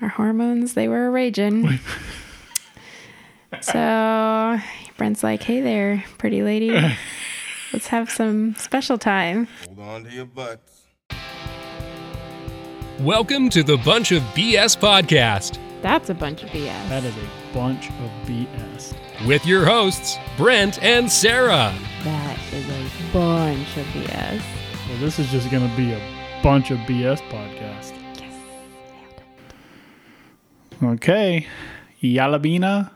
our 0.00 0.08
hormones 0.08 0.74
they 0.74 0.88
were 0.88 1.10
raging. 1.10 1.78
so 3.60 4.58
Brent's 4.96 5.22
like, 5.22 5.42
"Hey 5.42 5.60
there, 5.60 6.04
pretty 6.18 6.42
lady, 6.42 6.70
let's 7.72 7.88
have 7.88 8.10
some 8.10 8.54
special 8.56 8.98
time." 8.98 9.48
Hold 9.66 9.80
on 9.80 10.04
to 10.04 10.10
your 10.10 10.24
butts. 10.24 10.82
Welcome 13.00 13.48
to 13.50 13.62
the 13.62 13.78
Bunch 13.78 14.12
of 14.12 14.22
BS 14.34 14.76
podcast 14.78 15.58
That's 15.80 16.10
a 16.10 16.14
bunch 16.14 16.42
of 16.42 16.50
BS. 16.50 16.88
That 16.90 17.04
is 17.04 17.16
a 17.16 17.54
bunch 17.54 17.88
of 17.88 18.10
BS. 18.26 18.94
with 19.26 19.46
your 19.46 19.64
hosts, 19.64 20.18
Brent 20.36 20.82
and 20.82 21.10
Sarah. 21.10 21.74
That 22.04 22.38
is 22.52 22.68
a 22.68 23.12
bunch 23.12 23.76
of 23.78 23.86
BS. 23.86 24.42
Well, 24.88 24.98
this 24.98 25.18
is 25.18 25.30
just 25.30 25.50
going 25.50 25.68
to 25.68 25.76
be 25.76 25.92
a 25.92 26.00
bunch 26.42 26.70
of 26.70 26.78
BS 26.80 27.20
podcast. 27.30 27.99
Okay. 30.82 31.46
Yalabina, 32.02 32.90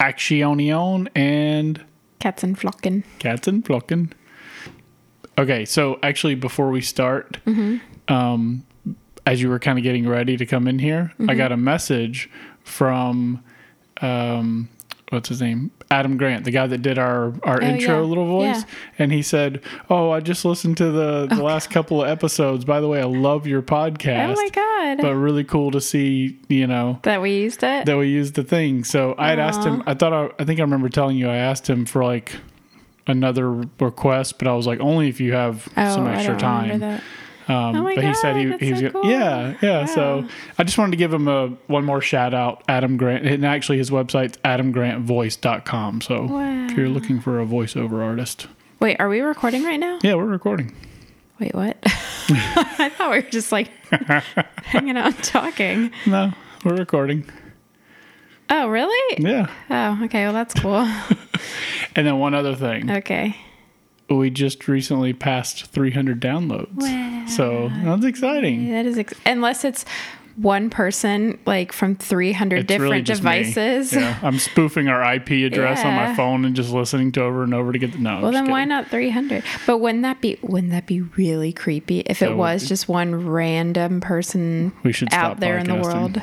Actionion, 0.00 1.08
and 1.14 1.84
Cats 2.20 2.42
and 2.42 2.58
Flocken. 2.58 3.04
Katzen 3.18 3.62
Flocken. 3.62 4.12
Okay, 5.36 5.64
so 5.64 5.98
actually, 6.02 6.34
before 6.34 6.70
we 6.70 6.80
start, 6.80 7.38
um, 8.08 8.64
as 9.26 9.42
you 9.42 9.48
were 9.48 9.58
kind 9.58 9.78
of 9.78 9.82
getting 9.82 10.08
ready 10.08 10.36
to 10.36 10.46
come 10.46 10.68
in 10.68 10.78
here, 10.78 11.12
I 11.28 11.34
got 11.34 11.50
a 11.52 11.56
message 11.56 12.30
from 12.62 13.42
um, 14.00 14.68
what's 15.14 15.28
his 15.28 15.40
name, 15.40 15.70
Adam 15.90 16.16
Grant, 16.16 16.44
the 16.44 16.50
guy 16.50 16.66
that 16.66 16.78
did 16.82 16.98
our 16.98 17.32
our 17.42 17.62
Oh, 17.62 17.66
intro 17.66 18.02
yeah. 18.02 18.08
little 18.08 18.26
voice, 18.26 18.58
Yeah. 18.62 18.64
and 18.98 19.12
he 19.12 19.22
said, 19.22 19.60
"Oh, 19.88 20.10
I 20.10 20.20
just 20.20 20.44
listened 20.44 20.76
to 20.78 20.90
the 20.90 21.26
the 21.26 21.42
last 21.42 21.70
couple 21.70 22.02
of 22.02 22.08
episodes. 22.08 22.64
By 22.64 22.80
the 22.80 22.88
way, 22.88 23.00
I 23.00 23.04
love 23.04 23.46
your 23.46 23.62
podcast. 23.62 24.36
Oh 24.36 24.42
my 24.42 24.48
god. 24.50 25.02
But 25.02 25.14
really 25.14 25.44
cool 25.44 25.70
to 25.70 25.80
see, 25.80 26.38
you 26.48 26.66
know." 26.66 26.98
that 27.02 27.22
we 27.22 27.32
used 27.36 27.62
it. 27.62 27.86
That 27.86 27.96
we 27.96 28.08
used 28.08 28.34
the 28.34 28.44
thing. 28.44 28.84
So 28.84 29.14
I 29.18 29.30
had 29.30 29.38
asked 29.38 29.64
him. 29.64 29.82
I 29.86 29.94
thought 29.94 30.12
I, 30.12 30.30
I 30.38 30.44
think 30.44 30.60
I 30.60 30.62
remember 30.62 30.88
telling 30.88 31.16
you 31.16 31.28
I 31.28 31.36
asked 31.36 31.68
him 31.68 31.86
for 31.86 32.04
like 32.04 32.36
another 33.06 33.50
request, 33.80 34.38
but 34.38 34.48
I 34.48 34.54
was 34.54 34.66
like 34.66 34.80
only 34.80 35.08
if 35.08 35.20
you 35.20 35.32
have 35.34 35.68
oh, 35.76 35.94
some 35.94 36.06
I 36.06 36.16
extra 36.16 36.36
time. 36.36 37.00
Um, 37.48 37.76
Oh 37.76 37.82
but 37.94 38.02
he 38.04 38.14
said 38.14 38.36
he, 38.36 38.42
he 38.66 38.72
was 38.72 38.80
so 38.80 38.90
gonna, 38.90 39.08
yeah, 39.08 39.54
cool. 39.60 39.68
yeah. 39.68 39.84
So 39.86 40.26
I 40.58 40.64
just 40.64 40.78
wanted 40.78 40.92
to 40.92 40.96
give 40.96 41.12
him 41.12 41.28
a 41.28 41.48
one 41.66 41.84
more 41.84 42.00
shout 42.00 42.32
out, 42.34 42.62
Adam 42.68 42.96
Grant. 42.96 43.26
And 43.26 43.44
actually, 43.44 43.78
his 43.78 43.90
website's 43.90 44.38
adamgrantvoice.com. 44.38 46.00
So 46.00 46.26
if 46.70 46.76
you're 46.76 46.88
looking 46.88 47.20
for 47.20 47.40
a 47.40 47.46
voiceover 47.46 48.02
artist, 48.02 48.46
Wait, 48.80 48.96
are 49.00 49.08
we 49.08 49.20
recording 49.20 49.62
right 49.64 49.78
now? 49.80 49.98
yeah, 50.02 50.14
we're 50.14 50.24
recording. 50.24 50.74
Wait, 51.40 51.54
what? 51.54 51.76
I 51.84 52.90
thought 52.96 53.10
we 53.10 53.16
were 53.20 53.30
just 53.30 53.52
like 53.52 53.68
hanging 54.64 54.96
out 54.96 55.14
and 55.14 55.24
talking. 55.24 55.90
No, 56.06 56.32
we're 56.64 56.76
recording. 56.76 57.24
Oh, 58.50 58.68
really? 58.68 59.16
Yeah. 59.18 59.48
Oh, 59.70 60.04
okay. 60.04 60.24
Well, 60.24 60.32
that's 60.32 60.54
cool. 60.54 60.88
And 61.96 62.04
then 62.04 62.18
one 62.18 62.34
other 62.34 62.56
thing, 62.56 62.90
Okay. 62.90 63.36
We 64.10 64.30
just 64.30 64.68
recently 64.68 65.12
passed 65.12 65.66
300 65.66 66.20
downloads. 66.20 66.74
Wow. 66.74 67.26
So 67.26 67.70
that's 67.84 68.04
exciting. 68.04 68.70
That 68.70 68.86
is, 68.86 68.98
ex- 68.98 69.14
unless 69.24 69.64
it's 69.64 69.84
one 70.36 70.68
person, 70.68 71.38
like 71.46 71.72
from 71.72 71.94
300 71.96 72.60
It's 72.60 72.66
different 72.66 72.90
really 72.90 73.02
devices. 73.02 73.92
Yeah, 73.92 74.18
I'm 74.22 74.38
spoofing 74.38 74.88
our 74.88 75.14
IP 75.14 75.30
address 75.30 75.84
on 75.84 75.94
my 75.94 76.14
phone 76.14 76.44
and 76.44 76.56
just 76.56 76.70
listening 76.70 77.12
to 77.12 77.22
over 77.22 77.44
and 77.44 77.54
over 77.54 77.72
to 77.72 77.78
get 77.78 77.92
the 77.92 77.98
no. 77.98 78.20
Well, 78.20 78.32
then 78.32 78.50
why 78.50 78.64
not 78.64 78.88
300? 78.88 79.44
But 79.66 79.78
wouldn't 79.78 80.02
that 80.02 80.20
be 80.20 80.38
wouldn't 80.42 80.72
that 80.72 80.86
be 80.86 81.02
really 81.02 81.52
creepy 81.52 82.00
if 82.00 82.20
it 82.20 82.36
was 82.36 82.68
just 82.68 82.88
one 82.88 83.28
random 83.28 84.00
person 84.00 84.72
We 84.82 84.92
should 84.92 85.12
out 85.14 85.40
there 85.40 85.58
in 85.58 85.66
the 85.66 85.76
world? 85.76 86.20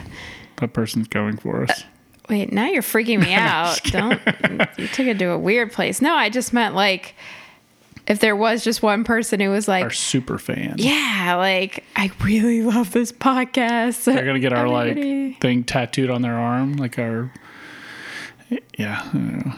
That 0.57 0.73
person's 0.73 1.07
going 1.07 1.38
for 1.38 1.63
us. 1.63 1.69
Uh, 1.81 1.83
wait, 2.29 2.51
now 2.51 2.67
you're 2.67 2.83
freaking 2.83 3.21
me 3.21 3.33
out. 3.33 3.81
Don't 3.85 4.19
you 4.77 4.88
took 4.88 5.07
it 5.07 5.17
to 5.19 5.29
a 5.31 5.38
weird 5.38 5.71
place. 5.71 6.01
No, 6.01 6.13
I 6.13 6.29
just 6.29 6.51
meant 6.53 6.75
like 6.75 7.16
if 8.11 8.19
there 8.19 8.35
was 8.35 8.63
just 8.63 8.83
one 8.83 9.03
person 9.03 9.39
who 9.39 9.49
was 9.49 9.67
like, 9.67 9.83
our 9.83 9.89
super 9.91 10.38
fan. 10.38 10.75
yeah, 10.77 11.35
like 11.38 11.83
I 11.95 12.11
really 12.23 12.61
love 12.61 12.91
this 12.91 13.11
podcast. 13.11 14.03
They're 14.03 14.25
gonna 14.25 14.39
get 14.39 14.53
our 14.53 14.66
Everybody- 14.67 15.29
like 15.29 15.41
thing 15.41 15.63
tattooed 15.63 16.09
on 16.09 16.21
their 16.21 16.35
arm, 16.38 16.73
like 16.73 17.00
our. 17.00 17.31
Yeah. 18.77 19.01
Anyway. 19.13 19.51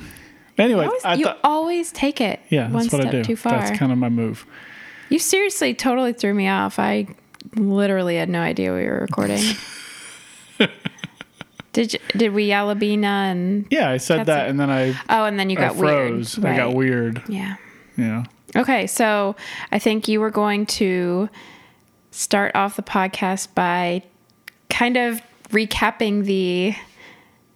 Anyways, 0.57 0.87
Always- 0.87 1.03
I 1.05 1.13
you 1.15 1.25
thought. 1.25 1.39
always 1.43 1.91
take 1.91 2.21
it 2.21 2.39
Yeah, 2.49 2.65
one 2.69 2.83
that's 2.83 2.93
what 2.93 3.01
step 3.01 3.13
I 3.13 3.17
do. 3.17 3.23
too 3.23 3.35
far. 3.35 3.53
That's 3.53 3.77
kind 3.77 3.91
of 3.91 3.97
my 3.97 4.09
move. 4.09 4.45
you 5.09 5.17
seriously 5.17 5.73
totally 5.73 6.13
threw 6.13 6.33
me 6.33 6.47
off. 6.47 6.77
I 6.77 7.07
literally 7.55 8.17
had 8.17 8.29
no 8.29 8.39
idea 8.39 8.71
we 8.73 8.85
were 8.85 8.99
recording. 8.99 9.41
did 11.73 11.93
you, 11.93 11.99
did 12.15 12.33
we 12.33 12.47
Yalabina 12.49 13.03
and 13.31 13.65
Yeah, 13.71 13.89
I 13.89 13.97
said 13.97 14.27
that, 14.27 14.45
a- 14.45 14.49
and 14.49 14.59
then 14.59 14.69
I, 14.69 14.89
oh, 15.09 15.25
and 15.25 15.39
then 15.39 15.49
you 15.49 15.57
got 15.57 15.75
froze. 15.75 16.37
weird. 16.37 16.53
I 16.53 16.57
got 16.57 16.73
weird. 16.75 17.23
Yeah. 17.27 17.55
Yeah. 17.97 18.25
Okay, 18.55 18.87
so 18.87 19.35
I 19.71 19.79
think 19.79 20.07
you 20.07 20.19
were 20.19 20.31
going 20.31 20.65
to 20.67 21.29
start 22.11 22.51
off 22.55 22.75
the 22.75 22.83
podcast 22.83 23.53
by 23.55 24.03
kind 24.69 24.97
of 24.97 25.21
recapping 25.49 26.25
the 26.25 26.75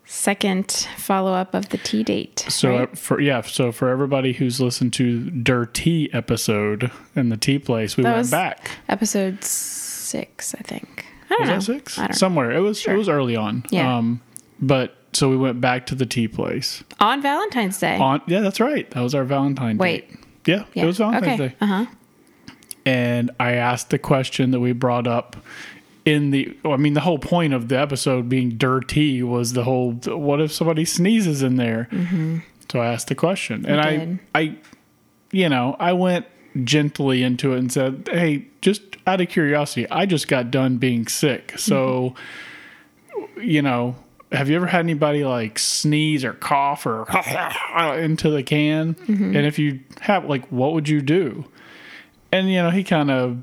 second 0.05 0.87
follow 0.97 1.33
up 1.33 1.53
of 1.53 1.69
the 1.69 1.77
tea 1.77 2.03
date. 2.03 2.45
So 2.49 2.75
uh, 2.75 2.79
right? 2.79 2.97
for 2.97 3.19
yeah, 3.19 3.41
so 3.41 3.71
for 3.71 3.89
everybody 3.89 4.33
who's 4.33 4.61
listened 4.61 4.93
to 4.93 5.29
Dirty 5.29 6.11
episode 6.13 6.91
in 7.15 7.29
the 7.29 7.37
tea 7.37 7.59
place, 7.59 7.97
we 7.97 8.03
That 8.03 8.15
went 8.15 8.31
back. 8.31 8.71
episode 8.87 9.43
six, 9.43 10.55
I 10.55 10.59
think. 10.61 11.05
I 11.29 11.35
don't 11.35 11.39
Was 11.41 11.49
know. 11.49 11.55
that 11.55 11.61
six? 11.79 11.97
I 11.97 12.01
don't 12.03 12.09
know. 12.11 12.17
Somewhere. 12.17 12.51
It 12.51 12.59
was 12.61 12.79
Sure. 12.79 12.93
it 12.93 12.97
was 12.97 13.09
early 13.09 13.35
on. 13.35 13.65
Yeah. 13.69 13.97
Um 13.97 14.21
but 14.59 14.95
so 15.13 15.29
we 15.29 15.37
went 15.37 15.59
back 15.61 15.85
to 15.87 15.95
the 15.95 16.05
tea 16.05 16.27
place. 16.27 16.83
On 16.99 17.21
Valentine's 17.21 17.77
Day. 17.79 17.97
On 17.97 18.21
yeah, 18.27 18.39
that's 18.39 18.59
right. 18.59 18.89
That 18.91 19.01
was 19.01 19.13
our 19.13 19.23
Valentine 19.25 19.77
Wait. 19.77 20.09
date. 20.09 20.16
Yeah, 20.47 20.65
yeah. 20.73 20.83
it 20.83 20.85
was 20.85 20.97
Valentine's 20.97 21.39
okay. 21.39 21.47
Day. 21.49 21.55
Uh 21.61 21.65
huh. 21.65 21.85
And 22.85 23.31
I 23.39 23.53
asked 23.53 23.89
the 23.89 23.99
question 23.99 24.51
that 24.51 24.59
we 24.59 24.71
brought 24.71 25.07
up 25.07 25.35
in 26.05 26.31
the 26.31 26.57
I 26.63 26.77
mean 26.77 26.93
the 26.93 27.01
whole 27.01 27.19
point 27.19 27.53
of 27.53 27.67
the 27.67 27.77
episode 27.77 28.29
being 28.29 28.51
dirty 28.51 29.21
was 29.21 29.53
the 29.53 29.65
whole 29.65 29.93
what 29.93 30.39
if 30.39 30.51
somebody 30.51 30.85
sneezes 30.85 31.43
in 31.43 31.57
there? 31.57 31.89
Mm-hmm. 31.91 32.39
So 32.71 32.79
I 32.79 32.87
asked 32.87 33.07
the 33.07 33.15
question. 33.15 33.65
and 33.65 33.81
did. 33.81 34.19
I 34.33 34.39
I 34.39 34.55
you 35.31 35.49
know, 35.49 35.75
I 35.79 35.93
went 35.93 36.25
gently 36.63 37.21
into 37.21 37.53
it 37.53 37.59
and 37.59 37.71
said, 37.71 38.07
"Hey, 38.09 38.47
just 38.61 38.81
out 39.07 39.21
of 39.21 39.29
curiosity, 39.29 39.89
I 39.89 40.05
just 40.05 40.27
got 40.27 40.51
done 40.51 40.77
being 40.77 41.07
sick. 41.07 41.53
So, 41.57 42.13
you 43.37 43.61
know, 43.61 43.95
have 44.31 44.49
you 44.49 44.55
ever 44.55 44.67
had 44.67 44.79
anybody 44.79 45.23
like 45.23 45.57
sneeze 45.59 46.25
or 46.25 46.33
cough 46.33 46.85
or 46.85 47.05
into 47.97 48.29
the 48.29 48.43
can? 48.43 48.95
Mm-hmm. 48.95 49.35
And 49.35 49.45
if 49.45 49.57
you 49.57 49.79
have, 50.01 50.25
like, 50.25 50.47
what 50.51 50.73
would 50.73 50.89
you 50.89 51.01
do?" 51.01 51.45
And 52.31 52.49
you 52.49 52.61
know, 52.61 52.69
he 52.69 52.83
kind 52.83 53.09
of 53.09 53.41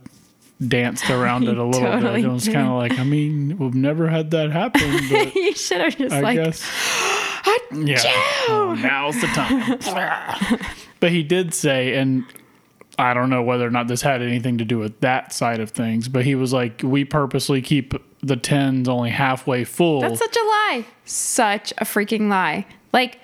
danced 0.68 1.10
around 1.10 1.44
it 1.48 1.56
a 1.56 1.64
little 1.64 1.80
totally 1.80 2.22
bit. 2.22 2.28
It 2.28 2.32
was 2.32 2.48
kind 2.48 2.68
of 2.68 2.74
like, 2.74 2.98
I 2.98 3.04
mean, 3.04 3.58
we've 3.58 3.74
never 3.74 4.08
had 4.08 4.30
that 4.32 4.50
happen, 4.50 5.00
but 5.10 5.34
you 5.34 5.54
should 5.54 5.80
have 5.80 5.96
just 5.96 6.14
I 6.14 6.20
like. 6.20 6.36
guess. 6.36 6.62
Yeah. 7.72 8.00
Oh, 8.48 8.76
now's 8.80 9.20
the 9.20 9.26
time. 9.28 10.60
but 11.00 11.10
he 11.10 11.22
did 11.22 11.52
say, 11.52 11.94
and 11.94 12.24
I 12.98 13.14
don't 13.14 13.30
know 13.30 13.42
whether 13.42 13.66
or 13.66 13.70
not 13.70 13.88
this 13.88 14.00
had 14.00 14.22
anything 14.22 14.58
to 14.58 14.64
do 14.64 14.78
with 14.78 15.00
that 15.00 15.32
side 15.32 15.60
of 15.60 15.70
things, 15.70 16.08
but 16.08 16.24
he 16.24 16.36
was 16.36 16.52
like, 16.52 16.82
we 16.84 17.04
purposely 17.04 17.60
keep 17.60 17.94
the 18.26 18.36
tins 18.36 18.88
only 18.88 19.10
halfway 19.10 19.64
full. 19.64 20.00
That's 20.00 20.18
such 20.18 20.36
a 20.36 20.40
lie. 20.44 20.86
Such 21.04 21.72
a 21.78 21.84
freaking 21.84 22.28
lie. 22.28 22.66
Like, 22.92 23.18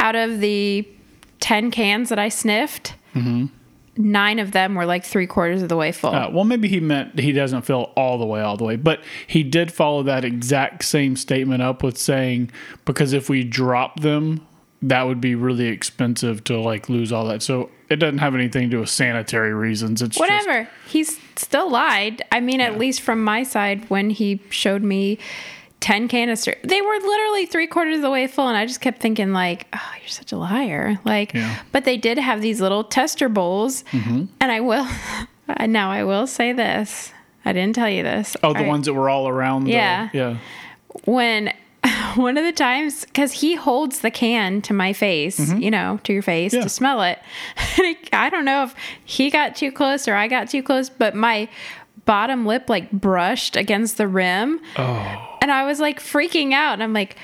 out 0.00 0.14
of 0.16 0.40
the 0.40 0.86
10 1.40 1.70
cans 1.70 2.08
that 2.08 2.18
I 2.18 2.28
sniffed, 2.28 2.94
Mm-hmm. 3.14 3.46
nine 3.96 4.38
of 4.38 4.52
them 4.52 4.74
were 4.74 4.84
like 4.86 5.04
three 5.04 5.26
quarters 5.26 5.62
of 5.62 5.68
the 5.68 5.76
way 5.76 5.90
full. 5.92 6.10
Uh, 6.14 6.30
well, 6.30 6.44
maybe 6.44 6.68
he 6.68 6.78
meant 6.78 7.18
he 7.18 7.32
doesn't 7.32 7.62
fill 7.62 7.90
all 7.96 8.18
the 8.18 8.26
way, 8.26 8.40
all 8.40 8.56
the 8.56 8.64
way, 8.64 8.76
but 8.76 9.00
he 9.26 9.42
did 9.42 9.72
follow 9.72 10.02
that 10.04 10.24
exact 10.24 10.84
same 10.84 11.16
statement 11.16 11.62
up 11.62 11.82
with 11.82 11.96
saying 11.98 12.50
because 12.84 13.12
if 13.12 13.28
we 13.28 13.42
drop 13.44 14.00
them, 14.00 14.46
that 14.82 15.02
would 15.02 15.20
be 15.20 15.34
really 15.34 15.66
expensive 15.66 16.44
to 16.44 16.60
like 16.60 16.88
lose 16.88 17.10
all 17.12 17.24
that. 17.26 17.42
So 17.42 17.70
it 17.88 17.96
doesn't 17.96 18.18
have 18.18 18.34
anything 18.36 18.64
to 18.64 18.68
do 18.76 18.80
with 18.80 18.90
sanitary 18.90 19.52
reasons. 19.54 20.00
It's 20.02 20.16
just- 20.16 20.20
Whatever. 20.20 20.68
He's 20.86 21.18
still 21.38 21.70
lied. 21.70 22.22
I 22.32 22.40
mean, 22.40 22.60
at 22.60 22.78
least 22.78 23.00
from 23.00 23.22
my 23.24 23.42
side, 23.42 23.88
when 23.90 24.10
he 24.10 24.40
showed 24.50 24.82
me 24.82 25.18
10 25.80 26.08
canister, 26.08 26.56
they 26.64 26.80
were 26.82 26.94
literally 26.98 27.46
three 27.46 27.66
quarters 27.68 27.96
of 27.96 28.02
the 28.02 28.10
way 28.10 28.26
full. 28.26 28.48
And 28.48 28.56
I 28.56 28.66
just 28.66 28.80
kept 28.80 29.00
thinking, 29.00 29.32
like, 29.32 29.66
oh, 29.72 29.90
you're 30.00 30.08
such 30.08 30.32
a 30.32 30.36
liar. 30.36 30.98
Like, 31.04 31.34
Yeah. 31.34 31.62
but 31.72 31.84
they 31.84 31.96
did 31.96 32.18
have 32.18 32.40
these 32.42 32.60
little 32.60 32.82
tester 32.84 33.28
bowls. 33.28 33.84
Mm-hmm. 33.92 34.24
And 34.40 34.52
I 34.52 34.60
will, 34.60 34.86
now 35.66 35.90
I 35.90 36.04
will 36.04 36.26
say 36.26 36.52
this. 36.52 37.12
I 37.44 37.52
didn't 37.52 37.74
tell 37.76 37.88
you 37.88 38.02
this. 38.02 38.36
oh, 38.42 38.52
the 38.52 38.64
I- 38.64 38.66
ones 38.66 38.86
that 38.86 38.94
were 38.94 39.08
all 39.08 39.28
around. 39.28 39.64
the- 39.64 39.70
Yeah. 39.72 40.08
yeah. 40.12 40.36
when 41.04 41.52
one 42.16 42.36
of 42.36 42.44
the 42.44 42.52
times 42.52 43.04
because 43.04 43.32
he 43.32 43.54
holds 43.54 44.00
the 44.00 44.10
can 44.10 44.60
to 44.62 44.72
my 44.72 44.92
face 44.92 45.52
you 45.54 45.70
know 45.70 45.98
to 46.04 46.12
your 46.12 46.22
face 46.22 46.52
Mm-hmm. 46.52 46.58
Yeah. 46.58 46.62
to 46.64 46.68
smell 46.68 47.02
it 47.02 47.18
I- 47.56 47.96
i 48.12 48.30
don't 48.30 48.44
know 48.44 48.62
if 48.64 48.74
he 49.04 49.30
got 49.30 49.56
too 49.56 49.70
close 49.72 50.06
or 50.08 50.14
i 50.14 50.28
got 50.28 50.48
too 50.48 50.62
close 50.62 50.88
but 50.88 51.14
my 51.14 51.48
bottom 52.04 52.46
lip 52.46 52.68
like 52.70 52.90
brushed 52.90 53.54
against 53.54 53.98
the 53.98 54.08
rim. 54.08 54.60
Oh. 54.78 55.36
And 55.42 55.50
I 55.52 55.66
was 55.66 55.78
like 55.78 56.00
freaking 56.00 56.54
out. 56.54 56.72
And 56.72 56.82
I'm 56.82 56.94
like, 56.94 57.16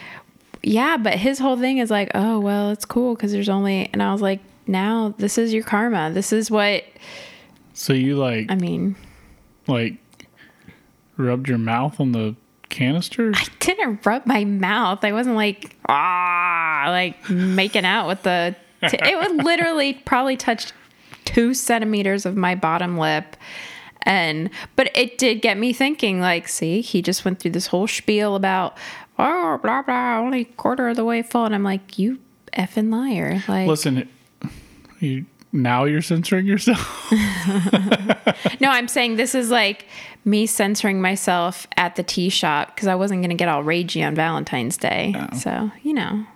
yeah, 0.62 0.98
but 0.98 1.14
his 1.14 1.38
whole 1.38 1.56
thing 1.56 1.78
is 1.78 1.90
like, 1.90 2.10
oh, 2.14 2.38
well, 2.38 2.68
it's 2.70 2.84
cool 2.84 3.14
because 3.14 3.32
there's 3.32 3.48
only. 3.48 3.88
And 3.94 4.02
I 4.02 4.12
was 4.12 4.20
like, 4.20 4.40
now 4.66 5.14
this 5.16 5.38
is 5.38 5.54
your 5.54 5.62
karma. 5.62 6.10
This 6.12 6.34
is 6.34 6.50
what, 6.50 6.84
So 7.72 7.94
you 7.94 8.16
like 8.16 8.50
I 8.50 8.56
mean, 8.56 8.94
like 9.66 9.94
rubbed 11.16 11.48
your 11.48 11.56
mouth 11.58 11.98
on 11.98 12.12
the 12.12 12.36
canister? 12.74 13.32
I 13.34 13.46
didn't 13.60 14.04
rub 14.04 14.26
my 14.26 14.44
mouth. 14.44 15.04
I 15.04 15.12
wasn't 15.12 15.36
like, 15.36 15.76
ah, 15.88 16.86
like 16.88 17.30
making 17.30 17.84
out 17.84 18.08
with 18.08 18.22
the. 18.22 18.56
T- 18.88 18.98
it 19.00 19.16
would 19.18 19.44
literally 19.44 19.94
probably 19.94 20.36
touched 20.36 20.72
two 21.24 21.54
centimeters 21.54 22.26
of 22.26 22.36
my 22.36 22.54
bottom 22.54 22.98
lip. 22.98 23.36
And, 24.02 24.50
but 24.76 24.94
it 24.94 25.16
did 25.16 25.40
get 25.40 25.56
me 25.56 25.72
thinking, 25.72 26.20
like, 26.20 26.46
see, 26.48 26.82
he 26.82 27.00
just 27.00 27.24
went 27.24 27.38
through 27.38 27.52
this 27.52 27.68
whole 27.68 27.86
spiel 27.86 28.36
about, 28.36 28.76
oh, 29.18 29.58
blah, 29.62 29.80
blah, 29.80 30.18
only 30.18 30.44
quarter 30.44 30.88
of 30.88 30.96
the 30.96 31.04
way 31.04 31.22
full. 31.22 31.46
And 31.46 31.54
I'm 31.54 31.64
like, 31.64 31.98
you 31.98 32.18
effing 32.52 32.92
liar. 32.92 33.42
Like, 33.48 33.66
Listen, 33.66 34.06
you 35.00 35.24
now 35.54 35.84
you're 35.84 36.02
censoring 36.02 36.46
yourself. 36.46 37.10
no, 38.60 38.68
I'm 38.68 38.88
saying 38.88 39.16
this 39.16 39.34
is 39.34 39.50
like 39.50 39.86
me 40.24 40.46
censoring 40.46 41.00
myself 41.00 41.66
at 41.76 41.94
the 41.94 42.02
tea 42.02 42.28
shop 42.28 42.74
because 42.74 42.88
I 42.88 42.96
wasn't 42.96 43.20
going 43.22 43.30
to 43.30 43.36
get 43.36 43.48
all 43.48 43.62
ragey 43.62 44.04
on 44.06 44.14
Valentine's 44.14 44.76
Day. 44.76 45.14
Oh. 45.16 45.36
So, 45.36 45.70
you 45.82 45.94
know. 45.94 46.26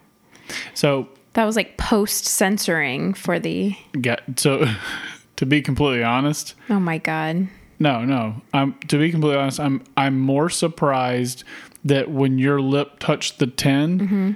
So 0.72 1.08
That 1.32 1.44
was 1.44 1.56
like 1.56 1.76
post 1.76 2.26
censoring 2.26 3.12
for 3.12 3.38
the. 3.38 3.76
get 4.00 4.22
so 4.38 4.64
to 5.36 5.44
be 5.44 5.62
completely 5.62 6.04
honest, 6.04 6.54
Oh 6.70 6.80
my 6.80 6.98
god. 6.98 7.48
no, 7.80 8.04
no. 8.04 8.40
I'm 8.54 8.74
to 8.86 8.98
be 8.98 9.10
completely 9.10 9.38
honest, 9.38 9.58
I'm 9.58 9.82
I'm 9.96 10.20
more 10.20 10.48
surprised 10.48 11.42
that 11.84 12.10
when 12.10 12.38
your 12.38 12.60
lip 12.60 13.00
touched 13.00 13.38
the 13.40 13.46
10 13.46 13.98
mm-hmm. 13.98 14.32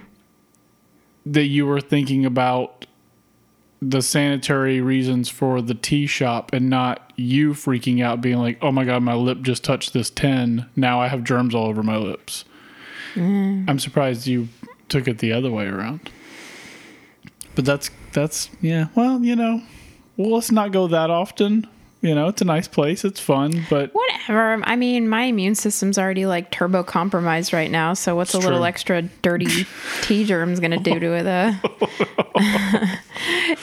that 1.27 1.45
you 1.47 1.67
were 1.67 1.81
thinking 1.81 2.25
about 2.25 2.87
the 3.85 4.01
sanitary 4.01 4.81
reasons 4.81 5.29
for 5.29 5.61
the 5.61 5.75
tea 5.75 6.07
shop 6.07 6.53
and 6.53 6.71
not 6.71 7.13
you 7.17 7.53
freaking 7.53 8.01
out 8.01 8.21
being 8.21 8.39
like, 8.39 8.57
"Oh 8.63 8.71
my 8.71 8.85
god, 8.85 9.03
my 9.03 9.15
lip 9.15 9.43
just 9.43 9.65
touched 9.65 9.93
this 9.93 10.09
10. 10.09 10.67
Now 10.77 11.01
I 11.01 11.09
have 11.09 11.25
germs 11.25 11.53
all 11.53 11.67
over 11.67 11.83
my 11.83 11.97
lips." 11.97 12.45
Mm. 13.15 13.69
I'm 13.69 13.81
surprised 13.81 14.29
you 14.29 14.49
took 14.89 15.09
it 15.09 15.19
the 15.19 15.33
other 15.33 15.51
way 15.51 15.67
around. 15.67 16.11
But 17.57 17.65
that's 17.65 17.91
that's 18.13 18.51
yeah. 18.61 18.87
Well, 18.95 19.23
you 19.25 19.35
know, 19.35 19.63
well, 20.17 20.31
let's 20.31 20.53
not 20.53 20.71
go 20.71 20.87
that 20.87 21.11
often. 21.11 21.67
You 22.03 22.17
know, 22.17 22.27
it's 22.27 22.43
a 22.43 22.45
nice 22.45 22.67
place. 22.67 23.05
It's 23.05 23.21
fun, 23.21 23.65
but 23.71 23.93
Whatever. 23.93 24.61
I 24.65 24.75
mean, 24.75 25.09
my 25.09 25.23
immune 25.23 25.55
system's 25.55 25.99
already 25.99 26.27
like 26.27 26.51
turbo 26.51 26.83
compromised 26.83 27.53
right 27.53 27.71
now. 27.71 27.95
So 27.95 28.17
what's 28.17 28.35
a 28.35 28.39
little 28.39 28.59
true. 28.59 28.67
extra 28.67 29.03
dirty 29.03 29.47
tea 30.03 30.25
germs 30.25 30.59
gonna 30.59 30.81
do 30.81 30.99
to 30.99 31.13
it? 31.13 31.27
Uh, 31.29 31.53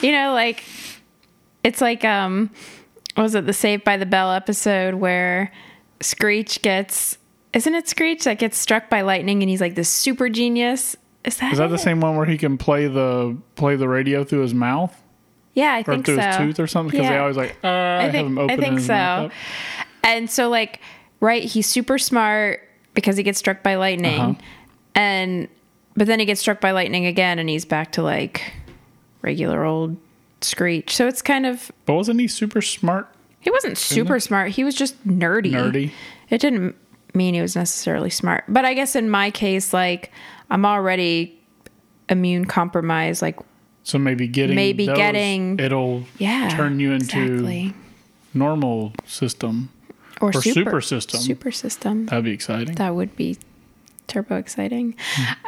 you 0.00 0.10
know, 0.10 0.32
like 0.32 0.64
it's 1.62 1.82
like 1.82 2.02
um, 2.02 2.50
was 3.14 3.34
it 3.34 3.44
the 3.44 3.52
Saved 3.52 3.84
by 3.84 3.98
the 3.98 4.06
Bell 4.06 4.32
episode 4.32 4.94
where 4.94 5.52
Screech 6.00 6.62
gets 6.62 7.18
isn't 7.52 7.74
it 7.74 7.88
Screech 7.88 8.24
that 8.24 8.38
gets 8.38 8.56
struck 8.56 8.88
by 8.88 9.02
lightning 9.02 9.42
and 9.42 9.50
he's 9.50 9.60
like 9.60 9.74
this 9.74 9.90
super 9.90 10.30
genius? 10.30 10.96
Is 11.26 11.36
that 11.36 11.52
is 11.52 11.58
that 11.58 11.68
the 11.68 11.76
same 11.76 12.00
one 12.00 12.16
where 12.16 12.24
he 12.24 12.38
can 12.38 12.56
play 12.56 12.86
the 12.86 13.36
play 13.54 13.76
the 13.76 13.86
radio 13.86 14.24
through 14.24 14.40
his 14.40 14.54
mouth 14.54 14.98
Yeah, 15.54 15.74
I 15.74 15.82
think 15.82 16.06
so. 16.06 16.16
his 16.16 16.36
tooth 16.36 16.60
or 16.60 16.66
something? 16.66 16.92
Because 16.92 17.08
they 17.08 17.18
always 17.18 17.36
like 17.36 17.56
uh, 17.64 17.68
I 17.68 18.02
have 18.04 18.12
think 18.12 18.38
I 18.38 18.56
think 18.56 18.80
so. 18.80 19.30
And 20.04 20.30
so 20.30 20.48
like 20.48 20.80
right, 21.20 21.42
he's 21.42 21.66
super 21.66 21.98
smart 21.98 22.66
because 22.94 23.16
he 23.16 23.22
gets 23.22 23.38
struck 23.38 23.62
by 23.62 23.74
lightning. 23.74 24.20
Uh-huh. 24.20 24.40
And 24.94 25.48
but 25.96 26.06
then 26.06 26.20
he 26.20 26.24
gets 26.24 26.40
struck 26.40 26.60
by 26.60 26.70
lightning 26.70 27.06
again 27.06 27.38
and 27.38 27.48
he's 27.48 27.64
back 27.64 27.92
to 27.92 28.02
like 28.02 28.52
regular 29.22 29.64
old 29.64 29.96
Screech. 30.42 30.94
So 30.96 31.06
it's 31.06 31.20
kind 31.20 31.44
of 31.44 31.70
But 31.84 31.94
wasn't 31.94 32.20
he 32.20 32.28
super 32.28 32.62
smart? 32.62 33.08
he 33.40 33.50
wasn't 33.50 33.78
super 33.78 34.20
smart. 34.20 34.50
He 34.50 34.64
was 34.64 34.74
just 34.74 35.06
nerdy. 35.06 35.52
Nerdy. 35.52 35.92
It 36.28 36.40
didn't 36.40 36.76
mean 37.14 37.34
he 37.34 37.40
was 37.40 37.56
necessarily 37.56 38.10
smart. 38.10 38.44
But 38.48 38.64
I 38.64 38.74
guess 38.74 38.94
in 38.96 39.10
my 39.10 39.30
case 39.30 39.72
like 39.72 40.12
I'm 40.50 40.64
already 40.64 41.38
immune 42.08 42.44
compromised 42.44 43.22
like 43.22 43.38
So 43.90 43.98
maybe 43.98 44.28
getting 44.28 44.54
Maybe 44.54 44.86
those, 44.86 44.96
getting- 44.96 45.58
it'll 45.58 46.04
yeah. 46.16 46.50
turn 46.50 46.78
you 46.78 46.92
into 46.92 47.20
exactly. 47.20 47.74
normal 48.32 48.92
system 49.04 49.70
or, 50.20 50.28
or 50.28 50.40
super 50.40 50.80
system. 50.80 51.18
Super 51.18 51.50
system. 51.50 52.06
That'd 52.06 52.24
be 52.24 52.30
exciting. 52.30 52.76
that 52.76 52.94
would 52.94 53.16
be 53.16 53.36
turbo 54.06 54.36
exciting. 54.36 54.94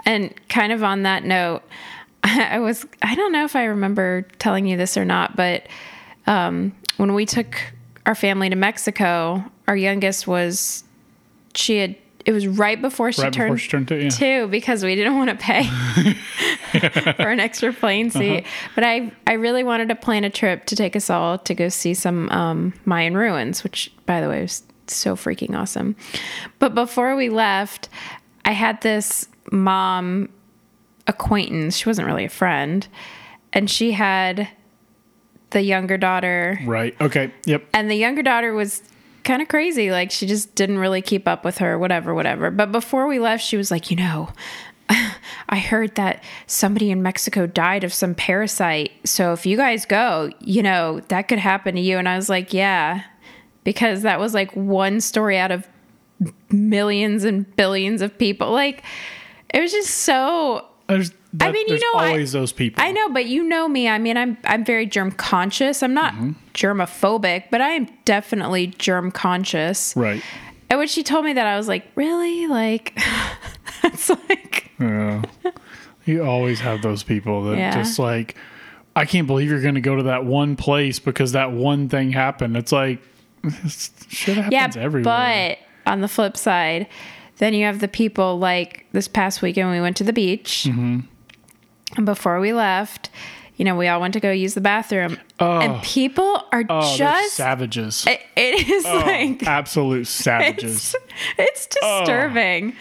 And 0.04 0.34
kind 0.48 0.72
of 0.72 0.82
on 0.82 1.04
that 1.04 1.22
note, 1.22 1.62
I 2.24 2.58
was 2.58 2.84
I 3.00 3.14
don't 3.14 3.30
know 3.30 3.44
if 3.44 3.54
I 3.54 3.62
remember 3.66 4.22
telling 4.40 4.66
you 4.66 4.76
this 4.76 4.96
or 4.96 5.04
not, 5.04 5.36
but 5.36 5.68
um, 6.26 6.72
when 6.96 7.14
we 7.14 7.26
took 7.26 7.56
our 8.06 8.16
family 8.16 8.50
to 8.50 8.56
Mexico, 8.56 9.44
our 9.68 9.76
youngest 9.76 10.26
was 10.26 10.82
she 11.54 11.78
had 11.78 11.94
it 12.24 12.32
was 12.32 12.48
right 12.48 12.80
before 12.80 13.12
she 13.12 13.22
right 13.22 13.32
turned 13.32 13.50
before 13.50 13.58
she 13.58 13.68
turned 13.68 13.86
two, 13.86 13.98
yeah. 13.98 14.08
two 14.08 14.48
because 14.48 14.82
we 14.82 14.96
didn't 14.96 15.16
want 15.16 15.30
to 15.30 15.36
pay 15.36 15.62
for 17.16 17.28
an 17.30 17.40
extra 17.40 17.72
plane 17.72 18.08
Uh-huh. 18.08 18.18
seat. 18.18 18.46
But 18.74 18.84
I 18.84 19.12
I 19.26 19.34
really 19.34 19.64
wanted 19.64 19.88
to 19.88 19.94
plan 19.94 20.24
a 20.24 20.30
trip 20.30 20.64
to 20.66 20.76
take 20.76 20.96
us 20.96 21.10
all 21.10 21.38
to 21.38 21.54
go 21.54 21.68
see 21.68 21.94
some 21.94 22.28
um, 22.30 22.72
Mayan 22.84 23.16
ruins, 23.16 23.62
which 23.62 23.92
by 24.06 24.20
the 24.20 24.28
way 24.28 24.42
was 24.42 24.62
so 24.86 25.14
freaking 25.16 25.56
awesome. 25.56 25.96
But 26.58 26.74
before 26.74 27.14
we 27.16 27.28
left, 27.28 27.88
I 28.44 28.52
had 28.52 28.80
this 28.82 29.28
mom 29.50 30.28
acquaintance. 31.06 31.76
She 31.76 31.88
wasn't 31.88 32.06
really 32.06 32.24
a 32.24 32.28
friend, 32.30 32.86
and 33.52 33.68
she 33.70 33.92
had 33.92 34.48
the 35.50 35.60
younger 35.62 35.98
daughter 35.98 36.58
Right. 36.64 36.98
Okay. 37.00 37.30
Yep. 37.44 37.64
and 37.74 37.90
the 37.90 37.94
younger 37.94 38.22
daughter 38.22 38.54
was 38.54 38.82
kind 39.22 39.42
of 39.42 39.48
crazy 39.48 39.90
like 39.90 40.10
she 40.10 40.26
just 40.26 40.54
didn't 40.54 40.78
really 40.78 41.02
keep 41.02 41.28
up 41.28 41.44
with 41.44 41.58
her 41.58 41.78
whatever 41.78 42.12
whatever 42.14 42.50
but 42.50 42.72
before 42.72 43.06
we 43.06 43.18
left 43.20 43.44
she 43.44 43.56
was 43.56 43.70
like 43.70 43.88
you 43.90 43.96
know 43.96 44.28
i 45.48 45.58
heard 45.58 45.94
that 45.96 46.22
somebody 46.46 46.90
in 46.90 47.02
mexico 47.02 47.46
died 47.46 47.84
of 47.84 47.92
some 47.92 48.14
parasite 48.14 48.90
so 49.04 49.32
if 49.32 49.44
you 49.46 49.56
guys 49.56 49.84
go 49.86 50.30
you 50.40 50.62
know 50.62 51.00
that 51.08 51.28
could 51.28 51.38
happen 51.38 51.74
to 51.74 51.80
you 51.80 51.98
and 51.98 52.08
i 52.08 52.16
was 52.16 52.28
like 52.28 52.52
yeah 52.52 53.02
because 53.64 54.02
that 54.02 54.18
was 54.20 54.34
like 54.34 54.54
one 54.56 55.00
story 55.00 55.38
out 55.38 55.50
of 55.50 55.66
millions 56.50 57.24
and 57.24 57.54
billions 57.56 58.02
of 58.02 58.16
people 58.18 58.50
like 58.50 58.82
it 59.52 59.60
was 59.60 59.70
just 59.72 59.90
so 59.90 60.66
There's, 60.88 61.12
that, 61.34 61.52
mean, 61.52 61.66
you 61.68 61.78
know, 61.78 61.98
I- 62.00 62.08
always 62.10 62.32
those 62.32 62.52
people. 62.52 62.82
I 62.82 62.90
know, 62.92 63.08
but 63.10 63.24
you 63.26 63.42
know 63.44 63.66
me. 63.68 63.88
I 63.88 63.98
mean, 63.98 64.16
I'm 64.18 64.36
I'm 64.44 64.64
very 64.64 64.84
germ 64.86 65.12
conscious. 65.12 65.82
I'm 65.82 65.94
not 65.94 66.12
Mm-hmm. 66.14 66.32
germophobic, 66.54 67.44
but 67.50 67.60
I 67.60 67.70
am 67.70 67.86
definitely 68.04 68.66
germ 68.68 69.10
conscious. 69.10 69.94
Right. 69.96 70.22
And 70.70 70.78
when 70.78 70.88
she 70.88 71.02
told 71.02 71.24
me 71.26 71.32
that, 71.34 71.46
I 71.46 71.56
was 71.58 71.68
like, 71.68 71.86
really? 71.96 72.46
Like, 72.48 72.98
that's 73.90 74.08
like, 74.10 74.70
Yeah. 74.80 75.22
you 76.04 76.24
always 76.24 76.60
have 76.60 76.82
those 76.82 77.02
people 77.02 77.44
that 77.44 77.58
Yeah. 77.58 77.74
just 77.74 77.98
like, 77.98 78.36
I 78.94 79.04
can't 79.06 79.26
believe 79.26 79.48
you're 79.50 79.62
going 79.62 79.74
to 79.76 79.80
go 79.80 79.96
to 79.96 80.02
that 80.04 80.24
one 80.24 80.56
place 80.56 80.98
because 80.98 81.32
that 81.32 81.52
one 81.52 81.88
thing 81.88 82.12
happened. 82.12 82.56
It's 82.56 82.72
like, 82.72 83.00
it's, 83.44 83.90
shit 84.08 84.36
yeah. 84.36 84.60
happens 84.60 84.76
everywhere. 84.76 85.56
But 85.84 85.90
on 85.90 86.00
the 86.00 86.08
flip 86.08 86.36
side, 86.36 86.86
then 87.38 87.54
you 87.54 87.64
have 87.64 87.80
the 87.80 87.88
people 87.88 88.38
like 88.38 88.86
this 88.92 89.08
past 89.08 89.42
weekend 89.42 89.70
we 89.70 89.80
went 89.80 89.96
to 89.96 90.04
the 90.04 90.12
beach, 90.12 90.66
Mm-hmm. 90.68 91.00
and 91.96 92.06
before 92.06 92.38
we 92.38 92.52
left, 92.52 93.10
you 93.56 93.64
know, 93.64 93.74
we 93.74 93.88
all 93.88 94.00
went 94.00 94.14
to 94.14 94.20
go 94.20 94.30
use 94.30 94.54
the 94.54 94.60
bathroom, 94.60 95.18
and 95.40 95.82
people 95.82 96.44
are 96.52 96.64
oh, 96.68 96.96
just. 96.96 97.34
savages. 97.34 98.06
it- 98.06 98.20
it 98.36 98.68
is 98.68 98.84
Oh, 98.86 98.96
like 98.98 99.42
absolute 99.46 100.06
savages. 100.06 100.94
it's, 100.94 100.96
it's 101.38 101.66
disturbing. 101.66 102.74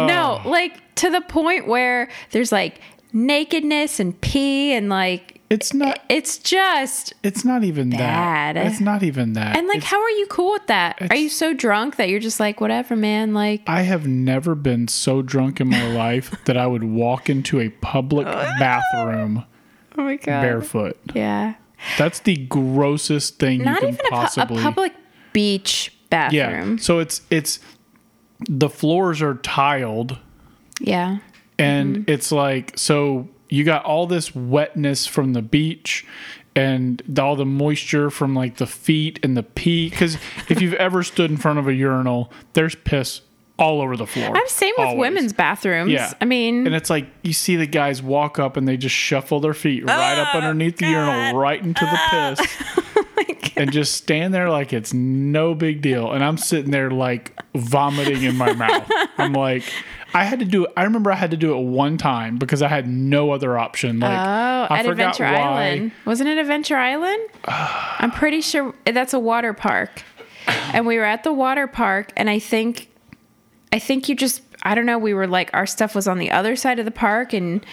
Oh. 0.00 0.06
No, 0.06 0.40
like 0.48 0.80
to 0.96 1.10
the 1.10 1.20
point 1.20 1.66
where 1.66 2.08
there's 2.30 2.52
like 2.52 2.80
nakedness 3.12 4.00
and 4.00 4.18
pee 4.20 4.72
and 4.72 4.88
like 4.88 5.40
It's 5.50 5.74
not. 5.74 6.00
it's 6.08 6.38
just 6.38 7.12
It's 7.22 7.44
not 7.44 7.62
even 7.64 7.90
Bad. 7.90 8.56
that. 8.56 8.66
It's 8.66 8.80
not 8.80 9.02
even 9.02 9.34
that. 9.34 9.56
and 9.56 9.66
like 9.68 9.78
It's- 9.78 9.90
how 9.90 10.00
are 10.02 10.10
you 10.10 10.26
cool 10.26 10.52
with 10.52 10.66
that? 10.68 10.96
Are 11.10 11.16
you 11.16 11.28
so 11.28 11.52
drunk 11.52 11.96
that 11.96 12.08
you're 12.08 12.20
just 12.20 12.40
like 12.40 12.60
whatever, 12.60 12.96
man? 12.96 13.34
Like 13.34 13.62
I 13.66 13.82
have 13.82 14.06
never 14.06 14.54
been 14.54 14.88
so 14.88 15.20
drunk 15.22 15.60
in 15.60 15.68
my 15.68 15.86
life 15.94 16.34
that 16.46 16.56
I 16.56 16.66
would 16.66 16.84
walk 16.84 17.28
into 17.28 17.60
a 17.60 17.68
public 17.68 18.26
bathroom 18.58 19.44
oh 19.98 20.02
my 20.04 20.16
god, 20.16 20.40
barefoot. 20.42 20.96
yeah. 21.14 21.54
That's 21.98 22.20
the 22.20 22.36
grossest 22.46 23.38
thing 23.40 23.62
Not 23.64 23.82
you 23.82 23.88
even 23.88 24.00
can 24.06 24.14
a, 24.14 24.46
pu- 24.46 24.54
a 24.54 24.62
public 24.62 24.92
beach 25.32 25.92
bathroom 26.10 26.38
yeah. 26.38 26.50
bathroom. 26.50 26.78
So 26.78 26.98
it's 27.00 27.22
it's 27.30 27.58
the 28.48 28.68
floors 28.68 29.20
are 29.22 29.34
tiled 29.34 30.18
Yeah. 30.80 31.18
and 31.58 31.96
Mm-hmm. 31.98 32.10
it's 32.10 32.32
like 32.32 32.78
so 32.78 33.28
you 33.48 33.64
got 33.64 33.84
all 33.84 34.06
this 34.06 34.34
wetness 34.34 35.06
from 35.06 35.32
the 35.34 35.42
beach 35.42 36.06
and 36.56 37.02
all 37.18 37.36
the 37.36 37.44
moisture 37.46 38.10
from 38.10 38.34
like 38.34 38.56
the 38.56 38.66
feet 38.66 39.18
and 39.22 39.36
the 39.36 39.42
pee. 39.42 39.88
Because 39.90 40.16
if 40.48 40.60
you've 40.62 40.74
ever 40.74 41.02
stood 41.02 41.30
in 41.30 41.36
front 41.36 41.58
of 41.58 41.66
a 41.68 41.74
urinal, 41.74 42.30
there's 42.54 42.74
piss 42.74 43.20
all 43.58 43.80
over 43.82 43.96
the 43.96 44.06
floor. 44.06 44.34
I'm 44.36 44.48
same 44.48 44.72
with 44.78 44.86
Always. 44.88 45.00
women's 45.00 45.32
bathrooms. 45.34 45.90
Yeah. 45.92 46.12
I 46.20 46.24
mean, 46.24 46.66
And 46.66 46.74
it's 46.74 46.88
like 46.90 47.06
you 47.22 47.32
see 47.34 47.56
the 47.56 47.66
guys 47.66 48.02
walk 48.02 48.38
up 48.38 48.56
and 48.56 48.66
they 48.66 48.76
just 48.78 48.94
shuffle 48.94 49.40
their 49.40 49.54
feet 49.54 49.84
right 49.84 50.18
up 50.18 50.34
Oh, 50.34 50.38
underneath 50.38 50.78
the 50.78 50.86
urinal, 50.86 51.38
right 51.38 51.62
into 51.62 51.84
the 51.84 52.00
piss, 52.10 53.41
and 53.56 53.72
just 53.72 53.94
stand 53.94 54.32
there 54.32 54.50
like 54.50 54.72
it's 54.72 54.92
no 54.92 55.54
big 55.54 55.82
deal. 55.82 56.12
And 56.12 56.24
I'm 56.24 56.36
sitting 56.36 56.70
there 56.70 56.90
like 56.90 57.38
vomiting 57.54 58.22
in 58.22 58.36
my 58.36 58.52
mouth. 58.54 58.90
I'm 59.18 59.32
like, 59.32 59.64
I 60.14 60.24
had 60.24 60.40
to 60.40 60.44
do 60.44 60.64
it. 60.66 60.72
I 60.76 60.84
remember 60.84 61.10
I 61.10 61.16
had 61.16 61.30
to 61.30 61.36
do 61.36 61.56
it 61.56 61.62
one 61.62 61.96
time 61.96 62.36
because 62.38 62.62
I 62.62 62.68
had 62.68 62.86
no 62.86 63.30
other 63.30 63.58
option. 63.58 64.00
Like, 64.00 64.18
oh, 64.18 64.74
I 64.74 64.78
at 64.78 64.86
Adventure 64.86 65.24
why. 65.24 65.36
Island. 65.36 65.92
Wasn't 66.04 66.28
it 66.28 66.38
Adventure 66.38 66.76
Island? 66.76 67.28
I'm 67.46 68.10
pretty 68.10 68.40
sure 68.40 68.74
that's 68.84 69.14
a 69.14 69.18
water 69.18 69.52
park. 69.52 70.02
And 70.46 70.86
we 70.86 70.98
were 70.98 71.04
at 71.04 71.24
the 71.24 71.32
water 71.32 71.66
park, 71.66 72.12
and 72.16 72.28
I 72.28 72.38
think, 72.38 72.88
I 73.72 73.78
think 73.78 74.08
you 74.08 74.16
just, 74.16 74.42
I 74.62 74.74
don't 74.74 74.86
know, 74.86 74.98
we 74.98 75.12
were 75.12 75.26
like, 75.26 75.50
our 75.52 75.66
stuff 75.66 75.94
was 75.94 76.06
on 76.06 76.18
the 76.18 76.30
other 76.30 76.54
side 76.56 76.78
of 76.78 76.84
the 76.84 76.90
park, 76.92 77.32
and 77.32 77.64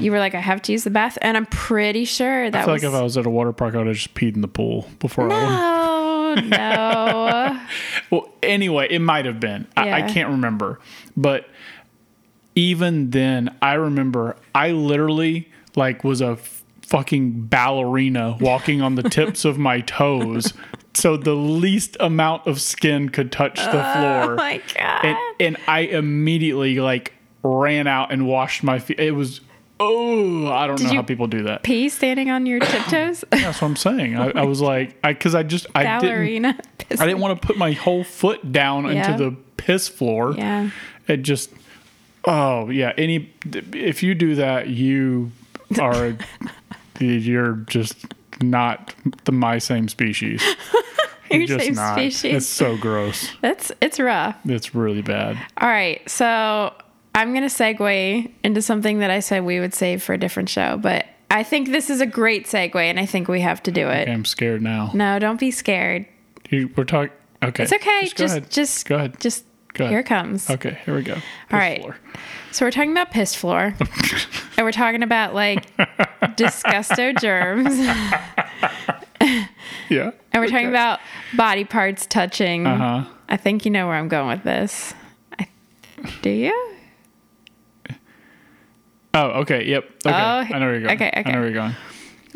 you 0.00 0.10
were 0.10 0.18
like, 0.18 0.34
I 0.34 0.40
have 0.40 0.60
to 0.62 0.72
use 0.72 0.84
the 0.84 0.90
bath. 0.90 1.16
And 1.22 1.36
I'm 1.36 1.46
pretty 1.46 2.04
sure 2.04 2.50
that 2.50 2.62
I 2.62 2.64
feel 2.64 2.74
was. 2.74 2.82
like 2.82 2.92
if 2.92 2.94
I 2.94 3.02
was 3.02 3.16
at 3.16 3.26
a 3.26 3.30
water 3.30 3.52
park, 3.52 3.74
I 3.74 3.78
would 3.78 3.86
have 3.86 3.96
just 3.96 4.14
peed 4.14 4.34
in 4.34 4.40
the 4.40 4.48
pool 4.48 4.88
before 4.98 5.30
I 5.30 6.34
went. 6.34 6.50
no, 6.50 6.56
no. 6.58 7.60
Well, 8.10 8.28
anyway, 8.42 8.88
it 8.90 8.98
might 8.98 9.24
have 9.24 9.40
been. 9.40 9.66
I, 9.76 9.92
I 9.92 10.02
can't 10.02 10.28
remember. 10.28 10.80
But 11.16 11.48
even 12.54 13.10
then, 13.10 13.56
I 13.62 13.74
remember 13.74 14.36
I 14.54 14.72
literally 14.72 15.48
like 15.76 16.04
was 16.04 16.20
a 16.20 16.36
fucking 16.82 17.46
ballerina 17.46 18.36
walking 18.38 18.82
on 18.82 18.96
the 18.96 19.02
tips 19.02 19.46
of 19.46 19.56
my 19.58 19.80
toes. 19.80 20.52
So 20.94 21.16
the 21.16 21.34
least 21.34 21.96
amount 22.00 22.46
of 22.46 22.60
skin 22.60 23.08
could 23.08 23.32
touch 23.32 23.56
the 23.56 23.68
oh 23.68 23.92
floor. 23.94 24.32
oh 24.32 24.36
my 24.36 24.60
God. 24.74 25.04
and, 25.04 25.18
and 25.40 25.56
I 25.66 25.80
immediately 25.80 26.80
like 26.80 27.12
ran 27.42 27.86
out 27.86 28.12
and 28.12 28.26
washed 28.26 28.62
my 28.62 28.78
feet. 28.78 29.00
It 29.00 29.12
was 29.12 29.40
oh, 29.80 30.46
I 30.46 30.66
don't 30.68 30.80
know 30.80 30.92
how 30.94 31.02
people 31.02 31.26
do 31.26 31.42
that. 31.44 31.62
Pee 31.64 31.88
standing 31.88 32.30
on 32.30 32.46
your 32.46 32.60
tiptoes? 32.60 33.24
That's 33.30 33.60
what 33.60 33.68
I'm 33.68 33.76
saying. 33.76 34.16
I, 34.16 34.30
I 34.30 34.44
was 34.44 34.60
like, 34.72 34.96
I 35.02 35.12
because 35.12 35.34
I 35.34 35.42
just 35.42 35.66
I 35.74 35.82
didn't 35.82 36.02
Ballerina. 36.02 36.58
I 36.90 37.06
didn't 37.06 37.18
want 37.20 37.40
to 37.40 37.46
put 37.46 37.56
my 37.56 37.72
whole 37.72 38.04
foot 38.04 38.52
down 38.52 38.84
Yeah. 38.84 39.10
into 39.12 39.24
the 39.24 39.36
piss 39.56 39.88
floor. 39.88 40.34
Yeah. 40.36 40.70
It 41.08 41.18
just, 41.18 41.50
oh 42.24 42.68
yeah. 42.70 42.92
Any, 42.96 43.32
if 43.72 44.02
you 44.02 44.14
do 44.14 44.36
that, 44.36 44.68
you 44.68 45.32
are, 45.80 46.16
you're 47.00 47.54
just 47.66 47.96
not 48.42 48.94
the 49.24 49.32
my 49.32 49.58
same 49.58 49.88
species. 49.88 50.42
Your 51.30 51.46
just 51.46 51.64
same 51.64 51.74
not. 51.74 51.94
species. 51.94 52.34
It's 52.36 52.46
so 52.46 52.76
gross. 52.76 53.30
That's 53.40 53.72
it's 53.80 53.98
rough. 53.98 54.36
It's 54.44 54.74
really 54.74 55.00
bad. 55.02 55.38
All 55.56 55.68
right, 55.68 56.06
so 56.08 56.74
I'm 57.14 57.32
gonna 57.32 57.46
segue 57.46 58.30
into 58.44 58.60
something 58.62 58.98
that 58.98 59.10
I 59.10 59.20
said 59.20 59.44
we 59.44 59.58
would 59.58 59.72
save 59.72 60.02
for 60.02 60.12
a 60.12 60.18
different 60.18 60.50
show, 60.50 60.76
but 60.76 61.06
I 61.30 61.42
think 61.42 61.70
this 61.70 61.88
is 61.88 62.02
a 62.02 62.06
great 62.06 62.46
segue, 62.46 62.76
and 62.76 63.00
I 63.00 63.06
think 63.06 63.28
we 63.28 63.40
have 63.40 63.62
to 63.62 63.72
do 63.72 63.88
it. 63.88 64.08
I'm 64.08 64.26
scared 64.26 64.60
now. 64.60 64.90
No, 64.92 65.18
don't 65.18 65.40
be 65.40 65.50
scared. 65.50 66.04
You, 66.50 66.70
we're 66.76 66.84
talking. 66.84 67.12
Okay. 67.42 67.62
It's 67.62 67.72
okay. 67.72 68.02
Just 68.02 68.16
go 68.16 68.24
Just 68.24 68.36
ahead. 68.36 68.50
just 68.50 68.86
go 68.86 68.96
ahead. 68.96 69.20
Just 69.20 69.44
Go 69.74 69.84
ahead. 69.84 69.92
here 69.92 70.00
it 70.00 70.06
comes. 70.06 70.50
Okay. 70.50 70.78
Here 70.84 70.94
we 70.94 71.02
go. 71.02 71.14
Piss 71.14 71.22
right. 71.50 71.80
floor. 71.80 71.96
So 72.50 72.66
we're 72.66 72.70
talking 72.70 72.92
about 72.92 73.10
piss 73.10 73.34
floor, 73.34 73.74
and 74.58 74.66
we're 74.66 74.72
talking 74.72 75.02
about 75.02 75.32
like 75.34 75.66
disgusto 76.44 77.12
germs, 77.20 77.78
Yeah. 79.88 80.10
and 80.32 80.42
we're 80.42 80.48
talking 80.48 80.68
about 80.68 81.00
body 81.36 81.64
parts 81.64 82.06
touching. 82.06 82.66
Uh 82.66 82.76
huh. 82.76 83.04
I 83.28 83.36
think 83.36 83.64
you 83.64 83.70
know 83.70 83.86
where 83.86 83.96
I'm 83.96 84.08
going 84.08 84.28
with 84.28 84.42
this. 84.44 84.94
I, 85.38 85.48
do 86.22 86.30
you? 86.30 86.68
Oh. 89.14 89.40
Okay. 89.42 89.64
Yep. 89.66 89.84
Okay. 90.06 90.14
Oh, 90.14 90.14
I 90.14 90.48
know 90.58 90.60
where 90.60 90.72
you're 90.72 90.80
going. 90.82 90.94
okay, 91.02 91.12
I 91.14 91.30
know 91.30 91.38
where 91.40 91.44
you're 91.48 91.52
going. 91.54 91.74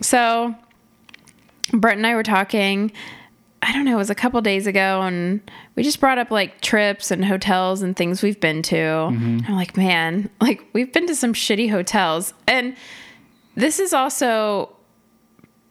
So 0.02 0.54
Brent 1.72 1.96
and 1.98 2.06
I 2.06 2.14
were 2.14 2.22
talking, 2.22 2.92
I 3.62 3.72
don't 3.72 3.84
know, 3.86 3.92
it 3.94 3.96
was 3.96 4.10
a 4.10 4.14
couple 4.14 4.38
days 4.42 4.66
ago, 4.66 5.00
and 5.02 5.40
we 5.75 5.82
just 5.82 6.00
brought 6.00 6.18
up 6.18 6.30
like 6.30 6.60
trips 6.60 7.10
and 7.10 7.25
hotels 7.25 7.80
and 7.80 7.96
things 7.96 8.22
we've 8.22 8.38
been 8.40 8.60
to. 8.64 8.78
I'm 8.78 9.54
like, 9.56 9.76
man, 9.76 10.28
like 10.40 10.62
we've 10.75 10.92
been 10.92 11.06
to 11.06 11.14
some 11.14 11.32
shitty 11.32 11.70
hotels. 11.70 12.34
And 12.46 12.76
this 13.56 13.80
is 13.80 13.92
also 13.92 14.70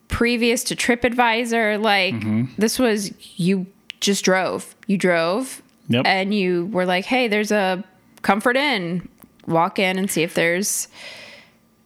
previous 0.08 0.64
to 0.66 0.76
TripAdvisor. 0.76 1.82
Like, 1.82 2.16
mm-hmm. 2.16 2.46
this 2.58 2.78
was 2.80 3.14
you 3.40 3.68
just 4.02 4.26
drove. 4.26 4.76
You 4.88 4.98
drove 4.98 5.62
Yep. 5.88 6.06
and 6.08 6.34
you 6.34 6.66
were 6.68 6.86
like, 6.86 7.06
hey, 7.06 7.28
there's 7.28 7.52
a 7.52 7.84
comfort 8.22 8.58
inn. 8.58 9.08
Walk 9.48 9.78
in 9.78 9.98
and 10.00 10.10
see 10.10 10.24
if 10.24 10.34
there's 10.34 10.88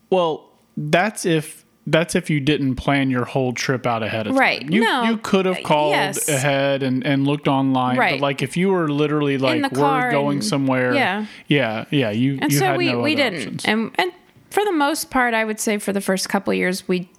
Well, 0.10 0.50
that's 0.77 1.25
if 1.25 1.65
that's 1.86 2.13
if 2.15 2.29
you 2.29 2.39
didn't 2.39 2.75
plan 2.75 3.10
your 3.10 3.25
whole 3.25 3.51
trip 3.51 3.86
out 3.88 4.03
ahead 4.03 4.27
of 4.27 4.36
Right. 4.36 4.62
time. 4.62 4.70
You, 4.70 4.82
No. 4.82 5.03
you 5.03 5.18
could 5.18 5.46
have 5.46 5.58
uh, 5.58 5.62
called 5.63 5.91
Yes. 5.91 6.29
ahead 6.29 6.84
and, 6.84 7.06
and 7.06 7.25
looked 7.27 7.48
online. 7.48 7.98
Right. 7.98 8.13
But 8.13 8.22
like 8.22 8.41
if 8.41 8.56
you 8.56 8.70
were 8.70 8.88
literally 8.89 9.38
like 9.38 9.72
we're 9.74 10.12
going 10.12 10.38
and- 10.38 10.46
somewhere. 10.46 10.94
yeah. 10.94 11.25
Yeah. 11.48 11.86
Yeah. 11.91 12.12
You 12.12 12.38
And 12.41 12.51
you 12.51 12.60
so 12.60 12.65
had 12.68 12.77
we 12.77 12.91
no 12.91 13.01
we 13.01 13.15
didn't. 13.15 13.39
options. 13.41 13.65
And 13.65 13.91
and 13.96 14.12
for 14.50 14.63
the 14.65 14.72
most 14.74 15.10
part, 15.10 15.34
I 15.34 15.44
would 15.46 15.60
say 15.60 15.77
for 15.77 15.94
the 15.94 16.01
first 16.01 16.29
couple 16.29 16.53
years, 16.53 16.88
we 16.88 17.10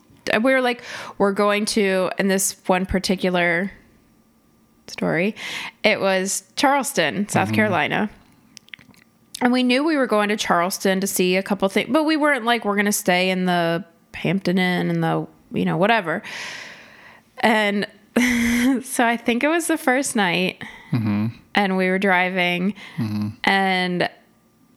we 0.43 0.53
were 0.53 0.61
like 0.61 0.83
we're 1.19 1.33
going 1.33 1.65
to. 1.67 2.11
in 2.19 2.29
this 2.29 2.57
one 2.67 2.87
particular 2.87 3.71
story, 4.87 5.35
it 5.85 6.01
was 6.01 6.45
Charleston, 6.57 7.29
South 7.29 7.49
Mm-hmm. 7.49 7.55
Carolina. 7.55 8.11
And 9.43 9.53
we 9.53 9.63
knew 9.63 9.83
we 9.85 9.97
were 9.97 10.07
going 10.07 10.29
to 10.29 10.37
Charleston 10.37 11.01
to 11.01 11.07
see 11.07 11.37
a 11.37 11.43
couple 11.43 11.67
things, 11.71 11.89
but 11.91 12.05
we 12.05 12.17
weren't 12.19 12.45
like 12.45 12.65
we're 12.67 12.75
going 12.75 12.85
to 12.87 12.93
stay 12.93 13.31
in 13.31 13.47
the 13.47 13.85
Hampton 14.15 14.59
Inn 14.59 14.91
and 14.91 15.03
the 15.03 15.27
you 15.53 15.65
know 15.65 15.77
whatever. 15.79 16.23
And 17.39 17.87
so 18.85 19.07
I 19.07 19.17
think 19.17 19.43
it 19.43 19.49
was 19.49 19.67
the 19.67 19.79
first 19.79 20.15
night, 20.17 20.63
Mm-hmm. 20.93 21.29
and 21.55 21.77
we 21.77 21.89
were 21.89 21.99
driving, 22.01 22.75
and 23.45 24.11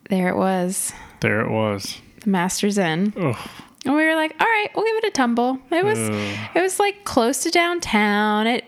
there 0.10 0.30
it 0.30 0.38
was, 0.38 0.94
there 1.22 1.42
it 1.42 1.50
was. 1.50 1.98
The 2.24 2.30
Masters 2.30 2.78
Inn. 2.78 3.14
Ugh. 3.18 3.38
And 3.86 3.96
we 3.96 4.06
were 4.06 4.16
like, 4.16 4.34
all 4.40 4.48
right, 4.48 4.70
we'll 4.76 4.86
give 4.86 4.96
it 4.98 5.04
a 5.06 5.12
tumble. 5.12 5.60
It 5.70 5.84
was 5.84 6.00
Ugh. 6.00 6.50
it 6.56 6.62
was 6.62 6.80
like 6.80 7.04
close 7.06 7.44
to 7.44 7.50
downtown. 7.52 8.48
It 8.48 8.64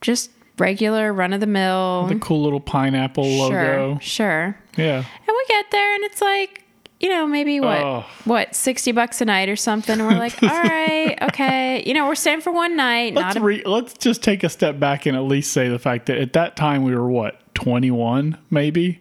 just 0.00 0.30
regular 0.58 1.12
run 1.12 1.32
of 1.32 1.40
the 1.40 1.46
mill. 1.46 2.06
The 2.08 2.16
cool 2.16 2.42
little 2.42 2.60
pineapple 2.60 3.24
logo. 3.24 3.98
Sure, 4.00 4.00
sure. 4.00 4.58
Yeah. 4.76 4.96
And 4.98 5.26
we 5.28 5.44
get 5.48 5.70
there 5.70 5.94
and 5.94 6.04
it's 6.04 6.20
like, 6.20 6.64
you 7.00 7.08
know, 7.08 7.26
maybe 7.26 7.58
what 7.58 7.78
Oh. 7.80 8.04
what, 8.26 8.54
sixty 8.54 8.92
bucks 8.92 9.20
a 9.20 9.24
night 9.24 9.48
or 9.48 9.56
something. 9.56 9.98
And 9.98 10.06
we're 10.08 10.18
like, 10.18 10.40
all 10.42 10.48
right, 10.48 11.16
okay. 11.22 11.82
You 11.86 11.94
know, 11.94 12.06
we're 12.06 12.14
staying 12.14 12.42
for 12.42 12.52
one 12.52 12.76
night. 12.76 13.14
Let's 13.14 13.34
not 13.34 13.42
a, 13.42 13.44
re- 13.44 13.62
let's 13.64 13.94
just 13.94 14.22
take 14.22 14.44
a 14.44 14.48
step 14.48 14.78
back 14.78 15.06
and 15.06 15.16
at 15.16 15.22
least 15.24 15.52
say 15.52 15.68
the 15.68 15.78
fact 15.78 16.06
that 16.06 16.18
at 16.18 16.34
that 16.34 16.54
time 16.54 16.82
we 16.84 16.94
were 16.94 17.08
what, 17.08 17.54
twenty 17.54 17.90
one, 17.90 18.38
maybe? 18.50 19.00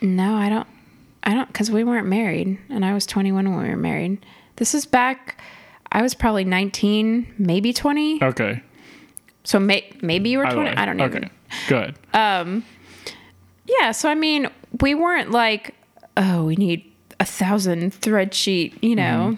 No, 0.00 0.34
I 0.34 0.48
don't 0.48 0.68
I 1.22 1.34
don't 1.34 1.52
cuz 1.52 1.70
we 1.70 1.84
weren't 1.84 2.06
married 2.06 2.58
and 2.68 2.84
I 2.84 2.94
was 2.94 3.06
21 3.06 3.50
when 3.50 3.62
we 3.62 3.68
were 3.68 3.76
married. 3.76 4.24
This 4.56 4.74
is 4.74 4.86
back 4.86 5.40
I 5.92 6.02
was 6.02 6.14
probably 6.14 6.44
19, 6.44 7.34
maybe 7.38 7.72
20. 7.72 8.22
Okay. 8.22 8.62
So 9.42 9.58
may, 9.58 9.90
maybe 10.02 10.30
you 10.30 10.38
were 10.38 10.44
20. 10.44 10.60
way. 10.60 10.74
I 10.76 10.84
don't 10.84 10.96
know. 10.96 11.04
Okay. 11.04 11.28
Good. 11.68 11.96
Um, 12.14 12.64
yeah, 13.66 13.92
so 13.92 14.08
I 14.08 14.14
mean, 14.14 14.48
we 14.80 14.94
weren't 14.94 15.30
like, 15.30 15.74
oh, 16.16 16.44
we 16.44 16.54
need 16.54 16.92
a 17.18 17.24
thousand 17.24 17.92
thread 17.92 18.34
sheet, 18.34 18.82
you 18.82 18.94
know, 18.94 19.36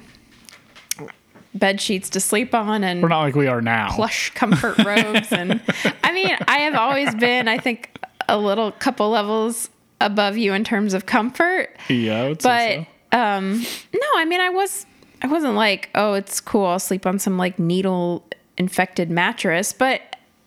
mm-hmm. 0.98 1.06
bed 1.54 1.80
sheets 1.80 2.10
to 2.10 2.20
sleep 2.20 2.54
on 2.54 2.84
and 2.84 3.02
we're 3.02 3.08
not 3.08 3.22
like 3.22 3.34
we 3.34 3.46
are 3.46 3.62
now. 3.62 3.90
plush 3.94 4.30
comfort 4.34 4.78
robes. 4.84 5.32
And 5.32 5.60
I 6.04 6.12
mean, 6.12 6.36
I 6.46 6.58
have 6.58 6.74
always 6.74 7.14
been, 7.14 7.48
I 7.48 7.58
think, 7.58 7.96
a 8.28 8.36
little 8.36 8.72
couple 8.72 9.08
levels 9.08 9.70
above 10.06 10.36
you 10.36 10.52
in 10.52 10.64
terms 10.64 10.94
of 10.94 11.06
comfort. 11.06 11.70
yeah, 11.88 12.22
I 12.22 12.28
would 12.28 12.42
But 12.42 12.58
say 12.58 12.88
so. 13.12 13.18
um, 13.18 13.60
no, 13.94 14.06
I 14.16 14.24
mean, 14.24 14.40
I 14.40 14.50
was, 14.50 14.86
I 15.22 15.26
wasn't 15.26 15.54
like, 15.54 15.88
oh, 15.94 16.14
it's 16.14 16.40
cool. 16.40 16.66
I'll 16.66 16.78
sleep 16.78 17.06
on 17.06 17.18
some 17.18 17.38
like 17.38 17.58
needle 17.58 18.24
infected 18.58 19.10
mattress, 19.10 19.72
but 19.72 20.00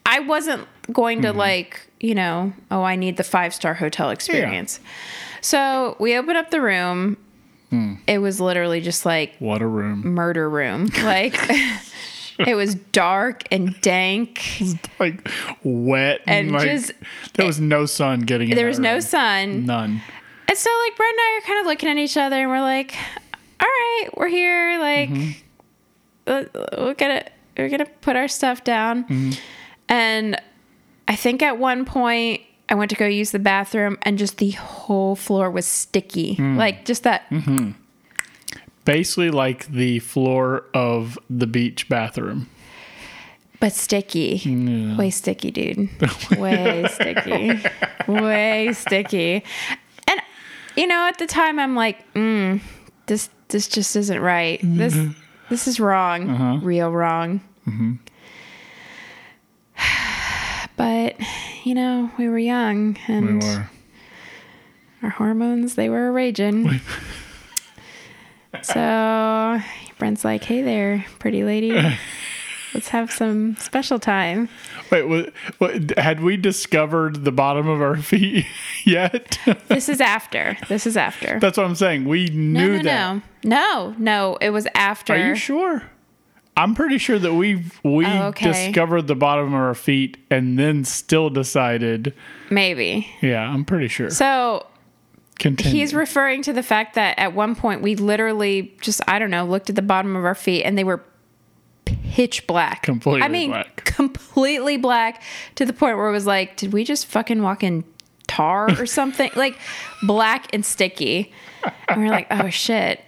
I 0.06 0.20
wasn't 0.20 0.68
going 0.92 1.20
Mm-hmm. 1.20 1.32
to 1.34 1.38
like, 1.38 1.88
you 2.00 2.14
know, 2.14 2.54
oh, 2.70 2.84
I 2.84 2.96
need 2.96 3.18
the 3.18 3.24
five 3.24 3.54
star 3.54 3.74
hotel 3.74 4.10
experience. 4.12 4.80
So 5.42 5.96
we 6.00 6.16
opened 6.18 6.38
up 6.38 6.52
the 6.52 6.62
room. 6.62 7.18
Hmm. 7.72 7.96
It 8.08 8.20
was 8.20 8.40
literally 8.40 8.80
just 8.82 9.06
like 9.06 9.36
What 9.40 9.62
a 9.62 9.68
room. 9.68 10.02
murder 10.14 10.48
room. 10.50 10.90
Like 11.04 11.36
it 12.40 12.56
was 12.56 12.76
dark 12.76 13.44
and 13.52 13.80
dank. 13.82 14.42
like 15.00 15.28
wet 15.64 16.22
and, 16.28 16.48
And 16.48 16.52
like, 16.52 16.70
just- 16.70 16.92
there 17.36 17.46
was 17.46 17.60
no 17.60 17.86
sun 17.86 18.22
getting 18.22 18.50
in 18.50 18.56
There 18.56 18.68
was 18.68 18.80
no 18.80 19.00
sun. 19.00 19.66
none 19.66 20.02
And 20.48 20.58
so 20.58 20.70
like 20.86 20.98
Brent 20.98 21.12
and 21.14 21.20
I 21.22 21.40
are 21.42 21.48
kind 21.48 21.60
of 21.62 21.66
looking 21.68 21.90
at 21.90 21.98
each 21.98 22.18
other 22.18 22.36
and 22.42 22.50
we're 22.50 22.62
like, 22.62 22.94
all 23.60 23.68
right, 23.68 24.10
we're 24.18 24.28
here. 24.28 24.80
Like, 24.80 25.10
Mm-hmm. 25.10 26.84
we're 26.84 26.94
gonna 26.96 27.24
we're 27.58 27.70
gonna 27.70 27.86
put 28.02 28.16
our 28.16 28.28
stuff 28.28 28.64
down. 28.64 29.04
Mm-hmm. 29.06 29.32
And 29.90 30.42
I 31.08 31.16
think 31.16 31.42
at 31.44 31.58
one 31.60 31.86
point 31.86 32.42
I 32.68 32.74
went 32.76 32.90
to 32.90 32.96
go 32.98 33.06
use 33.06 33.30
the 33.32 33.38
bathroom, 33.40 33.98
and 34.02 34.18
just 34.18 34.38
the 34.40 34.52
whole 34.52 35.16
floor 35.16 35.52
was 35.52 35.66
sticky, 35.68 36.36
mm. 36.36 36.58
like 36.58 36.84
just 36.86 37.04
that. 37.04 37.30
Mm-hmm. 37.30 37.72
Basically, 38.86 39.32
like 39.32 39.68
the 39.68 40.00
floor 40.00 40.66
of 40.74 41.18
the 41.30 41.48
beach 41.48 41.90
bathroom. 41.90 42.48
But 43.60 43.74
sticky. 43.74 44.42
Way 44.98 45.10
sticky, 45.10 45.50
dude. 45.52 45.90
Way 46.38 46.86
sticky. 46.92 47.62
Way 48.08 48.74
sticky. 48.74 49.44
And 50.08 50.22
you 50.76 50.86
know, 50.88 51.08
at 51.08 51.18
the 51.18 51.26
time 51.26 51.58
I'm 51.60 51.76
like, 51.76 52.14
mm, 52.14 52.60
this 53.08 53.30
this 53.48 53.68
just 53.68 53.96
isn't 53.96 54.20
right. 54.22 54.60
Mm-hmm. 54.62 54.78
This 54.78 54.98
this 55.50 55.68
is 55.68 55.80
wrong. 55.80 56.30
Uh-huh. 56.30 56.60
Real 56.66 56.92
wrong. 56.92 57.42
Mm-hmm. 57.68 57.94
But 60.78 61.16
you 61.64 61.74
know, 61.74 62.12
we 62.18 62.28
were 62.28 62.38
young 62.38 62.98
We 63.08 63.14
and 63.14 63.42
were. 63.42 63.70
our 65.04 65.10
hormones 65.10 65.76
they 65.76 65.88
were 65.90 66.12
raging. 66.12 66.82
so 68.66 69.62
Brent's 69.98 70.24
like, 70.26 70.44
"Hey 70.44 70.62
there, 70.62 71.06
pretty 71.20 71.44
lady. 71.44 71.72
Let's 72.74 72.90
have 72.90 73.12
some 73.12 73.56
special 73.58 74.00
time." 74.00 74.50
Wait, 74.92 75.04
what, 75.08 75.34
what, 75.60 75.98
had 75.98 76.22
we 76.22 76.38
discovered 76.38 77.24
the 77.24 77.32
bottom 77.32 77.68
of 77.68 77.82
our 77.82 77.96
feet 78.02 78.46
yet? 78.86 79.40
This 79.68 79.90
is 79.90 80.02
after. 80.02 80.58
This 80.68 80.86
is 80.86 80.98
after. 80.98 81.40
That's 81.40 81.58
what 81.58 81.66
I'm 81.66 81.76
saying. 81.76 82.06
We 82.06 82.28
No, 82.28 82.66
knew 82.68 82.78
no, 82.78 82.84
that. 82.84 83.22
no, 83.44 83.92
no, 83.92 83.96
no. 83.98 84.38
It 84.42 84.50
was 84.52 84.68
after. 84.76 85.14
Are 85.14 85.28
you 85.30 85.36
sure? 85.36 85.84
I'm 86.58 86.74
pretty 86.74 86.98
sure 87.00 87.20
that 87.20 87.34
we 87.34 87.64
we 87.84 88.06
Oh, 88.06 88.28
okay. 88.28 88.52
discovered 88.52 89.08
the 89.08 89.16
bottom 89.16 89.48
of 89.48 89.54
our 89.54 89.74
feet 89.74 90.18
and 90.30 90.58
then 90.58 90.86
still 90.86 91.30
decided. 91.30 92.14
Maybe. 92.50 93.08
Yeah, 93.22 93.42
I'm 93.42 93.66
pretty 93.66 93.90
sure. 93.90 94.10
So 94.10 94.66
Continue. 95.40 95.80
he's 95.80 95.94
referring 95.94 96.42
to 96.44 96.54
the 96.54 96.64
fact 96.64 96.96
that 96.96 97.20
at 97.20 97.34
one 97.34 97.56
point 97.56 97.82
we 97.82 97.96
literally 97.96 98.74
just 98.82 99.02
I 99.08 99.20
don't 99.20 99.30
know 99.32 99.46
looked 99.46 99.70
at 99.70 99.76
the 99.76 99.82
bottom 99.82 100.16
of 100.16 100.24
our 100.26 100.36
feet 100.36 100.64
and 100.64 100.78
they 100.78 100.84
were 100.86 101.04
pitch 101.86 102.48
black. 102.48 102.84
Completely 102.84 103.22
I 103.24 103.28
mean, 103.28 103.52
black. 103.52 103.84
completely 103.86 104.78
black 104.78 105.22
to 105.56 105.66
the 105.66 105.74
point 105.74 105.98
where 105.98 106.08
it 106.08 106.12
was 106.14 106.26
like, 106.26 106.56
did 106.58 106.72
we 106.74 106.84
just 106.84 107.06
fucking 107.08 107.42
walk 107.42 107.64
in 107.64 107.84
tar 108.28 108.70
or 108.80 108.86
something? 108.88 109.30
like 109.36 109.58
black 110.04 110.54
and 110.54 110.66
sticky. 110.66 111.32
And 111.90 112.02
we're 112.02 112.10
like, 112.10 112.28
oh 112.32 112.50
shit. 112.50 113.02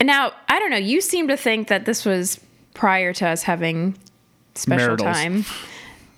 And 0.00 0.06
now 0.08 0.32
I 0.48 0.58
don't 0.58 0.70
know. 0.70 0.76
You 0.76 1.00
seem 1.00 1.28
to 1.28 1.36
think 1.36 1.68
that 1.68 1.84
this 1.84 2.04
was 2.04 2.40
prior 2.74 3.12
to 3.14 3.28
us 3.28 3.44
having 3.44 3.96
special 4.56 4.96
Maritals. 4.96 5.16
time. 5.16 5.44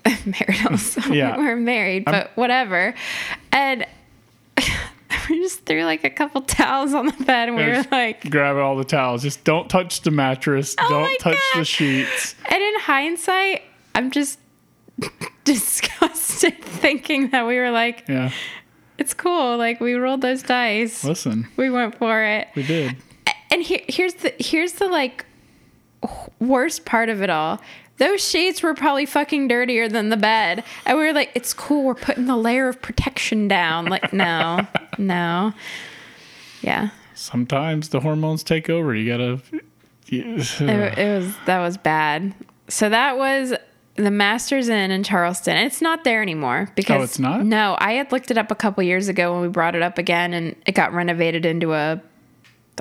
Maritals. 0.25 0.97
Yeah. 1.11 1.37
we're 1.37 1.55
married, 1.55 2.05
but 2.05 2.31
whatever. 2.35 2.95
And 3.51 3.85
we 5.29 5.39
just 5.41 5.65
threw 5.65 5.83
like 5.83 6.03
a 6.03 6.09
couple 6.09 6.41
towels 6.41 6.93
on 6.93 7.05
the 7.07 7.23
bed, 7.25 7.49
and 7.49 7.57
we 7.57 7.63
were 7.63 7.85
like, 7.91 8.29
grab 8.29 8.57
all 8.57 8.75
the 8.75 8.83
towels. 8.85 9.21
Just 9.23 9.43
don't 9.43 9.69
touch 9.69 10.01
the 10.01 10.11
mattress. 10.11 10.75
Oh 10.79 10.87
don't 10.89 11.19
touch 11.19 11.39
the 11.55 11.65
sheets. 11.65 12.35
and 12.51 12.61
in 12.61 12.79
hindsight, 12.79 13.63
I'm 13.93 14.11
just 14.11 14.39
disgusted 15.43 16.57
thinking 16.61 17.29
that 17.29 17.45
we 17.47 17.57
were 17.57 17.71
like, 17.71 18.05
Yeah. 18.07 18.31
it's 18.97 19.13
cool. 19.13 19.57
Like 19.57 19.79
we 19.79 19.93
rolled 19.95 20.21
those 20.21 20.43
dice. 20.43 21.03
Listen, 21.03 21.47
We 21.57 21.69
went 21.69 21.97
for 21.97 22.23
it. 22.23 22.47
we 22.55 22.63
did. 22.63 22.95
And 23.51 23.61
here, 23.61 23.81
here's 23.87 24.15
the 24.15 24.33
here's 24.39 24.73
the 24.73 24.87
like 24.87 25.25
worst 26.39 26.85
part 26.85 27.09
of 27.09 27.21
it 27.21 27.29
all. 27.29 27.61
Those 27.97 28.21
sheets 28.27 28.61
were 28.61 28.73
probably 28.73 29.05
fucking 29.05 29.47
dirtier 29.47 29.87
than 29.87 30.09
the 30.09 30.17
bed. 30.17 30.65
And 30.85 30.97
we 30.97 31.05
were 31.05 31.13
like, 31.13 31.31
it's 31.33 31.53
cool. 31.53 31.85
We're 31.85 31.95
putting 31.95 32.25
the 32.25 32.35
layer 32.35 32.67
of 32.67 32.81
protection 32.81 33.47
down. 33.47 33.85
Like, 33.85 34.11
no, 34.11 34.67
no. 34.97 35.53
Yeah. 36.61 36.89
Sometimes 37.13 37.89
the 37.89 37.99
hormones 38.01 38.43
take 38.43 38.69
over. 38.69 38.93
You 38.95 39.11
gotta. 39.11 39.41
It, 40.07 40.25
it 40.99 41.15
was, 41.17 41.35
that 41.45 41.59
was 41.59 41.77
bad. 41.77 42.33
So 42.67 42.89
that 42.89 43.17
was 43.17 43.53
the 43.95 44.11
Masters 44.11 44.67
Inn 44.69 44.91
in 44.91 45.03
Charleston. 45.03 45.57
It's 45.57 45.81
not 45.81 46.03
there 46.03 46.21
anymore 46.21 46.69
because 46.75 46.99
Oh, 46.99 47.03
it's 47.03 47.19
not? 47.19 47.45
No, 47.45 47.75
I 47.79 47.93
had 47.93 48.11
looked 48.11 48.29
it 48.29 48.37
up 48.37 48.51
a 48.51 48.55
couple 48.55 48.83
years 48.83 49.07
ago 49.07 49.33
when 49.33 49.41
we 49.41 49.47
brought 49.47 49.75
it 49.75 49.81
up 49.81 49.97
again, 49.97 50.33
and 50.33 50.55
it 50.65 50.73
got 50.73 50.93
renovated 50.93 51.45
into 51.45 51.73
a. 51.73 52.01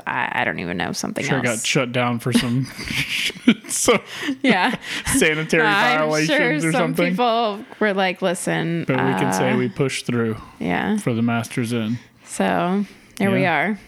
I 0.09 0.41
I 0.41 0.45
don't 0.45 0.59
even 0.59 0.77
know 0.77 0.91
something 0.91 1.25
Sure, 1.25 1.41
got 1.41 1.65
shut 1.65 1.93
down 1.93 2.19
for 2.19 2.33
some 2.33 2.67
some 3.69 4.01
yeah, 4.43 4.77
sanitary 5.07 5.63
I'm 5.65 5.99
violations 5.99 6.37
sure 6.37 6.57
or 6.57 6.61
some 6.61 6.73
something. 6.73 7.11
people 7.11 7.65
were 7.79 7.95
like, 7.95 8.21
"Listen," 8.21 8.85
but 8.89 8.97
we 8.97 9.13
can 9.13 9.33
say 9.33 9.53
uh, 9.53 9.57
we 9.57 9.69
pushed 9.69 10.07
through 10.07 10.37
yeah. 10.59 10.97
for 10.99 11.15
the 11.15 11.23
Masters 11.23 11.73
Inn. 11.73 11.99
So 12.35 12.85
there 13.17 13.31
we 13.31 13.47
are. 13.47 13.79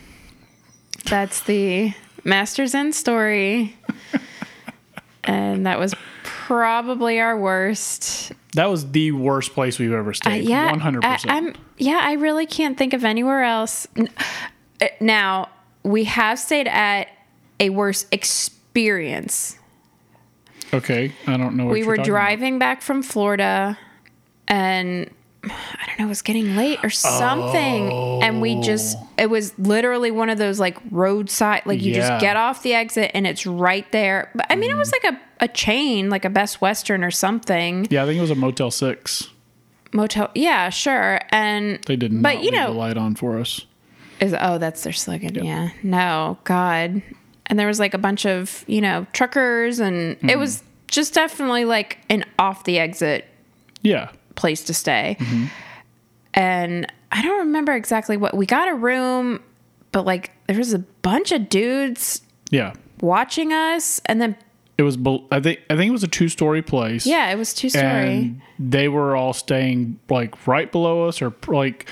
That's 1.06 1.40
the 1.42 1.92
Masters 2.22 2.74
Inn 2.76 2.92
story, 2.92 3.76
and 5.24 5.66
that 5.66 5.80
was 5.80 5.94
probably 6.22 7.18
our 7.18 7.36
worst 7.36 8.30
That 8.54 8.66
was 8.70 8.88
the 8.92 9.10
worst 9.10 9.52
place 9.52 9.80
we've 9.80 9.92
ever 9.92 10.10
Uh, 10.10 10.14
stayed. 10.14 10.44
yeah, 10.48 10.70
one 10.70 10.78
hundred 10.78 11.04
I, 11.04 11.14
percent. 11.14 11.32
I'm 11.32 11.54
yeah. 11.76 12.00
I 12.04 12.12
really 12.12 12.46
can't 12.46 12.78
think 12.78 12.92
of 12.92 13.04
anywhere 13.04 13.42
else. 13.42 13.88
Uh, 14.80 14.86
Now 15.00 15.48
we 15.82 16.04
have 16.04 16.38
stayed 16.38 16.68
at 16.68 17.08
a 17.58 17.70
worse 17.70 18.06
experience. 18.12 19.58
Okay, 20.72 21.12
I 21.26 21.36
don't 21.36 21.56
know. 21.56 21.64
What 21.64 21.72
we 21.72 21.80
you're 21.80 21.88
were 21.88 21.96
talking 21.96 22.12
about. 22.12 22.20
driving 22.20 22.58
back 22.60 22.80
from 22.82 23.02
Florida, 23.02 23.76
and 24.46 25.10
I 25.50 25.86
don't 25.86 25.98
know, 25.98 26.06
it 26.06 26.08
was 26.08 26.22
getting 26.22 26.56
late 26.56 26.78
or 26.82 26.90
something, 26.90 27.92
and 28.22 28.40
we 28.40 28.60
just 28.60 28.96
it 29.18 29.30
was 29.30 29.58
literally 29.58 30.10
one 30.10 30.30
of 30.30 30.38
those 30.38 30.58
like 30.60 30.76
roadside, 30.90 31.62
like 31.66 31.80
you 31.82 31.92
Yeah. 31.92 32.08
just 32.08 32.20
get 32.20 32.36
off 32.36 32.62
the 32.62 32.74
exit 32.74 33.10
and 33.14 33.26
it's 33.26 33.46
right 33.46 33.90
there. 33.92 34.30
But 34.34 34.46
I 34.50 34.56
mean, 34.56 34.70
it 34.70 34.76
was 34.76 34.92
like 34.92 35.04
a 35.04 35.20
a 35.40 35.48
chain, 35.48 36.08
like 36.08 36.24
a 36.24 36.30
Best 36.30 36.60
Western 36.60 37.04
or 37.04 37.10
something. 37.10 37.86
Yeah, 37.90 38.02
I 38.02 38.06
think 38.06 38.18
it 38.18 38.22
was 38.22 38.30
a 38.30 38.34
Motel 38.34 38.70
Six. 38.70 39.28
Motel, 39.92 40.30
yeah, 40.34 40.68
sure, 40.70 41.20
and 41.30 41.78
They 41.86 41.96
did 41.96 42.12
not 42.12 42.22
But, 42.22 42.42
you 42.42 42.50
know- 42.50 42.72
the 42.72 42.78
light 42.78 42.96
on 42.96 43.14
for 43.14 43.38
us. 43.38 43.60
Is 44.18 44.34
oh, 44.38 44.56
that's 44.58 44.82
their 44.82 44.94
slogan. 44.94 45.34
Yeah. 45.34 45.70
No, 45.82 46.38
God. 46.44 47.02
And 47.46 47.58
there 47.58 47.66
was 47.66 47.78
like 47.78 47.92
a 47.94 47.98
bunch 47.98 48.24
of 48.26 48.64
you 48.66 48.80
know 48.80 49.06
truckers, 49.12 49.78
and 49.78 50.16
Mm-hmm. 50.16 50.30
it 50.30 50.38
was 50.38 50.62
just 50.88 51.12
definitely 51.14 51.64
like 51.64 51.98
an 52.08 52.24
off 52.38 52.64
the 52.64 52.78
exit 52.78 53.24
Yeah, 53.82 54.08
place 54.36 54.62
to 54.64 54.74
stay. 54.74 55.16
Mm-hmm. 55.18 55.46
And 56.34 56.92
I 57.12 57.22
don't 57.22 57.38
remember 57.38 57.72
exactly 57.72 58.16
what 58.16 58.36
we 58.36 58.46
got 58.46 58.68
a 58.68 58.74
room, 58.74 59.40
but 59.92 60.04
like 60.04 60.30
there 60.46 60.56
was 60.58 60.74
a 60.74 60.78
bunch 60.78 61.32
of 61.32 61.48
dudes 61.48 62.20
yeah. 62.50 62.74
watching 63.00 63.52
us, 63.52 64.00
and 64.06 64.20
then 64.20 64.36
It 64.78 64.82
was. 64.82 64.98
I 65.32 65.40
think. 65.40 65.60
I 65.70 65.76
think 65.76 65.88
it 65.88 65.92
was 65.92 66.04
a 66.04 66.08
two-story 66.08 66.62
place. 66.62 67.06
yeah, 67.06 67.30
it 67.30 67.36
was 67.36 67.54
two 67.54 67.70
story. 67.70 67.84
and 67.86 68.40
they 68.58 68.88
were 68.88 69.16
all 69.16 69.32
staying 69.32 69.98
like 70.10 70.46
right 70.46 70.70
below 70.70 71.08
us 71.08 71.22
or 71.22 71.32
like 71.48 71.88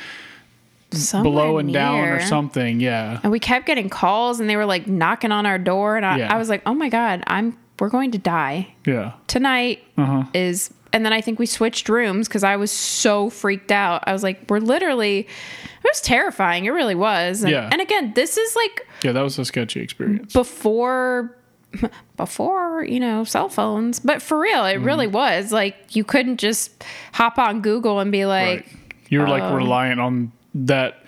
Somewhere 0.93 1.25
below 1.33 1.59
and 1.59 1.73
down 1.73 1.99
or 2.05 2.21
something. 2.21 2.79
Yeah, 2.81 3.19
And 3.25 3.33
we 3.33 3.41
kept 3.41 3.67
getting 3.67 3.89
calls, 3.89 4.39
and 4.39 4.49
they 4.49 4.57
were 4.57 4.67
like 4.67 4.87
knocking 4.87 5.33
on 5.33 5.45
our 5.47 5.59
door, 5.59 5.97
and 5.97 6.05
I, 6.07 6.19
Yeah. 6.19 6.33
I 6.35 6.37
was 6.39 6.49
like, 6.49 6.63
"Oh 6.67 6.75
my 6.75 6.89
god, 6.89 7.25
I'm 7.27 7.57
we're 7.81 7.89
going 7.89 8.13
to 8.13 8.19
die." 8.19 8.75
yeah. 8.87 9.13
tonight 9.27 9.83
Uh-huh. 9.99 10.25
is 10.35 10.73
and 10.95 11.05
then 11.05 11.13
I 11.13 11.21
think 11.21 11.39
we 11.39 11.45
switched 11.47 11.91
rooms 11.91 12.27
because 12.29 12.43
I 12.45 12.57
was 12.57 12.71
so 12.71 13.29
freaked 13.29 13.71
out. 13.73 14.03
I 14.07 14.13
was 14.15 14.23
like, 14.23 14.49
we're 14.49 14.61
literally 14.61 15.19
it 15.21 15.91
was 15.93 16.01
terrifying. 16.01 16.65
It 16.65 16.71
really 16.71 16.95
was. 16.95 17.43
And, 17.43 17.51
Yeah. 17.53 17.69
and 17.71 17.83
again, 17.83 18.13
this 18.15 18.39
is 18.39 18.57
like 18.57 18.87
Yeah, 19.03 19.13
that 19.13 19.21
was 19.23 19.39
a 19.39 19.45
sketchy 19.45 19.81
experience. 19.81 20.33
before 20.33 21.37
before, 22.17 22.85
you 22.85 23.01
know, 23.01 23.25
cell 23.25 23.49
phones. 23.49 23.99
But 24.01 24.23
for 24.23 24.39
real, 24.39 24.65
it 24.65 24.77
Mm-hmm. 24.77 24.85
really 24.85 25.07
was. 25.09 25.53
Like 25.53 25.95
you 25.97 26.05
couldn't 26.05 26.39
just 26.39 26.85
hop 27.13 27.39
on 27.39 27.61
Google 27.61 27.99
and 28.01 28.11
be 28.13 28.25
like, 28.27 28.61
Right. 28.61 28.67
You're 29.11 29.29
like 29.29 29.43
um, 29.43 29.55
reliant 29.55 30.01
on 30.01 30.33
that, 30.55 31.05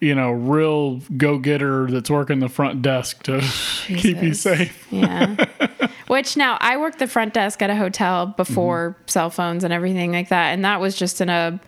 you 0.00 0.14
know, 0.14 0.30
real 0.30 0.96
go 1.16 1.38
getter 1.38 1.86
that's 1.90 2.10
working 2.10 2.40
the 2.40 2.48
front 2.48 2.82
desk 2.82 3.22
to 3.24 3.40
keep 3.86 4.22
you 4.22 4.34
safe. 4.34 4.86
Yeah. 4.90 5.36
Which 6.08 6.36
now 6.36 6.58
I 6.60 6.76
worked 6.76 6.98
the 6.98 7.06
front 7.06 7.34
desk 7.34 7.62
at 7.62 7.70
a 7.70 7.76
hotel 7.76 8.26
before 8.26 8.90
Mm-hmm. 8.98 9.08
cell 9.08 9.30
phones 9.30 9.62
and 9.64 9.72
everything 9.72 10.12
like 10.12 10.28
that, 10.30 10.52
and 10.52 10.64
that 10.64 10.80
was 10.80 10.96
just 10.96 11.20
in 11.20 11.28
a 11.28 11.60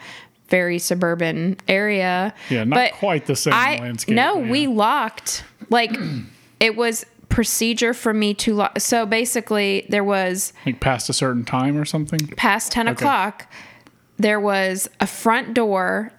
very 0.48 0.78
suburban 0.80 1.56
area. 1.68 2.34
Yeah, 2.48 2.64
not 2.64 2.74
But 2.76 2.92
quite 2.94 3.26
the 3.26 3.36
same 3.36 3.52
I 3.54 3.76
landscape. 3.78 4.16
no, 4.16 4.40
yeah. 4.42 4.50
we 4.50 4.66
locked. 4.66 5.44
Like 5.70 5.96
it 6.60 6.74
was 6.76 7.06
procedure 7.28 7.94
for 7.94 8.12
me 8.12 8.34
to 8.34 8.54
lock. 8.54 8.80
So 8.80 9.06
basically, 9.06 9.86
there 9.88 10.02
was 10.02 10.52
like 10.66 10.80
past 10.80 11.08
a 11.08 11.12
certain 11.12 11.44
time 11.44 11.76
or 11.76 11.84
something. 11.84 12.18
past 12.36 12.72
10 12.72 12.88
o'clock, 12.88 13.46
there 14.16 14.40
was 14.40 14.88
a 14.98 15.06
front 15.06 15.54
door, 15.54 16.10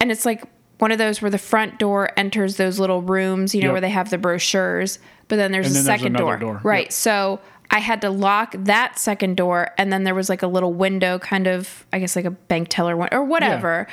and 0.00 0.10
it's 0.10 0.24
like 0.24 0.42
one 0.78 0.90
of 0.90 0.98
those 0.98 1.20
where 1.20 1.30
the 1.30 1.38
front 1.38 1.78
door 1.78 2.10
enters 2.16 2.56
those 2.56 2.78
little 2.78 3.02
rooms, 3.02 3.54
you 3.54 3.60
know, 3.60 3.66
Yep. 3.68 3.72
where 3.72 3.80
they 3.82 3.90
have 3.90 4.10
the 4.10 4.18
brochures, 4.18 4.98
but 5.28 5.36
then 5.36 5.52
there's 5.52 5.66
And 5.66 5.72
a 5.76 5.78
then 5.80 5.84
second 5.84 6.06
another 6.16 6.36
door. 6.38 6.54
door. 6.54 6.60
Right. 6.64 6.86
Yep. 6.86 6.92
So 6.92 7.40
I 7.70 7.80
had 7.80 8.00
to 8.02 8.10
lock 8.10 8.54
that 8.58 8.98
second 8.98 9.36
door, 9.36 9.68
and 9.78 9.92
then 9.92 10.04
there 10.04 10.14
was 10.14 10.28
like 10.28 10.42
a 10.42 10.46
little 10.46 10.72
window, 10.72 11.18
kind 11.18 11.46
of, 11.46 11.84
I 11.92 11.98
guess, 11.98 12.14
like 12.14 12.24
a 12.24 12.30
bank 12.30 12.68
teller 12.68 12.96
one 12.96 13.08
or 13.10 13.24
whatever. 13.24 13.86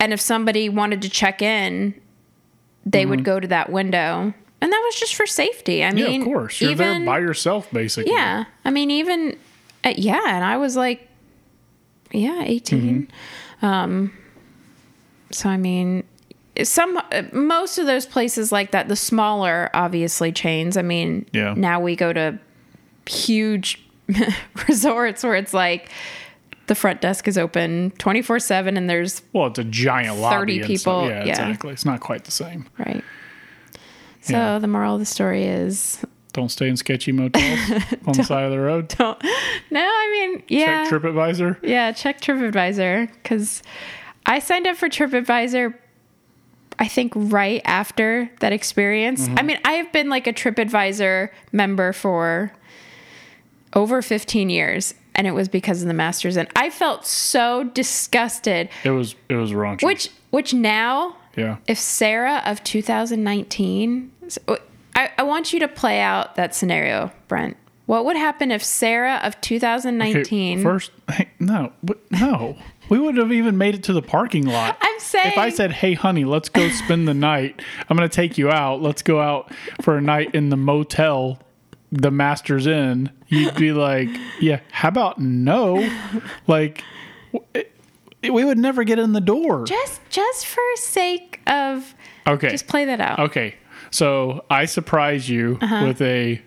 And 0.00 0.12
if 0.12 0.20
somebody 0.20 0.68
wanted 0.68 1.02
to 1.02 1.10
check 1.10 1.42
in, 1.42 1.94
they 2.86 3.04
would 3.04 3.24
go 3.24 3.38
to 3.40 3.48
that 3.48 3.70
window, 3.70 4.32
and 4.60 4.72
that 4.72 4.82
was 4.86 4.94
just 4.98 5.14
for 5.16 5.26
safety. 5.26 5.84
I 5.84 5.88
Mm-hmm. 5.88 5.98
Yeah, 5.98 6.06
mean, 6.08 6.20
of 6.22 6.26
course. 6.26 6.60
You're 6.60 6.70
even, 6.70 7.04
there 7.04 7.14
by 7.14 7.18
yourself, 7.18 7.68
basically. 7.72 8.12
yeah, 8.12 8.44
I 8.64 8.70
mean, 8.70 8.90
even 8.90 9.36
uh, 9.84 9.92
yeah, 9.96 10.22
and 10.26 10.44
I 10.44 10.56
was 10.56 10.76
like, 10.76 11.06
yeah, 12.12 12.42
18 12.44 13.08
Um, 13.60 14.08
Mm-hmm. 14.08 14.16
so 15.32 15.48
I 15.50 15.56
mean, 15.56 16.04
some 16.62 16.96
uh, 16.96 17.22
most 17.32 17.76
of 17.78 17.86
those 17.86 18.06
places 18.06 18.50
like 18.52 18.70
that, 18.70 18.88
the 18.88 18.96
smaller, 18.96 19.68
obviously 19.74 20.32
chains. 20.32 20.76
I 20.76 20.82
mean, 20.82 21.26
Yeah. 21.32 21.52
now 21.56 21.80
we 21.80 21.96
go 21.96 22.12
to 22.12 22.38
huge 23.08 23.82
resorts 24.68 25.22
where 25.22 25.34
it's 25.36 25.54
like 25.54 25.90
the 26.66 26.74
front 26.74 27.00
desk 27.00 27.28
is 27.28 27.38
open 27.38 27.92
twenty 27.98 28.22
four 28.22 28.38
seven, 28.38 28.76
and 28.76 28.88
there's 28.90 29.22
Well, 29.32 29.46
it's 29.46 29.58
a 29.58 29.64
giant 29.64 30.18
lobby. 30.18 30.36
30 30.36 30.56
and 30.56 30.64
stuff. 30.80 30.94
people, 31.02 31.08
Yeah, 31.08 31.24
yeah. 31.24 31.30
exactly. 31.30 31.72
It's 31.72 31.84
not 31.84 32.00
quite 32.00 32.24
the 32.24 32.30
same. 32.32 32.66
right. 32.78 33.04
So 34.22 34.32
Yeah. 34.32 34.58
the 34.58 34.66
moral 34.68 34.94
of 34.94 35.00
the 35.00 35.06
story 35.06 35.44
is 35.44 36.04
Don't 36.32 36.48
stay 36.50 36.68
in 36.68 36.76
sketchy 36.76 37.12
motels 37.12 37.60
on 38.06 38.14
the 38.14 38.24
side 38.24 38.44
of 38.44 38.50
the 38.50 38.58
road. 38.60 38.88
don't. 38.98 39.22
No, 39.70 39.80
I 39.80 40.08
mean, 40.12 40.42
yeah. 40.48 40.84
Check 40.90 41.00
TripAdvisor. 41.02 41.58
Yeah, 41.62 41.92
check 41.92 42.20
TripAdvisor 42.20 43.08
because 43.22 43.62
I 44.26 44.40
signed 44.40 44.66
up 44.66 44.76
for 44.76 44.88
TripAdvisor. 44.88 45.74
I 46.78 46.88
think 46.88 47.12
right 47.16 47.62
after 47.64 48.28
that 48.40 48.52
experience. 48.52 49.28
Mm-hmm. 49.28 49.38
I 49.38 49.42
mean, 49.42 49.58
I 49.64 49.72
have 49.74 49.92
been 49.92 50.10
like 50.10 50.26
a 50.26 50.32
TripAdvisor 50.32 51.30
member 51.52 51.92
for 51.94 52.52
over 53.76 54.02
15 54.02 54.50
years, 54.50 54.94
and 55.14 55.26
it 55.26 55.32
was 55.32 55.48
because 55.48 55.82
of 55.82 55.88
the 55.88 55.94
Masters. 55.94 56.36
And 56.36 56.48
I 56.56 56.70
felt 56.70 57.06
so 57.06 57.62
disgusted. 57.62 58.68
It 58.82 58.90
was 58.90 59.14
it 59.28 59.36
was 59.36 59.52
raunchy. 59.52 59.84
Which, 59.84 60.10
which 60.30 60.52
now, 60.52 61.16
yeah. 61.36 61.58
if 61.68 61.78
Sarah 61.78 62.42
of 62.44 62.64
2019, 62.64 64.10
I, 64.96 65.10
I 65.18 65.22
want 65.22 65.52
you 65.52 65.60
to 65.60 65.68
play 65.68 66.00
out 66.00 66.34
that 66.34 66.54
scenario, 66.54 67.12
Brent. 67.28 67.56
What 67.84 68.04
would 68.04 68.16
happen 68.16 68.50
if 68.50 68.64
Sarah 68.64 69.20
of 69.22 69.34
Okay, 69.34 69.40
2019? 69.42 70.62
first, 70.62 70.90
hey, 71.08 71.28
no, 71.38 71.72
but 71.84 71.98
no, 72.10 72.56
we 72.88 72.98
wouldn't 72.98 73.22
have 73.22 73.32
even 73.32 73.56
made 73.56 73.76
it 73.76 73.84
to 73.84 73.92
the 73.92 74.02
parking 74.02 74.46
lot. 74.46 74.76
I'm 74.80 74.98
saying 74.98 75.28
if 75.28 75.38
I 75.38 75.50
said, 75.50 75.70
"Hey, 75.70 75.94
honey, 75.94 76.24
let's 76.24 76.48
go 76.48 76.68
spend 76.70 77.06
the 77.06 77.14
night. 77.14 77.62
I'm 77.88 77.96
going 77.96 78.08
to 78.08 78.14
take 78.14 78.38
you 78.38 78.50
out. 78.50 78.82
Let's 78.82 79.02
go 79.02 79.20
out 79.20 79.52
for 79.82 79.96
a 79.96 80.00
night 80.00 80.34
in 80.34 80.48
the 80.48 80.56
motel, 80.56 81.38
the 82.00 82.10
Masters 82.10 82.66
Inn," 82.66 83.10
you'd 83.28 83.54
be 83.56 83.72
like, 83.72 84.08
"Yeah, 84.40 84.60
how 84.70 84.88
about 84.88 85.18
no?" 85.18 85.88
Like, 86.46 86.82
w- 87.32 87.46
it- 87.54 87.72
we 88.32 88.44
would 88.44 88.58
never 88.58 88.82
get 88.84 88.98
in 88.98 89.12
the 89.12 89.20
door. 89.20 89.64
just 89.66 90.00
just 90.10 90.46
for 90.46 90.62
sake 90.76 91.40
of 91.46 91.94
Okay, 92.26 92.48
just 92.50 92.66
play 92.66 92.84
that 92.86 93.00
out. 93.00 93.18
Okay. 93.20 93.54
So 93.92 94.44
I 94.50 94.64
surprise 94.64 95.28
you 95.28 95.58
Uh-huh. 95.62 95.84
with 95.86 96.02
a 96.02 96.42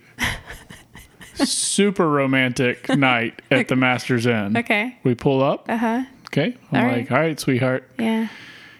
super 1.35 2.09
romantic 2.09 2.89
night 2.89 3.41
at 3.49 3.67
the 3.69 3.75
Masters 3.75 4.25
Inn. 4.25 4.57
Okay. 4.57 4.97
We 5.03 5.15
pull 5.15 5.41
up. 5.41 5.69
Uh 5.69 5.77
huh. 5.77 6.03
Okay. 6.27 6.55
I'm 6.71 6.83
All 6.83 6.87
like, 6.91 7.09
right. 7.09 7.11
all 7.11 7.17
right, 7.19 7.39
sweetheart. 7.39 7.89
Yeah. 7.97 8.27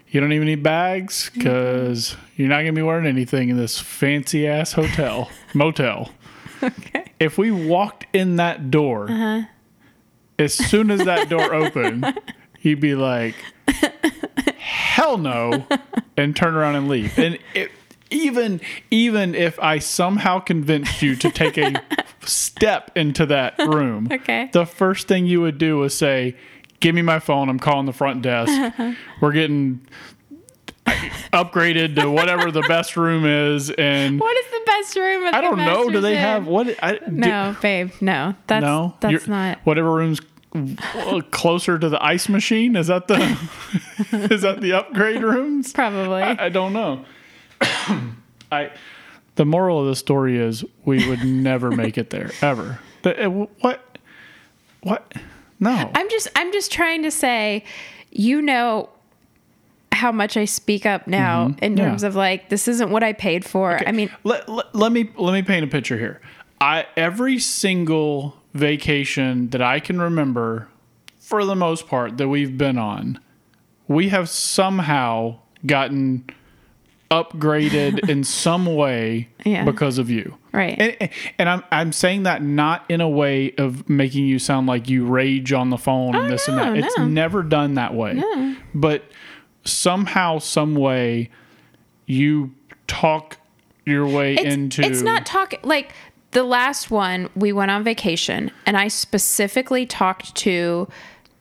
You 0.09 0.19
don't 0.19 0.33
even 0.33 0.47
need 0.47 0.63
bags 0.63 1.29
because 1.33 2.15
you're 2.35 2.47
not 2.49 2.55
going 2.57 2.67
to 2.67 2.71
be 2.73 2.81
wearing 2.81 3.05
anything 3.05 3.49
in 3.49 3.57
this 3.57 3.79
fancy 3.79 4.47
ass 4.47 4.73
hotel, 4.73 5.29
motel. 5.53 6.09
Okay. 6.63 7.05
If 7.19 7.37
we 7.37 7.51
walked 7.51 8.05
in 8.13 8.35
that 8.37 8.69
door, 8.71 9.09
Uh-huh. 9.09 9.41
as 10.37 10.53
soon 10.53 10.91
as 10.91 11.03
that 11.05 11.29
door 11.29 11.53
opened, 11.63 12.17
he'd 12.59 12.79
be 12.79 12.95
like, 12.95 13.35
hell 14.57 15.17
no, 15.17 15.65
and 16.17 16.35
turn 16.35 16.55
around 16.55 16.75
and 16.75 16.87
leave. 16.89 17.17
And 17.17 17.37
it, 17.53 17.71
even 18.09 18.59
even 18.91 19.35
if 19.35 19.59
I 19.59 19.79
somehow 19.79 20.39
convinced 20.39 21.01
you 21.01 21.15
to 21.17 21.29
take 21.31 21.57
a 21.57 21.81
step 22.21 22.91
into 22.95 23.25
that 23.27 23.57
room, 23.59 24.07
Okay. 24.11 24.49
the 24.51 24.65
first 24.65 25.07
thing 25.07 25.25
you 25.25 25.41
would 25.41 25.57
do 25.57 25.83
is 25.83 25.93
say, 25.93 26.35
"Give 26.79 26.95
me 26.95 27.01
my 27.01 27.19
phone. 27.19 27.49
I'm 27.49 27.59
calling 27.59 27.85
the 27.85 27.93
front 27.93 28.21
desk. 28.21 28.51
We're 29.21 29.31
getting." 29.33 29.81
upgraded 31.33 31.95
to 31.95 32.09
whatever 32.09 32.51
the 32.51 32.61
best 32.67 32.95
room 32.97 33.25
is 33.25 33.69
and 33.71 34.19
What 34.19 34.37
is 34.37 34.45
the 34.51 34.61
best 34.65 34.95
room? 34.95 35.33
I 35.33 35.41
don't 35.41 35.57
know. 35.57 35.89
Do 35.89 36.01
they 36.01 36.13
Inn? 36.13 36.17
have 36.19 36.47
what? 36.47 36.81
I, 36.83 36.93
do- 36.97 37.11
No, 37.11 37.55
babe. 37.61 37.91
No, 38.01 38.35
that's 38.47 38.63
no, 38.63 38.95
that's 38.99 39.11
You're- 39.11 39.25
not. 39.27 39.59
whatever 39.63 39.91
rooms 39.91 40.21
closer 41.31 41.77
to 41.77 41.89
the 41.89 42.03
ice 42.03 42.27
machine. 42.29 42.75
Is 42.75 42.87
that 42.87 43.07
the 43.07 43.17
is 44.31 44.41
that 44.41 44.61
the 44.61 44.73
upgrade 44.73 45.21
rooms? 45.21 45.73
Probably. 45.73 46.21
I, 46.21 46.45
I 46.45 46.49
don't 46.49 46.73
know. 46.73 47.05
I 48.51 48.71
the 49.35 49.45
moral 49.45 49.79
of 49.81 49.87
the 49.87 49.95
story 49.95 50.37
is 50.37 50.65
we 50.85 51.07
would 51.07 51.23
never 51.23 51.71
make 51.71 51.97
it 51.97 52.09
there 52.09 52.31
ever. 52.41 52.79
The, 53.03 53.25
uh, 53.25 53.29
what? 53.61 53.97
What? 54.81 55.13
No. 55.59 55.91
I'm 55.93 56.09
just 56.09 56.27
I'm 56.35 56.51
just 56.51 56.71
trying 56.71 57.03
to 57.03 57.11
say, 57.11 57.63
you 58.11 58.41
know 58.41 58.89
how 59.99 60.11
much 60.11 60.35
I 60.37 60.45
speak 60.45 60.85
up 60.85 61.07
now 61.07 61.45
in 61.45 61.53
Mm-hmm. 61.73 61.77
Yeah. 61.77 61.85
terms 61.89 62.03
of 62.03 62.15
like 62.15 62.49
this 62.49 62.67
isn't 62.67 62.89
what 62.89 63.03
I 63.03 63.13
paid 63.13 63.45
for. 63.45 63.79
I 63.87 63.91
mean, 63.91 64.09
let, 64.23 64.47
let, 64.49 64.73
let 64.73 64.91
me 64.91 65.09
let 65.17 65.33
me 65.33 65.41
paint 65.43 65.63
a 65.63 65.67
picture 65.67 65.97
here. 65.97 66.21
I 66.61 66.85
every 66.97 67.37
single 67.39 68.35
vacation 68.53 69.49
that 69.49 69.61
I 69.61 69.79
can 69.79 70.01
remember, 70.01 70.67
for 71.19 71.45
the 71.45 71.55
most 71.55 71.87
part, 71.87 72.17
that 72.17 72.27
we've 72.27 72.57
been 72.57 72.77
on, 72.77 73.19
we 73.87 74.09
have 74.09 74.27
somehow 74.29 75.37
gotten 75.65 76.25
upgraded 77.11 78.07
in 78.13 78.23
some 78.23 78.65
way 78.75 79.29
Yeah. 79.45 79.63
because 79.65 79.97
of 79.97 80.09
you. 80.09 80.37
Right. 80.51 80.97
And, 80.99 81.09
and 81.37 81.49
I'm 81.49 81.63
I'm 81.71 81.91
saying 81.91 82.23
that 82.23 82.41
not 82.41 82.85
in 82.89 83.01
a 83.01 83.09
way 83.09 83.53
of 83.57 83.87
making 83.89 84.25
you 84.25 84.39
sound 84.39 84.67
like 84.67 84.89
you 84.89 85.05
rage 85.05 85.53
on 85.53 85.69
the 85.69 85.77
phone 85.77 86.15
and 86.15 86.29
this 86.31 86.47
and 86.47 86.59
Oh, 86.59 86.65
no, 86.65 86.73
that. 86.73 86.83
It's 86.85 86.97
no. 86.97 87.05
never 87.07 87.43
done 87.43 87.75
that 87.75 87.93
way. 87.93 88.21
But 88.73 89.03
somehow, 89.65 90.39
some 90.39 90.75
way, 90.75 91.29
you 92.05 92.53
talk 92.87 93.37
your 93.85 94.07
way 94.07 94.35
it's, 94.35 94.53
into. 94.55 94.81
it's 94.81 95.01
not 95.01 95.25
talking 95.25 95.59
like 95.63 95.93
the 96.31 96.43
last 96.43 96.91
one 96.91 97.29
we 97.35 97.51
went 97.51 97.71
on 97.71 97.83
vacation 97.83 98.51
and 98.65 98.77
I 98.77 98.87
specifically 98.87 99.85
talked 99.85 100.35
to 100.35 100.87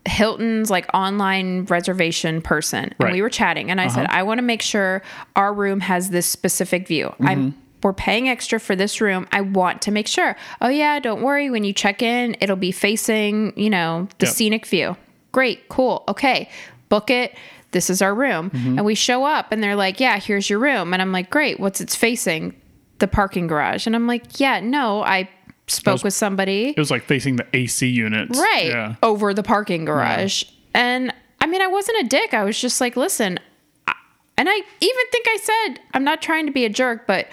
Hilton's 0.05 0.71
like 0.71 0.87
online 0.93 1.65
reservation 1.65 2.41
person 2.41 2.85
and 2.85 2.95
Right. 2.99 3.07
Uh-huh. 3.09 3.13
we 3.15 3.21
were 3.21 3.29
chatting 3.29 3.69
and 3.69 3.79
I 3.79 3.87
said 3.87 4.07
I 4.09 4.23
want 4.23 4.39
to 4.39 4.43
make 4.43 4.61
sure 4.61 5.03
our 5.35 5.53
room 5.53 5.79
has 5.81 6.09
this 6.09 6.25
specific 6.25 6.87
view. 6.87 7.07
Mm-hmm. 7.07 7.27
I'm 7.27 7.61
we're 7.83 7.93
paying 7.93 8.27
extra 8.27 8.59
for 8.59 8.75
this 8.75 8.99
room. 8.99 9.25
I 9.31 9.39
want 9.41 9.81
to 9.83 9.91
make 9.91 10.07
sure. 10.07 10.35
Oh 10.59 10.67
yeah, 10.69 10.99
don't 10.99 11.21
worry 11.21 11.49
when 11.49 11.63
you 11.63 11.71
check 11.71 12.01
in, 12.01 12.35
it'll 12.41 12.55
be 12.57 12.71
facing, 12.73 13.57
you 13.57 13.69
know, 13.69 14.07
the 14.17 14.25
Yep. 14.25 14.35
scenic 14.35 14.65
view. 14.65 14.97
Great, 15.31 15.69
cool. 15.69 16.03
Okay. 16.09 16.49
Book 16.89 17.09
it. 17.09 17.37
This 17.71 17.89
is 17.89 18.01
our 18.01 18.13
room. 18.15 18.49
Mm-hmm. 18.51 18.77
And 18.77 18.85
we 18.85 18.95
show 18.95 19.25
up 19.25 19.51
and 19.51 19.61
they're 19.63 19.75
like, 19.75 19.99
"Yeah, 19.99 20.19
here's 20.19 20.49
your 20.49 20.59
room." 20.59 20.93
And 20.93 21.01
I'm 21.01 21.11
like, 21.11 21.29
"Great. 21.29 21.59
What's 21.59 21.79
it's 21.81 21.95
facing?" 21.95 22.55
The 22.99 23.07
parking 23.07 23.47
garage. 23.47 23.85
And 23.87 23.95
I'm 23.95 24.07
like, 24.07 24.39
"Yeah, 24.39 24.59
no, 24.59 25.03
I 25.03 25.29
spoke 25.67 25.93
was- 25.93 26.03
with 26.03 26.13
somebody." 26.13 26.69
It 26.75 26.79
was 26.79 26.91
like 26.91 27.03
facing 27.03 27.35
the 27.37 27.45
AC 27.53 27.87
units. 27.87 28.37
right 28.39 28.67
Yeah. 28.67 28.95
over 29.03 29.33
the 29.33 29.43
parking 29.43 29.85
garage. 29.85 30.43
And 30.73 31.13
I 31.41 31.45
mean, 31.47 31.61
I 31.61 31.67
wasn't 31.67 31.99
a 32.05 32.07
dick. 32.07 32.33
I 32.33 32.43
was 32.43 32.59
just 32.59 32.81
like, 32.81 32.95
listen, 32.97 33.39
I, 33.87 33.93
and 34.37 34.49
I 34.49 34.55
even 34.55 35.05
think 35.11 35.25
I 35.29 35.37
said, 35.41 35.79
I'm 35.93 36.03
not 36.03 36.21
trying 36.21 36.45
to 36.47 36.51
be 36.51 36.65
a 36.65 36.69
jerk, 36.69 37.07
but 37.07 37.27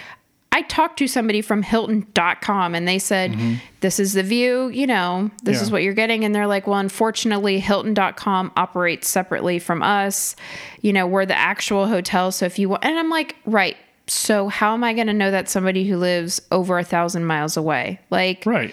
I 0.56 0.62
talked 0.62 0.98
to 1.00 1.06
somebody 1.06 1.42
from 1.42 1.62
Hilton.com 1.62 2.74
and 2.74 2.88
they 2.88 2.98
said, 2.98 3.36
this 3.80 4.00
is 4.00 4.14
the 4.14 4.22
view, 4.22 4.68
you 4.68 4.86
know, 4.86 5.30
this 5.42 5.56
Mm-hmm. 5.56 5.60
Yeah. 5.60 5.62
is 5.62 5.70
what 5.70 5.82
you're 5.82 5.92
getting. 5.94 6.24
And 6.24 6.34
they're 6.34 6.46
like, 6.46 6.66
well, 6.66 6.78
unfortunately, 6.78 7.60
Hilton.com 7.60 8.52
operates 8.56 9.06
separately 9.08 9.58
from 9.58 9.82
us. 9.82 10.34
You 10.80 10.92
know, 10.94 11.06
we're 11.06 11.26
the 11.26 11.36
actual 11.36 11.86
hotel. 11.86 12.32
So 12.32 12.46
if 12.46 12.58
you 12.58 12.70
want, 12.70 12.84
and 12.84 12.98
I'm 12.98 13.10
like, 13.10 13.36
right. 13.44 13.76
So 14.06 14.48
how 14.48 14.72
am 14.72 14.82
I 14.84 14.94
going 14.94 15.08
to 15.08 15.12
know 15.12 15.30
that 15.30 15.48
somebody 15.48 15.86
who 15.86 15.96
lives 15.98 16.40
over 16.50 16.78
a 16.78 16.84
thousand 16.84 17.26
miles 17.26 17.56
away? 17.56 18.00
Like, 18.10 18.44
Right. 18.46 18.72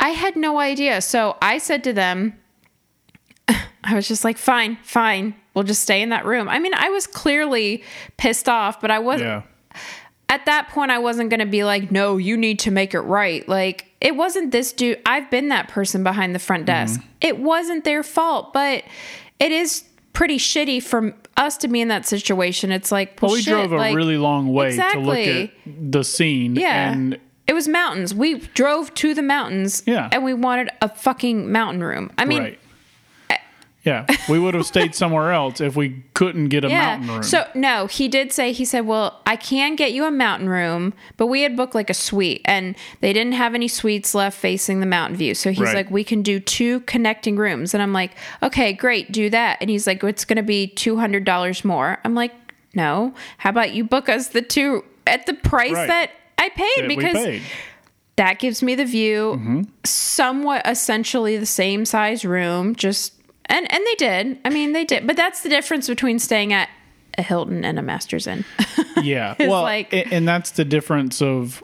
I 0.00 0.10
had 0.10 0.34
no 0.36 0.58
idea. 0.58 1.00
So 1.00 1.36
I 1.42 1.58
said 1.58 1.84
to 1.84 1.92
them, 1.92 2.34
I 3.84 3.94
was 3.94 4.08
just 4.08 4.24
like, 4.24 4.38
fine, 4.38 4.78
fine. 4.82 5.34
We'll 5.54 5.64
just 5.64 5.82
stay 5.82 6.02
in 6.02 6.08
that 6.10 6.24
room. 6.24 6.48
I 6.48 6.58
mean, 6.58 6.72
I 6.74 6.88
was 6.90 7.06
clearly 7.06 7.82
pissed 8.16 8.48
off, 8.48 8.80
but 8.80 8.90
I 8.90 8.98
wasn't, 8.98 9.28
Yeah. 9.28 9.42
At 10.28 10.44
that 10.46 10.68
point, 10.68 10.90
I 10.90 10.98
wasn't 10.98 11.30
going 11.30 11.40
to 11.40 11.46
be 11.46 11.64
like, 11.64 11.90
no, 11.90 12.16
you 12.18 12.36
need 12.36 12.58
to 12.60 12.70
make 12.70 12.92
it 12.94 13.00
right. 13.00 13.48
Like, 13.48 13.86
it 14.00 14.14
wasn't 14.16 14.52
this 14.52 14.72
dude. 14.72 15.00
I've 15.06 15.30
been 15.30 15.48
that 15.48 15.68
person 15.68 16.02
behind 16.04 16.34
the 16.34 16.38
front 16.38 16.66
desk. 16.66 17.00
Mm-hmm. 17.00 17.08
It 17.22 17.38
wasn't 17.38 17.84
their 17.84 18.02
fault, 18.02 18.52
but 18.52 18.84
it 19.40 19.52
is 19.52 19.84
pretty 20.12 20.36
shitty 20.38 20.82
for 20.82 21.14
us 21.36 21.56
to 21.58 21.68
be 21.68 21.80
in 21.80 21.88
that 21.88 22.04
situation. 22.06 22.72
It's 22.72 22.92
like, 22.92 23.20
well, 23.22 23.30
Well, 23.30 23.36
we 23.36 23.42
shit, 23.42 23.52
drove 23.52 23.72
a 23.72 23.76
like- 23.76 23.96
really 23.96 24.18
long 24.18 24.52
way 24.52 24.76
to 24.76 24.98
look 25.00 25.16
at 25.18 25.50
the 25.66 26.02
scene. 26.04 26.56
Yeah. 26.56 26.92
And 26.92 27.18
It 27.46 27.54
was 27.54 27.66
mountains. 27.66 28.14
We 28.14 28.34
drove 28.38 28.92
to 28.94 29.14
the 29.14 29.22
mountains. 29.22 29.82
Yeah. 29.86 30.08
And 30.12 30.24
we 30.24 30.34
wanted 30.34 30.70
a 30.82 30.88
fucking 30.88 31.50
mountain 31.50 31.82
room. 31.82 32.10
I 32.18 32.24
mean, 32.26 32.42
right. 32.42 32.58
Yeah, 33.88 34.06
we 34.28 34.38
would 34.38 34.54
have 34.54 34.66
stayed 34.66 34.94
somewhere 34.94 35.32
else 35.32 35.60
if 35.60 35.74
we 35.76 36.02
couldn't 36.14 36.48
get 36.48 36.64
a 36.64 36.68
mountain 36.68 37.08
room. 37.08 37.22
So 37.22 37.46
no, 37.54 37.86
he 37.86 38.06
did 38.08 38.32
say 38.32 38.52
he 38.52 38.64
said, 38.64 38.86
"Well, 38.86 39.20
I 39.26 39.36
can 39.36 39.76
get 39.76 39.92
you 39.92 40.04
a 40.04 40.10
mountain 40.10 40.48
room, 40.48 40.92
but 41.16 41.26
we 41.26 41.42
had 41.42 41.56
booked 41.56 41.74
like 41.74 41.90
a 41.90 41.94
suite, 41.94 42.42
and 42.44 42.76
they 43.00 43.12
didn't 43.12 43.32
have 43.34 43.54
any 43.54 43.68
suites 43.68 44.14
left 44.14 44.36
facing 44.38 44.80
the 44.80 44.86
mountain 44.86 45.16
view. 45.16 45.34
So 45.34 45.50
he's 45.50 45.60
Right. 45.60 45.74
like, 45.76 45.90
we 45.90 46.04
can 46.04 46.22
do 46.22 46.38
two 46.40 46.80
connecting 46.80 47.36
rooms, 47.36 47.74
and 47.74 47.82
I'm 47.82 47.92
like, 47.92 48.12
okay, 48.42 48.72
great, 48.72 49.10
do 49.12 49.30
that. 49.30 49.58
And 49.60 49.70
he's 49.70 49.86
like, 49.86 50.02
it's 50.04 50.24
going 50.24 50.36
to 50.36 50.42
be 50.42 50.66
two 50.66 50.98
hundred 50.98 51.24
dollars 51.24 51.64
more. 51.64 51.98
I'm 52.04 52.14
like, 52.14 52.32
no, 52.74 53.14
how 53.38 53.50
about 53.50 53.72
you 53.72 53.84
book 53.84 54.08
us 54.08 54.28
the 54.28 54.42
two 54.42 54.84
at 55.06 55.26
the 55.26 55.34
price 55.34 55.72
Right. 55.72 55.86
that 55.88 56.10
I 56.36 56.50
paid 56.50 56.82
that 56.82 56.88
because 56.88 57.14
paid. 57.24 57.42
that 58.16 58.38
gives 58.38 58.62
me 58.62 58.74
the 58.74 58.84
view 58.84 59.34
Mm-hmm. 59.38 59.62
somewhat 59.84 60.62
essentially 60.66 61.36
the 61.38 61.46
same 61.46 61.84
size 61.84 62.24
room 62.24 62.74
just 62.76 63.14
and 63.48 63.70
and 63.72 63.86
they 63.86 63.94
did 63.96 64.38
i 64.44 64.50
mean 64.50 64.72
they 64.72 64.84
did 64.84 65.06
but 65.06 65.16
that's 65.16 65.42
the 65.42 65.48
difference 65.48 65.88
between 65.88 66.18
staying 66.18 66.52
at 66.52 66.68
a 67.16 67.22
hilton 67.22 67.64
and 67.64 67.78
a 67.78 67.82
masters 67.82 68.26
inn 68.26 68.44
Yeah, 69.02 69.36
well, 69.38 69.62
like- 69.62 69.92
and 69.92 70.26
that's 70.26 70.50
the 70.52 70.64
difference 70.64 71.22
of 71.22 71.62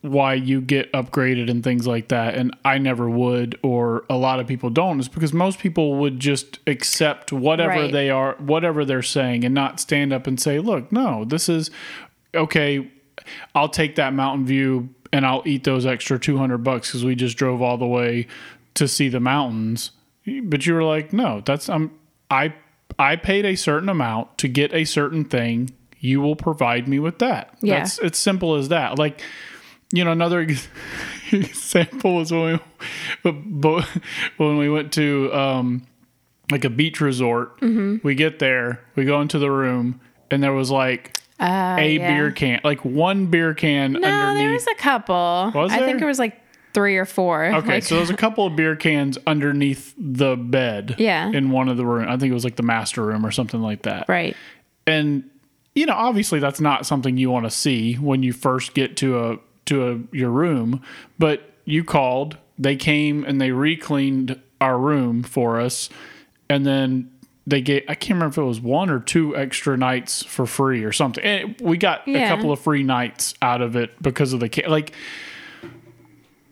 why 0.00 0.32
you 0.34 0.60
get 0.62 0.90
upgraded 0.92 1.50
and 1.50 1.62
things 1.62 1.86
like 1.86 2.08
that, 2.08 2.34
and 2.34 2.56
I 2.64 2.78
never 2.78 3.08
would, 3.08 3.58
or 3.62 4.04
a 4.10 4.16
lot 4.16 4.40
of 4.40 4.46
people 4.46 4.68
don't, 4.70 4.98
is 4.98 5.06
because 5.08 5.32
most 5.34 5.58
people 5.58 5.96
would 5.96 6.18
just 6.18 6.58
accept 6.66 7.32
whatever 7.32 7.70
Right. 7.82 7.92
they 7.92 8.08
are, 8.10 8.34
whatever 8.38 8.84
they're 8.86 9.02
saying, 9.02 9.44
and 9.44 9.54
not 9.54 9.78
stand 9.78 10.12
up 10.14 10.26
and 10.26 10.40
say, 10.40 10.58
"Look, 10.58 10.90
no, 10.90 11.24
this 11.26 11.48
is 11.50 11.70
okay. 12.34 12.90
I'll 13.54 13.68
take 13.68 13.94
that 13.96 14.12
mountain 14.14 14.46
view." 14.46 14.88
And 15.12 15.26
I'll 15.26 15.42
eat 15.44 15.64
those 15.64 15.84
extra 15.86 16.18
two 16.18 16.38
hundred 16.38 16.58
bucks 16.64 16.88
because 16.88 17.04
we 17.04 17.14
just 17.14 17.36
drove 17.36 17.60
all 17.60 17.76
the 17.76 17.86
way 17.86 18.26
to 18.74 18.88
see 18.88 19.08
the 19.10 19.20
mountains. 19.20 19.90
But 20.44 20.66
you 20.66 20.74
were 20.74 20.84
like, 20.84 21.12
no, 21.12 21.42
that's 21.44 21.68
um, 21.68 21.90
I 22.30 22.54
I 22.98 23.16
paid 23.16 23.44
a 23.44 23.56
certain 23.56 23.88
amount 23.88 24.38
to 24.38 24.48
get 24.48 24.72
a 24.74 24.84
certain 24.84 25.24
thing. 25.24 25.70
You 25.98 26.20
will 26.20 26.36
provide 26.36 26.88
me 26.88 26.98
with 26.98 27.18
that. 27.18 27.56
Yeah. 27.60 27.78
That's 27.80 27.98
it's 27.98 28.18
simple 28.18 28.54
as 28.54 28.68
that. 28.68 28.98
Like, 28.98 29.20
you 29.92 30.04
know, 30.04 30.12
another 30.12 30.40
example 31.32 32.14
was 32.16 32.32
when 32.32 32.60
we 33.24 33.30
when 34.36 34.56
we 34.58 34.68
went 34.70 34.92
to 34.94 35.32
um 35.32 35.86
like 36.50 36.64
a 36.64 36.70
beach 36.70 37.00
resort. 37.00 37.60
Mm-hmm. 37.60 37.96
We 38.06 38.14
get 38.14 38.38
there, 38.40 38.80
we 38.96 39.04
go 39.04 39.20
into 39.20 39.38
the 39.38 39.50
room, 39.50 40.00
and 40.30 40.42
there 40.42 40.52
was 40.52 40.70
like 40.70 41.16
a 41.40 41.44
Uh, 41.44 41.76
yeah. 41.78 42.14
beer 42.14 42.30
can, 42.32 42.60
like 42.64 42.84
one 42.84 43.26
beer 43.26 43.54
can 43.54 43.92
no 43.92 44.00
underneath. 44.08 44.38
there 44.44 44.52
was 44.52 44.66
a 44.66 44.74
couple 44.74 45.52
Was 45.54 45.70
there? 45.70 45.82
i 45.82 45.86
think 45.86 46.02
it 46.02 46.04
was 46.04 46.18
like 46.18 46.39
three 46.72 46.96
or 46.96 47.04
four 47.04 47.44
Okay, 47.46 47.74
Like, 47.74 47.82
so 47.82 47.96
there's 47.96 48.10
a 48.10 48.16
couple 48.16 48.46
of 48.46 48.56
beer 48.56 48.76
cans 48.76 49.18
underneath 49.26 49.94
the 49.98 50.36
bed. 50.36 50.96
Yeah. 50.98 51.30
In 51.30 51.50
one 51.50 51.68
of 51.68 51.76
the 51.76 51.84
room, 51.84 52.08
I 52.08 52.16
think 52.16 52.30
it 52.30 52.34
was 52.34 52.44
like 52.44 52.56
the 52.56 52.62
master 52.62 53.04
room 53.04 53.24
or 53.24 53.30
something 53.30 53.60
like 53.60 53.82
that. 53.82 54.08
right 54.08 54.36
And 54.86 55.28
you 55.74 55.86
know, 55.86 55.94
obviously 55.94 56.40
that's 56.40 56.60
not 56.60 56.84
something 56.86 57.16
you 57.16 57.30
want 57.30 57.46
to 57.46 57.50
see 57.50 57.94
when 57.94 58.22
you 58.22 58.32
first 58.32 58.74
get 58.74 58.96
to 58.98 59.18
a 59.24 59.38
to 59.66 59.88
a 59.88 60.16
your 60.16 60.30
room, 60.30 60.82
but 61.18 61.52
you 61.64 61.84
called, 61.84 62.36
they 62.58 62.76
came 62.76 63.24
and 63.24 63.40
they 63.40 63.52
re-cleaned 63.52 64.40
our 64.60 64.78
room 64.78 65.22
for 65.22 65.60
us 65.60 65.88
and 66.48 66.66
then 66.66 67.10
they 67.46 67.60
gave 67.60 67.84
I 67.88 67.94
can't 67.94 68.16
remember 68.16 68.34
if 68.34 68.38
it 68.38 68.48
was 68.48 68.60
one 68.60 68.90
or 68.90 69.00
two 69.00 69.36
extra 69.36 69.76
nights 69.76 70.22
for 70.24 70.46
free 70.46 70.84
or 70.84 70.92
something. 70.92 71.24
And 71.24 71.56
we 71.60 71.78
got 71.78 72.06
a 72.06 72.28
couple 72.28 72.52
of 72.52 72.60
free 72.60 72.82
nights 72.82 73.34
out 73.40 73.62
of 73.62 73.76
it 73.76 74.00
because 74.02 74.32
of 74.32 74.40
the 74.40 74.64
like 74.68 74.92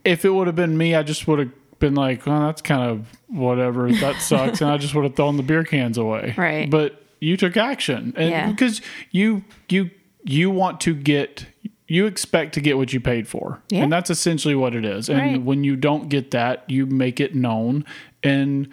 if 0.04 0.24
it 0.24 0.30
would 0.30 0.46
have 0.46 0.56
been 0.56 0.76
me, 0.78 0.94
I 0.94 1.02
just 1.02 1.26
would 1.28 1.38
have 1.38 1.50
been 1.78 1.94
like, 1.94 2.26
well, 2.26 2.40
that's 2.46 2.62
kind 2.62 2.82
of 2.90 3.06
whatever. 3.28 3.90
That 3.92 4.16
sucks. 4.20 4.60
and 4.60 4.70
I 4.70 4.76
just 4.78 4.94
would 4.94 5.04
have 5.04 5.14
thrown 5.16 5.36
the 5.36 5.42
beer 5.42 5.64
cans 5.64 5.96
away. 5.98 6.34
Right. 6.36 6.68
But 6.70 7.02
you 7.20 7.36
took 7.36 7.56
action. 7.56 8.12
And 8.16 8.30
Yeah. 8.30 8.50
because 8.50 8.80
you 9.10 9.44
you 9.68 9.90
you 10.24 10.50
want 10.50 10.80
to 10.82 10.94
get 10.94 11.46
you 11.86 12.04
expect 12.06 12.52
to 12.54 12.60
get 12.60 12.76
what 12.76 12.92
you 12.92 13.00
paid 13.00 13.26
for. 13.26 13.62
Yeah. 13.70 13.82
And 13.82 13.92
that's 13.92 14.10
essentially 14.10 14.54
what 14.54 14.74
it 14.74 14.84
is. 14.84 15.08
And 15.08 15.18
Right. 15.18 15.42
when 15.42 15.64
you 15.64 15.74
don't 15.76 16.08
get 16.10 16.32
that, 16.32 16.64
you 16.68 16.84
make 16.84 17.18
it 17.18 17.34
known. 17.34 17.84
And 18.22 18.68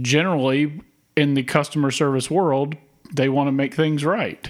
generally 0.00 0.80
in 1.16 1.34
the 1.34 1.42
customer 1.42 1.90
service 1.90 2.30
world, 2.30 2.76
they 3.12 3.28
want 3.28 3.48
to 3.48 3.52
make 3.52 3.74
things 3.74 4.04
right. 4.04 4.48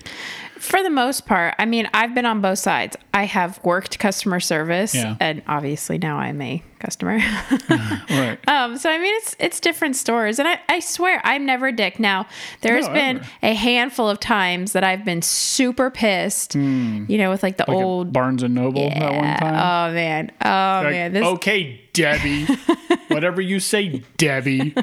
For 0.59 0.83
the 0.83 0.91
most 0.91 1.27
part, 1.27 1.55
I 1.59 1.65
mean, 1.65 1.89
I've 1.95 2.15
been 2.15 2.27
on 2.27 2.41
both 2.41 2.59
sides. 2.59 2.97
I 3.15 3.25
have 3.25 3.59
worked 3.65 3.99
customer 3.99 4.41
service, 4.41 4.95
Yeah. 4.95 5.17
and 5.21 5.43
obviously 5.47 5.99
now 5.99 6.19
I'm 6.19 6.41
a 6.41 6.63
customer. 6.79 7.19
Right. 8.11 8.39
um, 8.49 8.77
so 8.79 8.91
I 8.91 8.99
mean, 8.99 9.15
it's 9.17 9.37
it's 9.39 9.61
different 9.61 9.95
stores, 9.97 10.39
and 10.39 10.49
I, 10.49 10.61
I 10.69 10.81
swear 10.81 11.21
I'm 11.25 11.45
never 11.47 11.69
a 11.69 11.73
dick. 11.73 11.99
Now 12.01 12.27
there's 12.63 12.87
No, 12.87 12.93
been 12.95 13.17
ever. 13.19 13.27
a 13.43 13.55
handful 13.55 14.09
of 14.09 14.19
times 14.21 14.73
that 14.73 14.83
I've 14.85 15.05
been 15.05 15.23
super 15.23 15.91
pissed. 15.91 16.55
You 16.55 17.07
know, 17.19 17.31
with 17.31 17.43
like 17.43 17.57
the. 17.59 17.65
Like 17.69 17.77
old. 17.77 18.13
Barnes 18.13 18.43
and 18.43 18.55
Noble 18.55 18.89
that 18.89 19.13
one 19.15 19.37
time. 19.37 19.55
Oh 19.55 19.95
man! 19.95 20.33
Oh 20.45 20.49
Like, 20.85 20.93
man! 20.93 21.13
This 21.13 21.25
okay, 21.27 21.81
Debbie. 21.93 22.47
Whatever 23.09 23.41
you 23.41 23.61
say, 23.61 24.03
Debbie. 24.17 24.75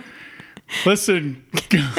Listen, 0.85 1.43
yeah. 1.71 1.93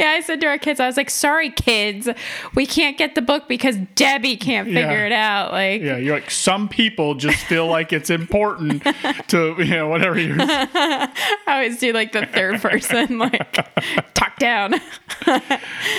I 0.00 0.22
said 0.24 0.40
to 0.42 0.46
our 0.46 0.56
kids, 0.58 0.78
I 0.78 0.86
was 0.86 0.96
like, 0.96 1.10
"Sorry, 1.10 1.50
kids, 1.50 2.08
we 2.54 2.64
can't 2.64 2.96
get 2.96 3.16
the 3.16 3.22
book 3.22 3.48
because 3.48 3.76
Debbie 3.96 4.36
can't 4.36 4.68
figure 4.68 4.80
Yeah. 4.80 5.06
it 5.06 5.12
out." 5.12 5.50
Like, 5.52 5.82
yeah, 5.82 5.96
you're 5.96 6.14
like 6.14 6.30
some 6.30 6.68
people 6.68 7.16
just 7.16 7.38
feel 7.46 7.66
like 7.66 7.92
it's 7.92 8.08
important 8.08 8.84
to 9.28 9.54
you 9.58 9.64
know 9.64 9.88
whatever 9.88 10.18
you're. 10.18 10.36
I 10.40 11.10
always 11.48 11.78
do 11.80 11.92
like 11.92 12.12
the 12.12 12.24
third 12.26 12.60
person, 12.60 13.18
like 13.18 13.52
talk 14.14 14.38
down. 14.38 14.74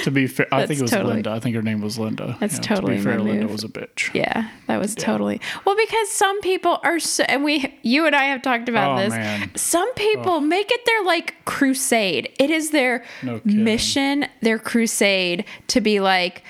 To 0.04 0.12
be 0.12 0.26
fair, 0.28 0.48
I 0.54 0.66
think 0.66 0.80
it 0.80 0.84
was 0.84 0.92
totally- 0.92 1.16
Linda. 1.16 1.32
I 1.32 1.40
think 1.42 1.56
her 1.58 1.62
name 1.62 1.82
was 1.82 2.00
Linda. 2.00 2.38
That's 2.40 2.56
Yeah, 2.56 2.62
totally 2.62 2.94
To 2.94 2.98
be 3.00 3.04
fair, 3.04 3.20
Linda 3.20 3.48
was 3.48 3.66
a 3.66 3.68
bitch. 3.70 4.14
Yeah, 4.14 4.50
that 4.68 4.80
was 4.80 4.96
totally 4.96 5.42
well 5.66 5.76
because 5.76 6.10
some 6.10 6.40
people 6.42 6.80
are 6.84 7.00
so, 7.00 7.24
and 7.26 7.44
we, 7.44 7.78
you 7.84 8.06
and 8.06 8.16
I 8.16 8.24
have 8.26 8.42
talked 8.42 8.70
about 8.70 8.98
Oh, 8.98 9.04
this. 9.04 9.10
man. 9.14 9.52
Some 9.56 9.94
people 9.96 10.40
make 10.40 10.72
it 10.72 10.86
their 10.86 11.04
like 11.04 11.36
crusade. 11.46 11.88
It 11.93 12.49
is 12.52 12.71
their 12.71 13.04
No 13.23 13.41
mission, 13.43 14.25
their 14.41 14.60
crusade 14.60 15.45
to 15.67 15.82
be 15.82 15.99
like, 15.99 16.43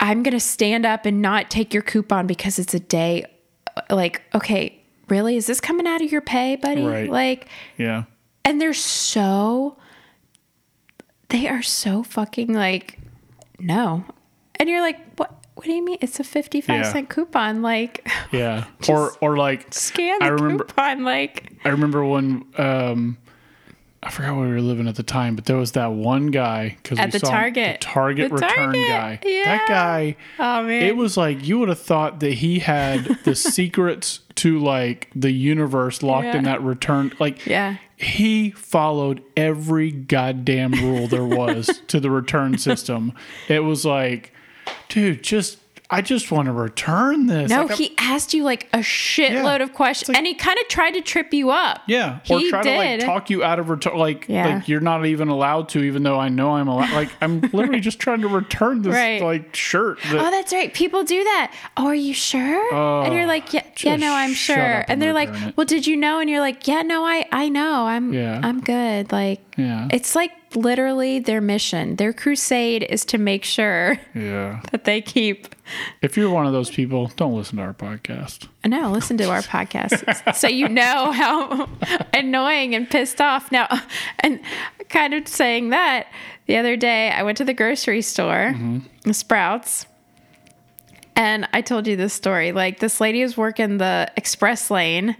I'm 0.00 0.22
gonna 0.22 0.40
stand 0.40 0.86
up 0.86 1.06
and 1.06 1.20
not 1.22 1.50
take 1.50 1.72
your 1.74 1.82
coupon 1.82 2.26
because 2.26 2.58
it's 2.58 2.74
a 2.74 2.80
day. 2.80 3.24
Like, 3.90 4.22
okay, 4.34 4.82
really? 5.08 5.36
Is 5.36 5.46
this 5.46 5.60
coming 5.60 5.86
out 5.86 6.00
of 6.02 6.10
your 6.10 6.20
pay, 6.22 6.56
buddy? 6.56 6.82
Right. 6.82 7.10
Like, 7.10 7.48
Yeah. 7.76 8.04
and 8.44 8.60
they're 8.60 8.72
so 8.74 9.76
they 11.28 11.46
are 11.48 11.62
so 11.62 12.02
fucking 12.02 12.52
like 12.52 12.98
no 13.60 14.04
and 14.56 14.68
you're 14.68 14.80
like 14.80 14.98
what 15.16 15.32
what 15.54 15.64
do 15.66 15.72
you 15.72 15.84
mean 15.84 15.98
it's 16.00 16.18
a 16.18 16.24
55 16.24 16.74
Yeah. 16.76 16.92
cent 16.92 17.08
coupon 17.08 17.62
like 17.62 18.08
Yeah. 18.32 18.64
or 18.88 19.12
or 19.20 19.36
like 19.36 19.72
scan 19.72 20.18
the 20.18 20.24
I 20.24 20.28
remember 20.28 20.64
coupon 20.64 21.04
like 21.04 21.52
I 21.64 21.68
remember 21.68 22.04
when 22.04 22.44
um 22.58 23.18
I 24.02 24.10
forgot 24.10 24.34
where 24.36 24.46
we 24.48 24.54
were 24.54 24.62
living 24.62 24.88
at 24.88 24.94
the 24.94 25.02
time, 25.02 25.36
but 25.36 25.44
there 25.44 25.58
was 25.58 25.72
that 25.72 25.92
one 25.92 26.28
guy 26.28 26.76
because 26.82 26.98
At 26.98 27.12
the 27.12 27.18
Target. 27.18 27.80
the 27.80 27.84
Target 27.86 28.30
The 28.30 28.34
return 28.36 28.56
Target, 28.56 28.88
guy. 28.88 29.18
yeah. 29.24 29.44
That 29.44 29.68
guy. 29.68 30.16
oh 30.38 30.62
man 30.62 30.82
It 30.84 30.96
was 30.96 31.18
like 31.18 31.46
you 31.46 31.58
would 31.58 31.68
have 31.68 31.78
thought 31.80 32.20
that 32.20 32.32
he 32.34 32.60
had 32.60 33.04
the 33.24 33.34
secrets 33.36 34.20
to 34.36 34.58
like 34.58 35.10
the 35.14 35.30
universe 35.30 36.02
locked 36.02 36.34
in 36.34 36.44
that 36.44 36.62
return. 36.62 37.12
Like 37.20 37.44
yeah 37.44 37.76
he 37.94 38.50
followed 38.52 39.22
every 39.36 39.90
goddamn 39.90 40.72
rule 40.72 41.06
there 41.06 41.26
was 41.26 41.82
to 41.88 42.00
the 42.00 42.10
return 42.10 42.56
system. 42.56 43.12
It 43.48 43.60
was 43.60 43.84
like, 43.84 44.32
dude, 44.88 45.22
just 45.22 45.58
I 45.92 46.02
just 46.02 46.30
want 46.30 46.46
to 46.46 46.52
return 46.52 47.26
this. 47.26 47.50
no 47.50 47.64
Like, 47.64 47.76
he 47.76 47.94
asked 47.98 48.32
you 48.32 48.44
like 48.44 48.68
a 48.72 48.78
shitload 48.78 49.58
Yeah. 49.58 49.64
of 49.64 49.72
questions 49.74 50.16
and 50.16 50.26
he 50.26 50.34
kind 50.34 50.58
of 50.60 50.68
tried 50.68 50.92
to 50.92 51.00
trip 51.00 51.34
you 51.34 51.50
up 51.50 51.80
Yeah, 51.88 52.20
or 52.30 52.38
he 52.38 52.48
try 52.50 52.62
did 52.62 52.72
to 52.72 52.78
like 52.78 53.00
talk 53.00 53.28
you 53.30 53.42
out 53.42 53.58
of 53.58 53.68
return. 53.70 53.96
Like, 53.98 54.26
Yeah. 54.28 54.46
like 54.56 54.68
you're 54.68 54.80
not 54.80 55.04
even 55.06 55.28
allowed 55.28 55.68
to, 55.70 55.82
even 55.82 56.02
though 56.04 56.18
I 56.18 56.28
know 56.28 56.52
I'm 56.54 56.68
allowed. 56.68 56.92
Like, 56.92 57.10
I'm 57.20 57.40
literally 57.52 57.80
just 57.80 57.98
trying 57.98 58.20
to 58.20 58.28
return 58.28 58.82
this 58.82 58.94
Right. 58.94 59.20
like 59.20 59.54
shirt. 59.56 59.98
That, 60.10 60.20
Oh, 60.20 60.30
that's 60.30 60.52
right. 60.52 60.72
People 60.72 61.02
do 61.02 61.22
that. 61.24 61.52
Oh, 61.76 61.86
are 61.86 61.94
you 61.94 62.14
sure? 62.14 62.74
and 63.04 63.12
you're 63.12 63.24
oh, 63.24 63.26
like, 63.26 63.52
yeah, 63.52 63.64
yeah, 63.80 63.96
no, 63.96 64.12
I'm 64.14 64.34
sure. 64.34 64.56
And 64.56 64.90
and 64.90 65.02
they're 65.02 65.12
like, 65.12 65.30
well, 65.56 65.64
did 65.64 65.86
you 65.86 65.96
know? 65.96 66.20
And 66.20 66.28
you're 66.30 66.40
like, 66.40 66.68
yeah, 66.68 66.82
no, 66.82 67.04
I, 67.04 67.26
I 67.32 67.48
know. 67.48 67.86
I'm, 67.86 68.12
Yeah. 68.12 68.40
I'm 68.44 68.60
good. 68.60 69.10
Like, 69.12 69.40
Yeah. 69.56 69.88
it's 69.90 70.14
like 70.14 70.30
literally 70.54 71.18
their 71.18 71.40
mission. 71.40 71.96
Their 71.96 72.12
crusade 72.12 72.82
is 72.88 73.04
to 73.06 73.18
make 73.18 73.44
sure 73.44 73.98
yeah. 74.14 74.60
that 74.72 74.84
they 74.84 75.00
keep. 75.00 75.54
If 76.02 76.16
you're 76.16 76.30
one 76.30 76.46
of 76.46 76.52
those 76.52 76.70
people, 76.70 77.10
don't 77.16 77.34
listen 77.34 77.58
to 77.58 77.62
our 77.62 77.74
podcast. 77.74 78.48
No, 78.64 78.90
listen 78.90 79.16
to 79.18 79.30
our 79.30 79.42
podcast 79.42 80.34
so 80.34 80.48
you 80.48 80.68
know 80.68 81.12
how 81.12 81.68
annoying 82.14 82.74
and 82.74 82.88
pissed 82.88 83.20
off. 83.20 83.52
Now, 83.52 83.68
and 84.20 84.40
kind 84.88 85.14
of 85.14 85.28
saying 85.28 85.70
that 85.70 86.08
the 86.46 86.56
other 86.56 86.76
day, 86.76 87.10
I 87.10 87.22
went 87.22 87.38
to 87.38 87.44
the 87.44 87.54
grocery 87.54 88.02
store, 88.02 88.54
mm-hmm. 88.54 89.12
Sprouts, 89.12 89.86
And 91.14 91.48
I 91.52 91.60
told 91.60 91.86
you 91.86 91.96
this 91.96 92.12
story. 92.12 92.52
Like 92.52 92.80
this 92.80 93.00
lady 93.00 93.22
was 93.22 93.36
working 93.36 93.78
the 93.78 94.10
express 94.16 94.70
lane 94.70 95.16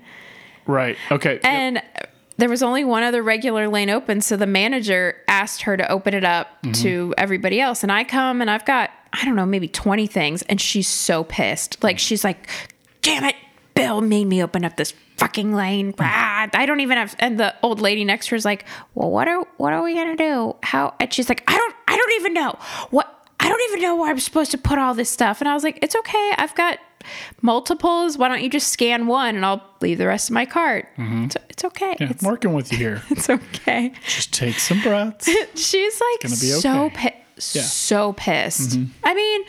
Right. 0.71 0.97
Okay. 1.11 1.41
Yep. 1.43 2.11
There 2.41 2.49
was 2.49 2.63
only 2.63 2.85
one 2.85 3.03
other 3.03 3.23
regular 3.23 3.69
lane 3.69 3.91
open. 3.91 4.21
So 4.21 4.37
the 4.37 4.47
manager 4.47 5.17
asked 5.29 5.63
her 5.63 5.77
to 5.77 5.91
open 5.91 6.15
it 6.15 6.25
up 6.25 6.49
to 6.75 7.15
everybody 7.19 7.61
else. 7.61 7.83
And 7.83 7.93
I 7.93 8.05
come 8.05 8.41
and 8.41 8.51
I've 8.51 8.65
got, 8.65 8.91
I 9.13 9.25
don't 9.25 9.37
know, 9.37 9.47
maybe 9.47 9.69
20 9.69 10.07
things. 10.07 10.43
And 10.43 10.61
she's 10.61 10.89
so 10.89 11.25
pissed. 11.25 11.83
Like, 11.83 11.99
she's 11.99 12.25
like, 12.25 12.49
damn 13.03 13.25
it, 13.25 13.37
Bill 13.75 14.01
made 14.01 14.27
me 14.27 14.43
open 14.43 14.65
up 14.65 14.77
this 14.77 14.93
fucking 15.17 15.55
lane. 15.55 15.95
Ah, 15.99 16.49
I 16.53 16.67
don't 16.67 16.81
even 16.81 16.97
have. 16.99 17.15
And 17.19 17.39
the 17.39 17.55
old 17.63 17.81
lady 17.81 18.05
next 18.05 18.27
to 18.27 18.31
her 18.31 18.37
is 18.37 18.45
like, 18.45 18.65
well, 18.95 19.11
what 19.11 19.29
are, 19.29 19.47
what 19.59 19.73
are 19.73 19.83
we 19.83 19.95
going 19.95 20.17
to 20.17 20.23
do? 20.23 20.57
How? 20.63 20.95
And 20.99 21.13
she's 21.13 21.29
like, 21.29 21.45
I 21.47 21.57
don't, 21.57 21.75
I 21.89 21.97
don't 21.97 22.13
even 22.21 22.35
know 22.35 22.59
what. 22.91 23.17
I 23.43 23.49
don't 23.49 23.63
even 23.71 23.81
know 23.81 23.97
where 23.97 24.11
I'm 24.11 24.21
supposed 24.21 24.51
to 24.51 24.59
put 24.59 24.79
all 24.79 24.95
this 24.95 25.09
stuff. 25.09 25.41
And 25.41 25.49
I 25.49 25.55
was 25.55 25.65
like, 25.65 25.79
it's 25.83 25.97
okay. 25.97 26.33
I've 26.37 26.55
got 26.55 26.79
multiples. 27.43 28.17
Why 28.19 28.29
don't 28.29 28.43
you 28.43 28.51
just 28.51 28.69
scan 28.69 29.07
one 29.07 29.37
and 29.37 29.45
I'll 29.45 29.63
leave 29.81 29.99
the 29.99 30.07
rest 30.07 30.31
of 30.31 30.35
my 30.35 30.47
cart? 30.47 30.89
Mm-hmm. 30.99 31.25
It's, 31.25 31.37
it's 31.49 31.65
okay. 31.65 31.97
Yeah, 32.01 32.11
It's, 32.11 32.23
I'm 32.25 32.31
working 32.31 32.53
with 32.53 32.71
you 32.73 32.79
here. 32.79 33.03
it's 33.11 33.29
okay. 33.31 33.93
Just 34.07 34.33
take 34.33 34.59
some 34.59 34.81
breaths. 34.83 35.29
She's 35.55 36.01
like 36.01 36.29
so 36.31 36.91
pi- 36.91 37.17
Yeah. 37.37 37.63
so 37.63 38.13
pissed. 38.15 38.71
Mm-hmm. 38.79 38.93
I 39.05 39.15
mean, 39.15 39.43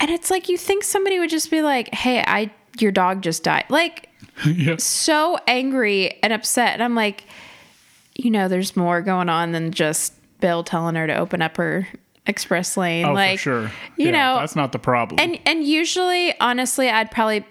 and 0.00 0.10
it's 0.10 0.30
like 0.30 0.48
you 0.48 0.56
think 0.56 0.84
somebody 0.84 1.18
would 1.18 1.30
just 1.30 1.50
be 1.50 1.60
like, 1.62 1.92
"Hey, 1.94 2.22
I 2.26 2.50
your 2.78 2.90
dog 2.92 3.20
just 3.22 3.42
died." 3.44 3.64
Like 3.68 4.08
yeah. 4.46 4.76
so 4.78 5.38
angry 5.46 6.18
and 6.22 6.32
upset. 6.32 6.72
And 6.74 6.82
I'm 6.82 6.94
like, 6.94 7.24
you 8.14 8.30
know, 8.30 8.48
there's 8.48 8.76
more 8.76 9.02
going 9.02 9.28
on 9.28 9.52
than 9.52 9.72
just 9.72 10.14
Bill 10.40 10.64
telling 10.64 10.94
her 10.94 11.06
to 11.06 11.14
open 11.14 11.42
up 11.42 11.58
her 11.58 11.86
express 12.30 12.76
lane. 12.76 13.04
Oh, 13.04 13.12
like 13.12 13.38
for 13.38 13.42
sure. 13.42 13.62
You 13.96 14.06
Yeah, 14.06 14.10
know, 14.12 14.40
that's 14.40 14.56
not 14.56 14.72
the 14.72 14.78
problem. 14.78 15.18
and 15.20 15.38
and 15.44 15.62
usually, 15.64 16.32
honestly, 16.40 16.88
I'd 16.88 17.10
probably 17.10 17.44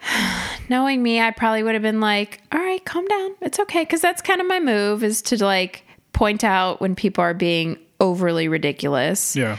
knowing 0.68 1.02
me, 1.02 1.20
I 1.20 1.30
probably 1.30 1.62
would 1.62 1.74
have 1.74 1.82
been 1.82 2.00
like, 2.00 2.40
"All 2.52 2.60
right, 2.60 2.84
calm 2.84 3.06
down. 3.06 3.30
It's 3.40 3.58
okay." 3.60 3.82
Because 3.82 4.00
that's 4.00 4.22
kind 4.22 4.40
of 4.40 4.46
my 4.46 4.60
move 4.60 5.02
is 5.02 5.22
to 5.22 5.42
like 5.44 5.84
point 6.12 6.44
out 6.44 6.80
when 6.80 6.94
people 6.94 7.22
are 7.24 7.34
being 7.34 7.78
overly 8.00 8.48
ridiculous. 8.48 9.34
yeah. 9.36 9.58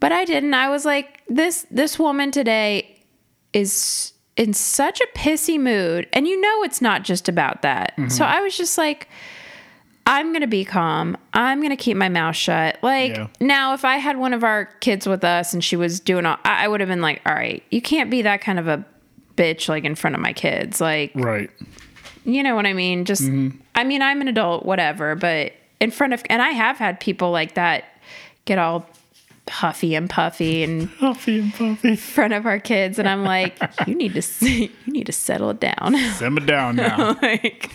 But 0.00 0.12
I 0.12 0.24
didn't. 0.24 0.54
I 0.54 0.68
was 0.68 0.84
like, 0.84 1.20
"This 1.28 1.66
this 1.70 1.98
woman 1.98 2.30
today 2.30 3.00
is 3.52 4.12
in 4.36 4.52
such 4.52 5.00
a 5.00 5.06
pissy 5.16 5.58
mood, 5.58 6.08
and 6.12 6.26
you 6.26 6.40
know 6.40 6.62
it's 6.62 6.82
not 6.82 7.02
just 7.04 7.28
about 7.28 7.62
that." 7.62 7.92
Mm-hmm. 7.96 8.08
So 8.10 8.24
I 8.24 8.40
was 8.40 8.56
just 8.56 8.78
like. 8.78 9.08
I'm 10.06 10.28
going 10.32 10.42
to 10.42 10.46
be 10.46 10.64
calm. 10.64 11.16
I'm 11.32 11.60
going 11.60 11.70
to 11.70 11.76
keep 11.76 11.96
my 11.96 12.08
mouth 12.10 12.36
shut. 12.36 12.78
Like, 12.82 13.12
Yeah. 13.16 13.28
now, 13.40 13.72
if 13.74 13.84
I 13.84 13.96
had 13.96 14.18
one 14.18 14.34
of 14.34 14.44
our 14.44 14.66
kids 14.80 15.06
with 15.06 15.24
us 15.24 15.54
and 15.54 15.64
she 15.64 15.76
was 15.76 15.98
doing 16.00 16.26
all, 16.26 16.36
I, 16.44 16.64
I 16.64 16.68
would 16.68 16.80
have 16.80 16.88
been 16.90 17.00
like, 17.00 17.22
all 17.24 17.34
right, 17.34 17.62
you 17.70 17.80
can't 17.80 18.10
be 18.10 18.22
that 18.22 18.40
kind 18.42 18.58
of 18.58 18.68
a 18.68 18.84
bitch, 19.36 19.68
like 19.68 19.84
in 19.84 19.94
front 19.94 20.14
of 20.14 20.20
my 20.20 20.32
kids. 20.34 20.80
Like, 20.80 21.12
Right. 21.14 21.50
you 22.26 22.42
know 22.42 22.54
what 22.54 22.66
I 22.66 22.74
mean? 22.74 23.04
Just, 23.06 23.22
mm-hmm. 23.22 23.56
I 23.74 23.84
mean, 23.84 24.02
I'm 24.02 24.20
an 24.20 24.28
adult, 24.28 24.66
whatever, 24.66 25.14
but 25.14 25.52
in 25.80 25.90
front 25.90 26.12
of, 26.12 26.22
and 26.28 26.42
I 26.42 26.50
have 26.50 26.76
had 26.76 27.00
people 27.00 27.30
like 27.30 27.54
that 27.54 27.84
get 28.44 28.58
all 28.58 28.86
puffy 29.46 29.94
and 29.94 30.08
puffy 30.08 30.62
and 30.64 30.90
Puffy 30.98 31.40
and 31.40 31.52
puffy. 31.54 31.88
In 31.88 31.96
front 31.96 32.32
of 32.34 32.44
our 32.46 32.58
kids. 32.58 32.98
And 32.98 33.08
I'm 33.08 33.24
like, 33.24 33.56
you 33.86 33.94
need 33.94 34.12
to, 34.12 34.18
s- 34.18 34.42
you 34.42 34.68
need 34.86 35.06
to 35.06 35.12
settle 35.12 35.48
it 35.50 35.60
down. 35.60 35.96
Simmer 36.12 36.40
down 36.44 36.76
now. 36.76 37.16
like, 37.22 37.70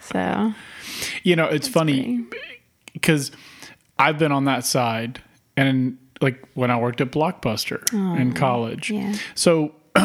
so, 0.00 0.52
you 1.22 1.36
know, 1.36 1.46
it's 1.46 1.68
funny 1.68 2.24
because 2.92 3.30
I've 3.98 4.18
been 4.18 4.32
on 4.32 4.44
that 4.46 4.64
side 4.64 5.22
and 5.56 5.98
like 6.20 6.42
when 6.54 6.70
I 6.70 6.78
worked 6.78 7.00
at 7.00 7.10
Blockbuster 7.10 7.92
in 7.92 8.32
oh, 8.32 8.34
college. 8.34 8.90
yeah. 8.90 9.14
So 9.34 9.74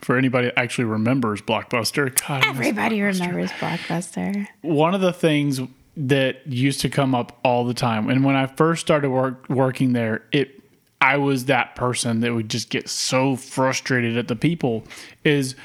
for 0.00 0.16
anybody 0.16 0.48
that 0.48 0.58
actually 0.58 0.84
remembers 0.84 1.40
Blockbuster, 1.42 2.14
God, 2.26 2.44
everybody 2.44 2.98
Blockbuster. 2.98 3.20
remembers 3.20 3.50
Blockbuster. 3.52 4.46
one 4.62 4.94
of 4.94 5.00
the 5.00 5.12
things 5.12 5.60
that 5.96 6.46
used 6.46 6.80
to 6.82 6.88
come 6.90 7.14
up 7.14 7.38
all 7.42 7.64
the 7.64 7.72
time 7.72 8.10
and 8.10 8.22
when 8.22 8.36
i 8.36 8.46
first 8.46 8.82
started 8.82 9.08
work, 9.08 9.48
working 9.48 9.94
there 9.94 10.22
it 10.30 10.62
i 11.00 11.16
was 11.16 11.46
that 11.46 11.74
person 11.74 12.20
that 12.20 12.34
would 12.34 12.50
just 12.50 12.68
get 12.68 12.86
so 12.86 13.34
frustrated 13.34 14.14
at 14.18 14.28
the 14.28 14.36
people 14.36 14.84
is 15.24 15.56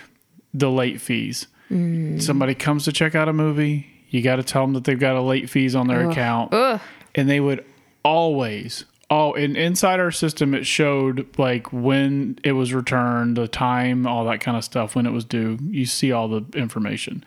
the 0.54 0.72
late 0.72 1.02
fees 1.02 1.48
Mm. 1.72 2.22
somebody 2.22 2.54
comes 2.54 2.84
to 2.86 2.92
check 2.92 3.16
out 3.16 3.30
a 3.30 3.34
movie 3.34 3.88
you 4.10 4.22
got 4.22 4.36
to 4.36 4.44
tell 4.44 4.64
them 4.64 4.74
that 4.74 4.84
they've 4.84 5.00
got 5.00 5.16
a 5.16 5.22
late 5.22 5.50
fees 5.50 5.74
on 5.74 5.88
their 5.88 6.10
account 6.10 6.54
Ugh. 6.54 6.82
and 7.16 7.30
they 7.30 7.40
would 7.40 7.64
always 8.04 8.84
oh 9.12 9.34
and 9.34 9.58
inside 9.58 10.00
our 10.00 10.10
system 10.10 10.56
it 10.56 10.66
showed 10.66 11.28
like 11.38 11.72
when 11.74 12.40
it 12.46 12.54
was 12.54 12.74
returned 12.74 13.36
the 13.36 13.48
time 13.48 14.08
all 14.08 14.24
that 14.26 14.40
kind 14.40 14.56
of 14.56 14.64
stuff 14.64 14.96
when 14.96 15.06
it 15.06 15.12
was 15.12 15.26
due. 15.26 15.60
You 15.70 15.86
see 15.86 16.12
all 16.12 16.28
the 16.30 16.46
information. 16.58 17.24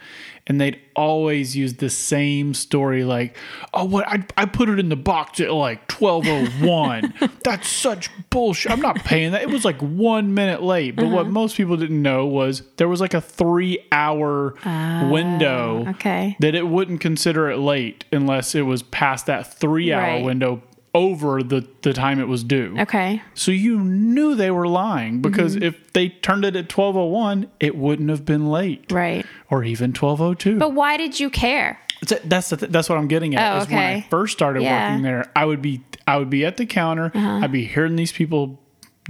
And 0.46 0.60
they'd 0.60 0.78
always 0.94 1.56
use 1.56 1.74
the 1.74 1.88
same 1.88 2.52
story 2.52 3.02
like 3.04 3.36
oh 3.72 3.84
what 3.84 4.06
i, 4.06 4.24
I 4.36 4.44
put 4.46 4.68
it 4.68 4.78
in 4.78 4.88
the 4.90 4.96
box 4.96 5.40
at 5.40 5.50
like 5.50 5.90
1201 5.90 7.14
that's 7.44 7.68
such 7.68 8.10
bullshit. 8.30 8.72
I'm 8.72 8.80
not 8.80 8.96
paying 8.96 9.32
that. 9.32 9.42
It 9.42 9.50
was 9.50 9.64
like 9.64 9.80
one 9.80 10.34
minute 10.34 10.62
late. 10.62 10.96
But 10.96 11.06
what 11.06 11.22
uh-huh. 11.22 11.30
most 11.30 11.56
people 11.56 11.76
didn't 11.76 12.00
know 12.00 12.26
was 12.26 12.62
there 12.76 12.88
was 12.88 13.00
like 13.00 13.14
a 13.14 13.20
three 13.20 13.78
hour 13.92 14.54
ah, 14.64 15.08
window 15.12 15.86
okay. 15.90 16.36
that 16.40 16.54
it 16.54 16.66
wouldn't 16.66 17.00
consider 17.00 17.50
it 17.50 17.58
late 17.58 18.04
unless 18.10 18.54
it 18.54 18.62
was 18.62 18.82
past 18.82 19.26
that 19.26 19.52
three 19.52 19.92
hour 19.92 20.04
Right. 20.04 20.24
window 20.24 20.62
over 20.94 21.42
the, 21.42 21.66
the 21.82 21.92
time 21.92 22.20
it 22.20 22.28
was 22.28 22.44
due. 22.44 22.76
Okay. 22.78 23.20
So 23.34 23.50
you 23.50 23.80
knew 23.80 24.34
they 24.36 24.50
were 24.52 24.68
lying 24.68 25.20
because 25.20 25.56
Mm-hmm. 25.56 25.64
if 25.64 25.92
they 25.92 26.08
turned 26.10 26.44
it 26.44 26.54
at 26.56 26.72
1201, 26.76 27.50
it 27.58 27.76
wouldn't 27.76 28.10
have 28.10 28.24
been 28.24 28.48
late. 28.48 28.90
Right. 28.92 29.26
Or 29.50 29.64
even 29.64 29.90
1202. 29.90 30.58
But 30.58 30.72
why 30.74 30.96
did 30.96 31.18
you 31.18 31.30
care? 31.30 31.80
That's 32.24 32.50
th- 32.50 32.60
that's 32.70 32.88
what 32.88 32.98
I'm 32.98 33.08
getting 33.08 33.34
at. 33.34 33.54
Oh, 33.56 33.58
is 33.62 33.68
when 33.68 33.78
I 33.78 34.00
first 34.10 34.34
started 34.34 34.62
Yeah. 34.62 34.76
Uh-huh. 34.76 34.88
working 34.90 35.02
there, 35.02 35.32
I 35.34 35.44
would 35.46 35.62
be 35.62 35.80
I 36.06 36.18
would 36.18 36.28
be 36.30 36.44
at 36.44 36.58
the 36.58 36.66
counter, 36.66 37.10
I'd 37.14 37.50
be 37.50 37.64
hearing 37.64 37.96
these 37.96 38.12
people 38.12 38.60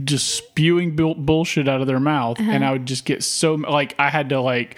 just 0.03 0.29
spewing 0.35 0.95
bull- 0.97 1.15
bullshit 1.17 1.69
out 1.69 1.81
of 1.81 1.87
their 1.89 1.99
mouth, 2.01 2.39
Uh-huh. 2.41 2.51
and 2.51 2.65
I 2.65 2.71
would 2.73 2.87
just 2.87 3.05
get 3.05 3.23
so 3.25 3.55
like 3.55 3.95
I 3.99 4.11
had 4.11 4.29
to 4.31 4.41
like 4.41 4.77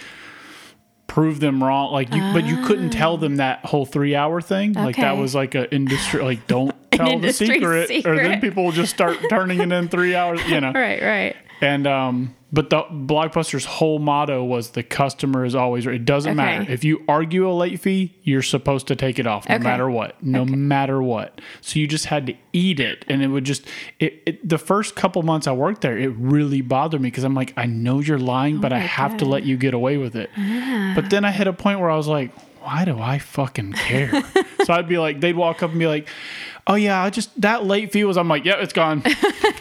prove 1.08 1.40
them 1.40 1.62
wrong, 1.62 1.92
like 1.92 2.12
you, 2.14 2.20
but 2.32 2.44
you 2.44 2.62
couldn't 2.64 2.90
tell 2.90 3.16
them 3.16 3.36
that 3.36 3.64
whole 3.64 3.86
three 3.86 4.14
hour 4.14 4.40
thing. 4.40 4.72
Like 4.72 4.96
that 4.96 5.16
was 5.18 5.34
like 5.34 5.54
a 5.54 5.72
industry 5.74 6.22
like 6.22 6.46
don't 6.46 6.74
tell 6.96 7.06
the 7.06 7.12
industry 7.14 7.46
secret, 7.60 8.06
or 8.06 8.16
then 8.16 8.40
people 8.40 8.64
will 8.64 8.72
just 8.72 8.92
start 8.94 9.18
turning 9.28 9.60
it 9.60 9.72
in 9.72 9.88
three 9.88 10.14
hours. 10.14 10.40
You 10.48 10.60
know, 10.60 10.72
Right, 10.74 11.02
right. 11.02 11.36
and 11.60 11.86
um, 11.86 12.34
but 12.52 12.70
the 12.70 12.82
Blockbuster's 12.84 13.64
whole 13.64 13.98
motto 13.98 14.42
was 14.44 14.70
the 14.70 14.82
customer 14.82 15.44
is 15.44 15.54
always 15.54 15.84
right. 15.86 15.96
It 15.96 16.04
doesn't 16.04 16.30
Okay. 16.38 16.58
matter 16.58 16.70
if 16.72 16.84
you 16.84 17.02
argue 17.08 17.48
a 17.48 17.52
late 17.52 17.80
fee, 17.80 18.14
you're 18.22 18.40
supposed 18.42 18.86
to 18.88 18.96
take 18.96 19.18
it 19.18 19.26
off, 19.26 19.48
no 19.48 19.56
Okay. 19.56 19.64
matter 19.64 19.90
what, 19.90 20.22
no 20.22 20.44
matter 20.44 21.02
what. 21.02 21.40
So 21.60 21.78
you 21.80 21.86
just 21.88 22.06
had 22.06 22.26
to 22.28 22.34
eat 22.52 22.78
it, 22.80 23.04
and 23.08 23.22
it 23.22 23.28
would 23.28 23.44
just 23.44 23.66
it, 23.98 24.22
it. 24.26 24.48
The 24.48 24.58
first 24.58 24.94
couple 24.96 25.22
months 25.22 25.46
I 25.46 25.52
worked 25.52 25.80
there, 25.82 25.98
it 25.98 26.12
really 26.16 26.60
bothered 26.60 27.00
me 27.00 27.08
because 27.10 27.24
I'm 27.24 27.34
like, 27.34 27.52
I 27.56 27.66
know 27.66 28.00
you're 28.00 28.18
lying, 28.18 28.58
but 28.60 28.72
I 28.72 28.78
have 28.78 29.16
to 29.18 29.24
let 29.24 29.42
you 29.44 29.56
get 29.56 29.74
away 29.74 29.96
with 29.98 30.14
it. 30.16 30.30
But 30.94 31.10
then 31.10 31.24
I 31.24 31.32
hit 31.32 31.46
a 31.48 31.52
point 31.52 31.80
where 31.80 31.90
I 31.90 31.96
was 31.96 32.06
like, 32.08 32.30
why 32.62 32.84
do 32.84 32.98
I 32.98 33.18
fucking 33.18 33.72
care? 33.74 34.10
so 34.64 34.72
I'd 34.72 34.88
be 34.88 34.98
like, 34.98 35.20
they'd 35.20 35.36
walk 35.36 35.62
up 35.62 35.70
and 35.70 35.78
be 35.78 35.86
like. 35.88 36.08
Oh 36.68 36.74
yeah, 36.74 37.00
I 37.02 37.10
just 37.10 37.40
that 37.40 37.64
late 37.64 37.92
fee 37.92 38.04
was. 38.04 38.16
I'm 38.16 38.28
like, 38.28 38.44
yeah, 38.44 38.56
it's 38.60 38.72
gone. 38.72 39.02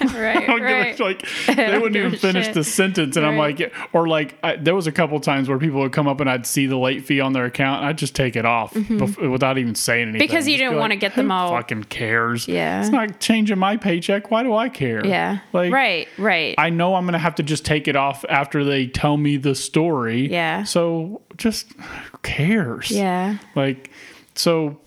Right, 0.05 0.47
right. 0.61 0.99
like 0.99 1.27
they 1.47 1.77
wouldn't 1.77 1.95
even 1.97 2.15
finish 2.17 2.45
shit. 2.45 2.53
the 2.53 2.63
sentence, 2.63 3.17
and 3.17 3.25
I'm 3.25 3.37
Right. 3.37 3.59
like, 3.59 3.73
or 3.91 4.07
like 4.07 4.37
I, 4.43 4.55
there 4.55 4.75
was 4.75 4.87
a 4.87 4.91
couple 4.91 5.19
times 5.19 5.49
where 5.49 5.57
people 5.57 5.81
would 5.81 5.91
come 5.91 6.07
up 6.07 6.21
and 6.21 6.29
I'd 6.29 6.45
see 6.45 6.67
the 6.67 6.77
late 6.77 7.03
fee 7.03 7.19
on 7.19 7.33
their 7.33 7.45
account, 7.45 7.79
and 7.81 7.87
I'd 7.89 7.97
just 7.97 8.15
take 8.15 8.35
it 8.35 8.45
off 8.45 8.73
bef- 8.73 9.29
without 9.29 9.57
even 9.57 9.75
saying 9.75 10.09
anything 10.09 10.21
Mm-hmm. 10.21 10.27
Because 10.33 10.47
you 10.47 10.53
Just 10.53 10.59
didn't 10.61 10.73
like, 10.75 10.81
wanna 10.81 10.95
get 10.95 11.15
them 11.15 11.27
"Who 11.27 11.33
all- 11.33 11.49
Fucking 11.51 11.85
cares? 11.85 12.47
Yeah. 12.47 12.79
it's 12.81 12.89
not 12.91 13.19
changing 13.19 13.57
my 13.59 13.75
paycheck. 13.77 14.31
Why 14.31 14.43
do 14.43 14.53
I 14.55 14.69
care? 14.69 15.05
Yeah. 15.05 15.39
like 15.53 15.73
right, 15.73 16.07
right. 16.17 16.55
I 16.57 16.69
know 16.69 16.95
I'm 16.95 17.05
gonna 17.05 17.17
have 17.19 17.35
to 17.35 17.43
just 17.43 17.65
take 17.65 17.87
it 17.89 17.95
off 17.97 18.23
after 18.29 18.63
they 18.63 18.87
tell 18.87 19.17
me 19.17 19.35
the 19.37 19.55
story. 19.55 20.31
Yeah. 20.31 20.63
So 20.63 21.21
just 21.35 21.73
who 21.73 22.17
cares? 22.23 22.89
yeah. 22.91 23.37
Like, 23.55 23.89
so, 24.35 24.77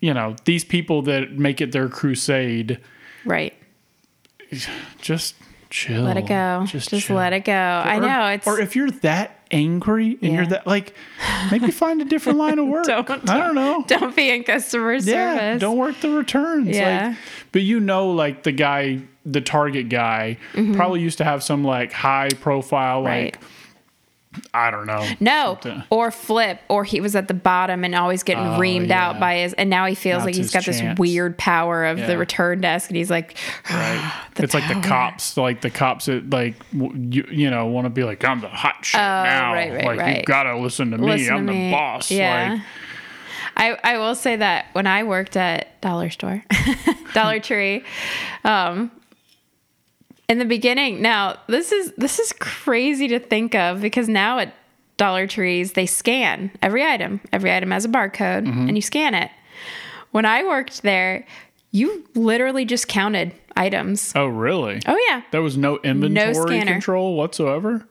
you 0.00 0.14
know, 0.14 0.36
these 0.44 0.64
people 0.64 1.02
that 1.02 1.32
make 1.32 1.60
it 1.60 1.72
their 1.72 1.88
crusade, 1.88 2.78
Right. 3.24 3.54
just 5.00 5.34
chill. 5.70 6.02
Let 6.02 6.16
it 6.16 6.26
go. 6.26 6.64
Just, 6.66 6.90
chill. 6.90 7.16
let 7.16 7.32
it 7.32 7.44
go. 7.44 7.52
I 7.52 7.98
Or- 7.98 8.00
know. 8.00 8.26
It's 8.28 8.46
Or 8.46 8.58
if 8.60 8.74
you're 8.74 8.90
that 8.90 9.34
angry 9.50 10.18
and 10.22 10.32
you're 10.34 10.46
that 10.46 10.66
like, 10.66 10.94
maybe 11.50 11.70
find 11.70 12.00
a 12.00 12.04
different 12.04 12.38
line 12.38 12.58
of 12.58 12.66
work. 12.68 12.86
Don't- 12.86 13.28
I 13.28 13.38
don't 13.38 13.54
know. 13.54 13.84
don't 13.86 14.14
be 14.16 14.30
in 14.30 14.44
customer 14.44 14.94
Yeah, 14.94 15.00
service. 15.36 15.60
don't 15.60 15.76
work 15.76 16.00
the 16.00 16.10
returns. 16.10 16.68
Yeah. 16.76 17.08
Like, 17.08 17.16
but 17.52 17.62
you 17.62 17.80
know, 17.80 18.10
like 18.10 18.42
the 18.44 18.52
guy, 18.52 19.00
the 19.26 19.40
Target 19.40 19.88
guy, 19.90 20.38
probably 20.74 21.00
used 21.00 21.18
to 21.18 21.24
have 21.24 21.42
some 21.42 21.64
like 21.64 21.92
high 21.92 22.28
profile, 22.40 23.02
like 23.02 23.34
Mm-hmm. 23.38 23.44
Right. 23.44 23.54
I 24.52 24.70
don't 24.70 24.86
know. 24.86 25.08
No, 25.20 25.58
or 25.90 26.10
flip, 26.10 26.60
or 26.68 26.84
he 26.84 27.00
was 27.00 27.16
at 27.16 27.28
the 27.28 27.34
bottom 27.34 27.82
and 27.84 27.94
always 27.94 28.22
getting 28.22 28.44
Oh, 28.46 28.58
reamed 28.58 28.90
out 28.90 29.18
by 29.18 29.36
his, 29.38 29.52
and 29.54 29.70
now 29.70 29.86
he 29.86 29.94
feels 29.94 30.18
Now's 30.20 30.26
like 30.26 30.34
he's 30.34 30.52
got 30.52 30.64
this 30.64 30.82
weird 30.98 31.38
power 31.38 31.86
of 31.86 31.98
Yeah. 31.98 32.06
the 32.08 32.18
return 32.18 32.60
desk, 32.60 32.90
and 32.90 32.96
he's 32.96 33.10
like, 33.10 33.36
Right. 33.70 34.12
It's 34.36 34.52
like 34.54 34.68
the 34.68 34.86
cops, 34.86 35.36
like 35.36 35.62
the 35.62 35.70
cops 35.70 36.06
that 36.06 36.28
like 36.30 36.56
w- 36.72 37.08
you, 37.10 37.26
you 37.30 37.50
know 37.50 37.66
want 37.66 37.86
to 37.86 37.90
be 37.90 38.04
like 38.04 38.22
I'm 38.24 38.40
the 38.40 38.48
hot 38.48 38.84
shit 38.84 38.98
now. 38.98 39.50
Oh, 39.50 39.54
right, 39.54 39.72
right, 39.72 39.84
like 39.86 39.96
you 39.96 40.02
right. 40.02 40.24
gotta 40.26 40.56
listen 40.58 40.90
to 40.90 40.98
me. 40.98 41.06
listen 41.06 41.34
I'm 41.34 41.46
to 41.46 41.52
the 41.52 41.58
me. 41.58 41.70
boss. 41.70 42.10
Yeah. 42.10 42.52
Like 42.54 42.62
I, 43.56 43.94
I 43.94 43.98
will 43.98 44.14
say 44.14 44.36
that 44.36 44.66
when 44.72 44.86
I 44.86 45.02
worked 45.02 45.36
at 45.36 45.80
Dollar 45.80 46.10
Store, 46.10 46.44
Dollar 47.14 47.40
Tree, 47.40 47.82
um, 48.44 48.90
in 50.28 50.38
the 50.38 50.44
beginning, 50.44 51.00
now 51.02 51.36
this 51.48 51.72
is 51.72 51.92
this 51.96 52.18
is 52.18 52.32
crazy 52.34 53.08
to 53.08 53.18
think 53.18 53.54
of 53.54 53.80
because 53.80 54.08
now 54.08 54.38
at 54.38 54.54
Dollar 54.96 55.26
Trees 55.26 55.72
they 55.72 55.86
scan 55.86 56.50
every 56.62 56.84
item. 56.84 57.20
Every 57.32 57.54
item 57.54 57.70
has 57.70 57.84
a 57.84 57.88
barcode, 57.88 58.46
Mm-hmm. 58.46 58.68
and 58.68 58.76
you 58.76 58.82
scan 58.82 59.14
it. 59.14 59.30
When 60.10 60.24
I 60.24 60.44
worked 60.44 60.82
there, 60.82 61.26
you 61.70 62.04
literally 62.14 62.64
just 62.64 62.88
counted 62.88 63.32
items. 63.56 64.12
oh 64.16 64.26
really? 64.26 64.80
Oh 64.86 64.96
yeah, 65.08 65.22
There 65.32 65.42
was 65.42 65.56
no 65.56 65.78
inventory 65.78 66.34
scanner. 66.34 66.72
control 66.72 67.16
whatsoever. 67.16 67.86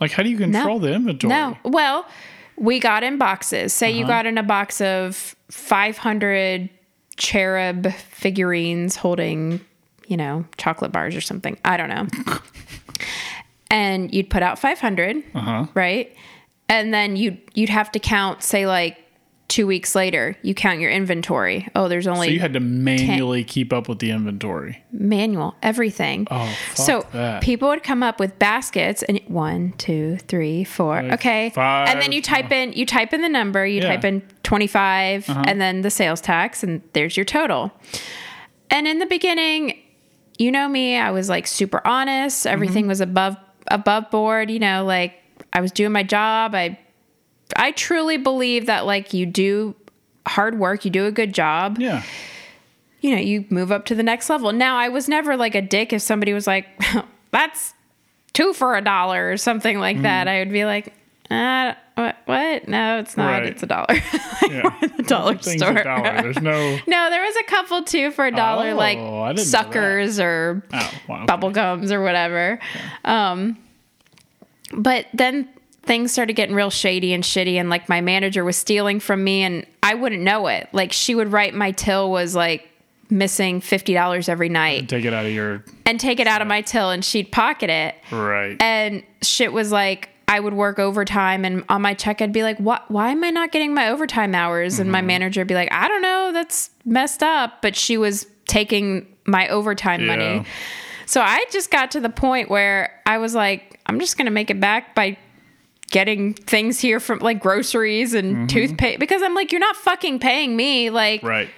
Like 0.00 0.10
how 0.12 0.22
do 0.22 0.28
you 0.30 0.36
control 0.38 0.78
the 0.80 0.92
inventory? 0.92 1.30
No. 1.30 1.56
Well, 1.64 2.06
we 2.56 2.78
got 2.80 3.02
in 3.02 3.16
boxes. 3.18 3.72
Say 3.72 3.90
Uh-huh. 3.90 3.98
you 4.00 4.06
got 4.06 4.26
in 4.26 4.38
a 4.38 4.42
box 4.42 4.80
of 4.80 5.34
500 5.50 6.68
cherub 7.16 7.92
figurines 7.92 8.96
holding, 8.96 9.60
you 10.06 10.16
know, 10.16 10.44
chocolate 10.58 10.92
bars 10.92 11.14
or 11.16 11.20
something. 11.20 11.56
I 11.64 11.76
don't 11.76 11.88
know. 11.88 12.06
and 13.70 14.12
you'd 14.14 14.30
put 14.30 14.42
out 14.42 14.58
500, 14.58 15.22
Uh-huh. 15.34 15.66
right? 15.74 16.14
And 16.68 16.94
then 16.94 17.16
you'd 17.16 17.38
you'd 17.54 17.68
have 17.70 17.92
to 17.92 17.98
count 17.98 18.42
say 18.42 18.66
like 18.66 18.98
2 19.48 19.66
weeks 19.66 19.94
later, 19.94 20.36
you 20.42 20.54
count 20.54 20.80
your 20.80 20.90
inventory. 20.90 21.68
Oh, 21.76 21.86
there's 21.88 22.06
only 22.06 22.28
So 22.28 22.32
you 22.32 22.40
had 22.40 22.54
to 22.54 22.60
manually 22.60 23.44
keep 23.44 23.72
up 23.74 23.88
with 23.88 23.98
the 23.98 24.10
inventory. 24.10 24.82
manual, 24.90 25.54
everything. 25.62 26.26
Oh, 26.30 26.50
so 26.74 27.06
that. 27.12 27.42
people 27.42 27.68
would 27.68 27.82
come 27.82 28.02
up 28.02 28.18
with 28.18 28.38
baskets 28.38 29.02
and 29.02 29.20
one, 29.26 29.74
two, 29.76 30.16
three, 30.28 30.64
four. 30.64 31.02
Like 31.02 31.12
okay, 31.14 31.50
five, 31.50 31.88
and 31.88 32.00
then 32.00 32.10
you 32.12 32.22
type 32.22 32.50
in 32.50 32.72
you 32.72 32.86
type 32.86 33.12
in 33.12 33.20
the 33.20 33.28
number, 33.28 33.66
you 33.66 33.76
Yeah. 33.80 33.84
Uh-huh. 33.84 33.94
type 33.96 34.04
in 34.06 34.22
twenty 34.42 34.68
and 34.74 35.60
then 35.60 35.82
the 35.82 35.90
sales 35.90 36.22
tax, 36.22 36.62
and 36.62 36.80
there's 36.94 37.16
your 37.16 37.24
total. 37.26 37.70
And 38.70 38.88
in 38.88 38.98
the 38.98 39.06
beginning, 39.06 39.78
you 40.38 40.50
know 40.50 40.68
me, 40.68 40.96
I 40.96 41.10
was 41.10 41.28
like 41.28 41.46
super 41.46 41.80
honest. 41.86 42.40
Mm-hmm. 42.44 42.52
Everything 42.52 42.86
was 42.86 43.00
above 43.00 43.36
above 43.68 44.10
board. 44.10 44.50
You 44.50 44.58
know, 44.58 44.84
like 44.84 45.14
I 45.52 45.60
was 45.60 45.72
doing 45.72 45.92
my 45.92 46.02
job. 46.02 46.54
I 46.54 46.78
I 47.56 47.72
truly 47.72 48.16
believe 48.16 48.66
that 48.66 48.86
like 48.86 49.12
you 49.14 49.26
do 49.26 49.74
hard 50.26 50.58
work, 50.58 50.84
you 50.84 50.90
do 50.90 51.04
a 51.06 51.12
good 51.12 51.34
job 51.34 51.78
Yeah. 51.78 52.02
you 53.00 53.14
know, 53.14 53.20
you 53.20 53.44
move 53.50 53.70
up 53.70 53.84
to 53.86 53.94
the 53.94 54.02
next 54.02 54.30
level. 54.30 54.50
Now, 54.52 54.78
I 54.78 54.88
was 54.88 55.06
never 55.08 55.36
like 55.36 55.54
a 55.54 55.60
dick 55.60 55.92
if 55.92 56.00
somebody 56.00 56.32
was 56.32 56.46
like, 56.46 56.66
that's 57.30 57.74
two 58.32 58.54
for 58.54 58.74
a 58.76 58.80
dollar 58.80 59.30
or 59.30 59.36
something 59.36 59.78
like 59.78 60.00
that. 60.02 60.26
I 60.26 60.38
would 60.38 60.50
be 60.50 60.64
like, 60.64 60.94
uh, 61.30 61.74
what? 61.94 62.16
What? 62.26 62.68
No, 62.68 62.98
it's 62.98 63.16
not. 63.16 63.30
Right. 63.30 63.46
It's 63.46 63.62
a 63.62 63.66
dollar. 63.66 63.86
Yeah. 64.50 64.76
the 64.98 65.02
dollar 65.04 65.38
store. 65.40 65.70
a 65.78 65.84
dollar. 65.84 66.20
There's 66.22 66.40
no 66.40 66.78
no, 66.86 67.10
there 67.10 67.22
was 67.22 67.34
a 67.36 67.44
couple 67.44 67.82
too 67.82 68.10
for 68.10 68.26
a 68.26 68.30
dollar, 68.30 68.70
Oh, 68.72 68.74
like 68.76 68.98
I 68.98 69.00
didn't 69.00 69.14
know 69.24 69.32
that. 69.34 69.40
suckers 69.40 70.20
or 70.20 70.62
Oh, 70.72 70.90
wow, 71.08 71.16
okay. 71.16 71.24
bubble 71.26 71.50
gums 71.50 71.90
or 71.90 72.02
whatever. 72.02 72.58
Um, 73.06 73.56
but 74.72 75.06
then 75.14 75.48
things 75.82 76.12
started 76.12 76.34
getting 76.34 76.54
real 76.54 76.68
shady 76.70 77.12
and 77.14 77.24
shitty, 77.24 77.54
and 77.54 77.70
like 77.70 77.88
my 77.88 78.00
manager 78.02 78.44
was 78.44 78.56
stealing 78.56 79.00
from 79.00 79.24
me, 79.24 79.42
and 79.42 79.64
I 79.82 79.94
wouldn't 79.94 80.22
know 80.22 80.46
it. 80.48 80.68
Like 80.72 80.92
she 80.92 81.14
would 81.14 81.32
write 81.32 81.54
my 81.54 81.70
till 81.70 82.10
was 82.10 82.34
like 82.34 82.68
missing 83.10 83.60
fifty 83.62 83.94
dollars 83.94 84.28
every 84.28 84.48
night 84.48 84.88
take 84.88 85.04
it 85.04 85.12
out 85.14 85.24
of 85.26 85.32
your 85.32 85.64
and 85.86 85.98
take 86.00 86.20
it 86.20 86.26
out 86.26 86.42
of 86.42 86.48
my 86.48 86.60
till, 86.60 86.90
and 86.90 87.02
she'd 87.04 87.32
pocket 87.32 87.70
it, 87.70 87.94
right. 88.12 88.60
and 88.60 89.02
shit 89.22 89.52
was 89.52 89.72
like. 89.72 90.10
I 90.26 90.40
would 90.40 90.54
work 90.54 90.78
overtime 90.78 91.44
and 91.44 91.64
on 91.68 91.82
my 91.82 91.94
check 91.94 92.20
I'd 92.22 92.32
be 92.32 92.42
like, 92.42 92.58
"What 92.58 92.90
why 92.90 93.10
am 93.10 93.22
I 93.24 93.30
not 93.30 93.52
getting 93.52 93.74
my 93.74 93.88
overtime 93.88 94.34
hours?" 94.34 94.78
And 94.78 94.90
my 94.90 94.98
Mm-hmm. 94.98 95.06
manager 95.06 95.40
would 95.42 95.48
be 95.48 95.54
like, 95.54 95.72
"I 95.72 95.86
don't 95.88 96.02
know, 96.02 96.30
that's 96.32 96.70
messed 96.84 97.22
up." 97.22 97.60
But 97.62 97.76
she 97.76 97.96
was 97.96 98.26
taking 98.46 99.06
my 99.26 99.48
overtime 99.48 100.00
Yeah. 100.02 100.06
money. 100.06 100.44
So 101.06 101.20
I 101.20 101.44
just 101.50 101.70
got 101.70 101.90
to 101.92 102.00
the 102.00 102.08
point 102.08 102.48
where 102.50 103.00
I 103.06 103.18
was 103.18 103.34
like, 103.34 103.78
I'm 103.86 104.00
just 104.00 104.16
going 104.16 104.24
to 104.26 104.30
make 104.32 104.50
it 104.50 104.58
back 104.60 104.94
by 104.94 105.16
getting 105.90 106.32
things 106.34 106.80
here 106.80 106.98
from 107.00 107.18
like 107.20 107.40
groceries 107.40 108.14
and 108.14 108.48
toothpaste 108.48 108.98
because 108.98 109.22
I'm 109.22 109.34
like, 109.34 109.52
you're 109.52 109.60
not 109.60 109.76
fucking 109.76 110.18
paying 110.18 110.56
me. 110.56 110.90
Like 110.90 111.20
Mm-hmm. 111.20 111.28
Right. 111.28 111.50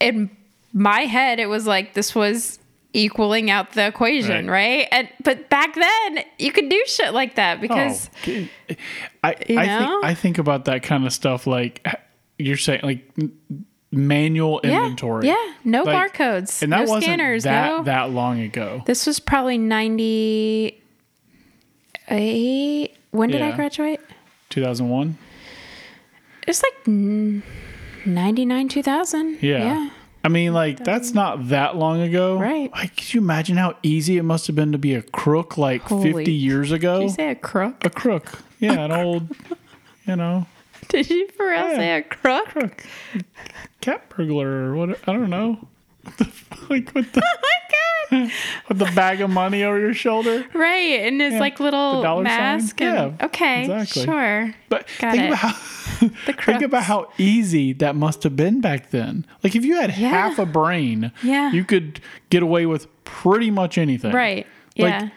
in 0.00 0.30
my 0.72 1.00
head, 1.02 1.38
it 1.40 1.48
was 1.48 1.66
like 1.66 1.94
this 1.94 2.14
was 2.14 2.58
equaling 2.96 3.50
out 3.50 3.72
the 3.72 3.86
equation, 3.86 4.48
Right. 4.48 4.78
right? 4.80 4.88
And 4.90 5.08
but 5.22 5.48
back 5.50 5.74
then, 5.74 6.24
you 6.38 6.50
could 6.52 6.68
do 6.68 6.82
shit 6.86 7.12
like 7.12 7.34
that 7.36 7.60
because 7.60 8.10
oh, 8.26 8.48
I 9.22 9.30
I 9.30 9.34
think? 9.34 10.04
I 10.04 10.14
think 10.14 10.38
about 10.38 10.64
that 10.64 10.82
kind 10.82 11.04
of 11.06 11.12
stuff 11.12 11.46
like 11.46 11.86
you're 12.38 12.56
saying 12.56 12.80
like 12.82 13.08
manual 13.92 14.60
inventory. 14.60 15.26
yeah, 15.28 15.52
no 15.64 15.82
Like, 15.84 16.14
barcodes, 16.14 16.62
And 16.62 16.72
that 16.72 16.80
no 16.86 16.90
wasn't 16.92 17.04
scanners, 17.04 17.44
that 17.44 17.68
no. 17.68 17.82
that 17.84 18.10
long 18.10 18.40
ago. 18.40 18.82
This 18.86 19.06
was 19.06 19.20
probably 19.20 19.58
ninety 19.58 20.82
eight. 22.08 22.92
When 23.10 23.30
did 23.30 23.42
I 23.42 23.52
graduate? 23.52 24.00
2001. 24.50 25.16
It's 26.46 26.62
like 26.62 26.84
mm, 26.84 27.42
99, 28.04 28.68
2000. 28.68 29.38
Yeah. 29.42 29.58
Yeah. 29.58 29.90
I 30.26 30.28
mean, 30.28 30.52
like 30.52 30.82
that's 30.82 31.14
not 31.14 31.50
that 31.50 31.76
long 31.76 32.00
ago, 32.00 32.36
Right. 32.36 32.72
Like, 32.72 32.96
could 32.96 33.14
you 33.14 33.20
imagine 33.20 33.56
how 33.56 33.76
easy 33.84 34.18
it 34.18 34.24
must 34.24 34.48
have 34.48 34.56
been 34.56 34.72
to 34.72 34.78
be 34.78 34.92
a 34.94 35.02
crook 35.02 35.56
like 35.56 35.82
Holy- 35.82 36.12
50 36.12 36.32
years 36.32 36.72
ago? 36.72 36.98
Did 36.98 37.04
you 37.04 37.10
say 37.10 37.30
a 37.30 37.34
crook? 37.36 37.84
a 37.84 37.90
crook, 37.90 38.40
yeah, 38.58 38.72
an 38.84 38.90
old, 38.90 39.28
you 40.06 40.16
know, 40.16 40.46
Did 40.88 41.08
you 41.10 41.28
for 41.28 41.46
real 41.46 41.54
Yeah. 41.68 41.76
say 41.76 41.96
a 41.98 42.02
crook? 42.02 42.46
crook, 42.46 42.84
cat 43.80 44.08
burglar 44.08 44.48
or 44.70 44.74
what? 44.74 44.98
I 45.08 45.12
don't 45.12 45.30
know. 45.30 45.68
What 46.06 46.16
the- 46.18 46.30
like 46.70 46.94
with 46.94 47.12
the 47.12 47.22
Oh 47.24 47.38
my 47.42 48.18
god! 48.20 48.32
with 48.68 48.78
the 48.78 48.92
bag 48.94 49.20
of 49.20 49.30
money 49.30 49.64
over 49.64 49.78
your 49.80 49.92
shoulder. 49.94 50.44
Right, 50.54 51.00
and 51.06 51.20
his 51.20 51.34
Yeah. 51.34 51.40
like 51.40 51.58
little 51.60 51.96
The 51.96 52.02
dollar 52.02 52.24
sign? 52.24 52.38
mask. 52.38 52.80
And, 52.80 52.94
Yeah, 53.18 53.26
okay, 53.26 53.60
exactly. 53.62 54.04
sure. 54.04 54.54
But 54.68 54.86
Got 54.98 55.12
think 55.12 55.24
it. 55.24 55.26
about 55.28 55.38
how 55.38 55.52
think 56.44 56.62
about 56.62 56.82
how 56.84 57.08
easy 57.18 57.72
that 57.74 57.96
must 57.96 58.22
have 58.22 58.36
been 58.36 58.60
back 58.60 58.90
then. 58.90 59.26
Like 59.42 59.56
if 59.56 59.64
you 59.64 59.76
had 59.76 59.96
Yeah. 59.96 60.10
half 60.10 60.38
a 60.38 60.46
brain, 60.46 61.10
Yeah. 61.22 61.50
you 61.52 61.64
could 61.64 62.00
get 62.30 62.42
away 62.42 62.66
with 62.66 62.86
pretty 63.04 63.50
much 63.50 63.76
anything. 63.78 64.12
Right. 64.12 64.46
Like, 64.78 64.90
Yeah. 64.92 65.08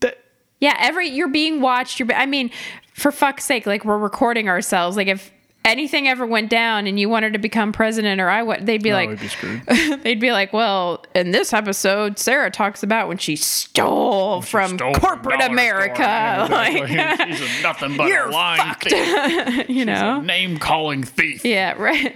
That, 0.00 0.18
yeah. 0.60 0.76
Every 0.78 1.08
you're 1.08 1.28
being 1.28 1.60
watched. 1.60 1.98
You're. 2.00 2.12
I 2.12 2.26
mean, 2.26 2.50
for 2.92 3.12
fuck's 3.12 3.44
sake, 3.44 3.66
like 3.66 3.84
we're 3.84 3.98
recording 3.98 4.48
ourselves. 4.48 4.96
Like 4.96 5.08
if 5.08 5.30
anything 5.64 6.08
ever 6.08 6.26
went 6.26 6.48
down 6.50 6.86
and 6.86 6.98
you 6.98 7.08
wanted 7.08 7.32
to 7.34 7.38
become 7.38 7.72
president 7.72 8.20
or 8.20 8.28
I 8.30 8.42
would, 8.42 8.64
they'd 8.66 8.82
be 8.82 8.92
oh, 8.92 8.94
like, 8.94 9.20
be 9.20 9.96
they'd 10.02 10.20
be 10.20 10.32
like, 10.32 10.52
well, 10.52 11.04
in 11.14 11.30
this 11.32 11.52
episode, 11.52 12.18
Sarah 12.18 12.50
talks 12.50 12.82
about 12.82 13.08
when 13.08 13.18
she 13.18 13.36
stole 13.36 14.42
from 14.42 14.76
Stole 14.76 14.94
from 14.94 15.00
corporate 15.02 15.40
dollar 15.40 15.52
America. 15.52 16.48
Like. 16.50 16.88
She's 17.28 17.58
a 17.60 17.62
nothing 17.62 17.96
but 17.96 18.08
you're 18.08 18.28
a 18.28 18.30
lying 18.32 18.74
thief. 18.80 19.68
you 19.68 19.84
know. 19.84 20.20
Name 20.20 20.58
calling 20.58 21.02
thief. 21.02 21.44
Yeah, 21.44 21.72
right. 21.72 22.12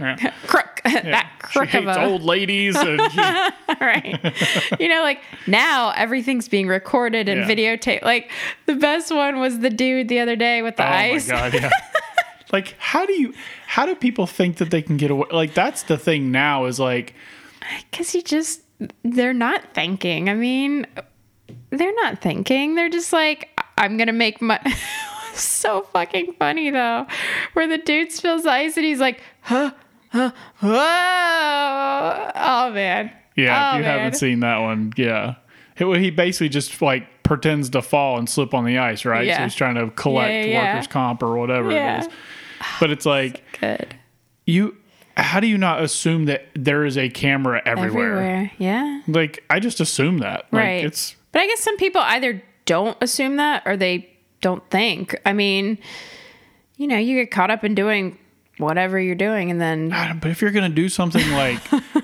crook. 0.46 0.80
that 0.84 1.30
She 1.50 1.58
crook 1.58 1.74
of 1.74 1.84
hates 1.84 1.96
a 1.96 2.04
old 2.04 2.22
ladies 2.22 2.76
and 2.76 3.00
she, 3.12 3.18
right. 3.80 4.18
you 4.80 4.88
know, 4.88 5.02
like 5.02 5.20
now 5.46 5.92
everything's 5.96 6.48
being 6.48 6.66
recorded 6.68 7.28
and 7.28 7.40
Yeah. 7.40 7.48
videotaped. 7.76 8.02
Like 8.02 8.30
the 8.66 8.74
best 8.76 9.10
one 9.14 9.40
was 9.40 9.60
the 9.60 9.70
dude 9.70 10.08
the 10.08 10.20
other 10.20 10.36
day 10.36 10.62
with 10.62 10.76
the 10.76 10.84
Oh 10.84 10.90
ice. 10.90 11.28
my 11.28 11.34
god, 11.50 11.54
yeah. 11.54 11.70
Like 12.54 12.74
how 12.78 13.04
do 13.04 13.12
you 13.12 13.34
how 13.66 13.84
do 13.84 13.94
people 13.94 14.26
think 14.26 14.56
that 14.56 14.70
they 14.70 14.80
can 14.80 14.96
get 14.96 15.10
away 15.10 15.26
like 15.32 15.52
that's 15.52 15.82
the 15.82 15.98
thing 15.98 16.30
now 16.32 16.64
is 16.64 16.80
like 16.80 17.12
Because 17.90 18.14
you 18.14 18.22
just, 18.22 18.62
they're 19.02 19.32
not 19.34 19.74
thinking. 19.74 20.28
I 20.30 20.34
mean, 20.34 20.86
they're 21.70 21.94
not 21.96 22.20
thinking. 22.22 22.74
They're 22.74 22.90
just 22.90 23.10
like, 23.12 23.48
I'm 23.78 23.96
going 23.96 24.06
to 24.08 24.12
make 24.12 24.40
my. 24.42 24.60
so 25.34 25.82
fucking 25.92 26.34
funny 26.38 26.70
though, 26.70 27.06
where 27.54 27.66
the 27.66 27.78
dude 27.78 28.12
spills 28.12 28.44
ice 28.46 28.76
and 28.76 28.84
he's 28.86 29.00
like, 29.00 29.20
huh, 29.40 29.72
huh, 30.10 30.30
whoa. 30.60 32.30
Oh 32.34 32.70
man. 32.72 33.10
yeah, 33.36 33.72
Oh, 33.72 33.76
if 33.76 33.78
you 33.78 33.84
man. 33.84 33.98
haven't 33.98 34.18
seen 34.18 34.40
that 34.40 34.58
one, 34.58 34.92
yeah. 34.96 35.34
He, 35.76 35.84
he 35.98 36.10
basically 36.10 36.48
just 36.50 36.80
like 36.82 37.06
pretends 37.24 37.70
to 37.70 37.82
fall 37.82 38.18
and 38.18 38.28
slip 38.28 38.54
on 38.54 38.64
the 38.64 38.78
ice, 38.78 39.04
right? 39.04 39.22
So 39.22 39.26
Yeah. 39.28 39.44
he's 39.44 39.54
trying 39.54 39.74
to 39.76 39.90
collect 39.90 40.32
Yeah, 40.32 40.44
yeah, 40.44 40.72
workers 40.74 40.86
comp 40.86 41.22
or 41.22 41.36
whatever 41.36 41.70
Yeah. 41.72 41.98
it 42.02 42.06
is. 42.06 42.12
But 42.80 42.90
it's 42.90 43.06
like 43.06 43.42
Good. 43.60 43.94
you 44.46 44.76
how 45.16 45.38
do 45.40 45.46
you 45.46 45.56
not 45.58 45.80
assume 45.82 46.24
that 46.24 46.46
there 46.54 46.84
is 46.84 46.98
a 46.98 47.08
camera 47.08 47.62
everywhere? 47.64 48.12
Everywhere. 48.14 48.50
Yeah. 48.58 49.02
Like 49.06 49.44
I 49.48 49.60
just 49.60 49.80
assume 49.80 50.18
that. 50.18 50.46
Like, 50.52 50.62
right. 50.64 50.84
It's 50.84 51.14
but 51.32 51.40
I 51.42 51.46
guess 51.46 51.60
some 51.60 51.76
people 51.76 52.00
either 52.00 52.42
don't 52.66 52.96
assume 53.00 53.36
that 53.36 53.62
or 53.66 53.76
they 53.76 54.10
don't 54.40 54.68
think. 54.70 55.14
I 55.24 55.32
mean, 55.32 55.78
you 56.76 56.86
know, 56.88 56.96
you 56.98 57.16
get 57.20 57.30
caught 57.30 57.50
up 57.50 57.64
in 57.64 57.74
doing 57.74 58.18
whatever 58.58 59.00
you're 59.00 59.14
doing 59.16 59.50
and 59.50 59.60
then 59.60 59.88
but 60.20 60.30
if 60.30 60.40
you're 60.40 60.52
gonna 60.52 60.68
do 60.68 60.88
something 60.88 61.28
like 61.32 61.60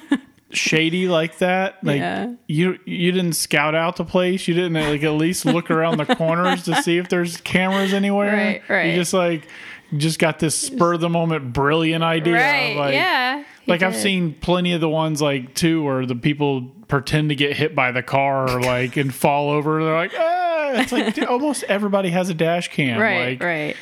shady 0.53 1.07
like 1.09 1.39
that, 1.39 1.83
like 1.85 1.99
Yeah. 2.01 2.35
you 2.49 2.79
you 2.85 3.13
didn't 3.13 3.35
scout 3.35 3.75
out 3.75 3.97
the 3.97 4.05
place, 4.05 4.49
you 4.49 4.55
didn't 4.55 4.75
like 4.75 5.03
at 5.03 5.13
least 5.13 5.45
look 5.47 5.71
around 5.71 5.99
the 5.99 6.07
corners 6.17 6.65
to 6.65 6.83
see 6.83 6.99
if 6.99 7.09
there's 7.09 7.37
cameras 7.39 7.93
anywhere. 7.93 8.33
Right, 8.33 8.63
right. 8.69 8.87
You 8.91 8.97
just 8.97 9.13
like 9.15 9.49
just 9.97 10.19
got 10.19 10.39
this 10.39 10.55
spur 10.55 10.95
of 10.95 11.01
the 11.01 11.09
moment 11.09 11.53
brilliant 11.53 12.05
idea. 12.05 12.35
Right, 12.35 12.77
like, 12.77 12.95
yeah. 12.95 13.45
Like 13.67 13.83
I've 13.83 13.97
seen 13.97 14.35
plenty 14.35 14.73
of 14.73 14.81
the 14.81 14.89
ones 14.89 15.23
like 15.23 15.55
too 15.55 15.83
where 15.85 16.07
the 16.07 16.17
people 16.17 16.63
pretend 16.89 17.29
to 17.29 17.37
get 17.37 17.57
hit 17.57 17.75
by 17.75 17.93
the 17.93 18.03
car 18.03 18.51
or 18.51 18.61
like 18.63 18.97
and 18.97 19.15
fall 19.15 19.51
over. 19.51 19.85
They're 19.85 19.95
like, 19.95 20.13
ah, 20.19 20.73
it's 20.75 20.93
like 20.93 21.15
dude, 21.15 21.25
almost 21.25 21.63
everybody 21.65 22.11
has 22.11 22.29
a 22.29 22.35
dash 22.35 22.69
cam. 22.69 23.01
Right, 23.01 23.31
like, 23.31 23.43
right. 23.43 23.77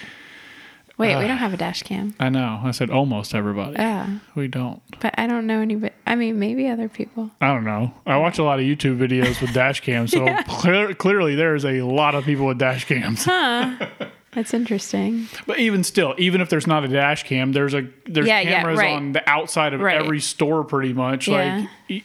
Wait, 0.98 1.16
we 1.16 1.28
don't 1.28 1.38
have 1.38 1.54
a 1.54 1.56
dash 1.56 1.84
cam. 1.84 2.12
I 2.18 2.28
know. 2.28 2.60
I 2.64 2.72
said 2.72 2.90
almost 2.90 3.32
everybody. 3.32 3.74
Yeah. 3.74 4.18
We 4.34 4.48
don't. 4.48 4.82
But 4.98 5.14
I 5.16 5.28
don't 5.28 5.46
know 5.46 5.60
anybody. 5.60 5.94
I 6.04 6.16
mean, 6.16 6.40
maybe 6.40 6.66
other 6.66 6.88
people. 6.88 7.30
I 7.40 7.54
don't 7.54 7.62
know. 7.62 7.94
I 8.04 8.16
watch 8.16 8.38
a 8.38 8.42
lot 8.42 8.58
of 8.58 8.64
YouTube 8.64 8.98
videos 8.98 9.40
with 9.40 9.54
dash 9.54 9.80
cams, 9.80 10.10
so 10.10 10.26
clear, 10.48 10.92
clearly 10.94 11.36
there's 11.36 11.64
a 11.64 11.82
lot 11.82 12.16
of 12.16 12.24
people 12.24 12.46
with 12.46 12.58
dash 12.58 12.84
cams. 12.84 13.28
That's 14.32 14.52
interesting. 14.52 15.26
But 15.46 15.58
even 15.58 15.82
still, 15.84 16.14
even 16.18 16.40
if 16.40 16.50
there's 16.50 16.66
not 16.66 16.84
a 16.84 16.88
dash 16.88 17.24
cam, 17.24 17.52
there's 17.52 17.74
a 17.74 17.86
there's 18.06 18.26
Yeah, 18.26 18.40
yeah, 18.40 18.60
cameras 18.60 18.78
right. 18.78 18.94
on 18.96 19.12
the 19.12 19.28
outside 19.28 19.72
of 19.72 19.80
Right. 19.80 19.96
every 20.00 20.20
store 20.20 20.64
pretty 20.64 20.92
much. 20.92 21.28
Yeah. 21.28 21.60
Like 21.60 21.68
e- 21.88 22.02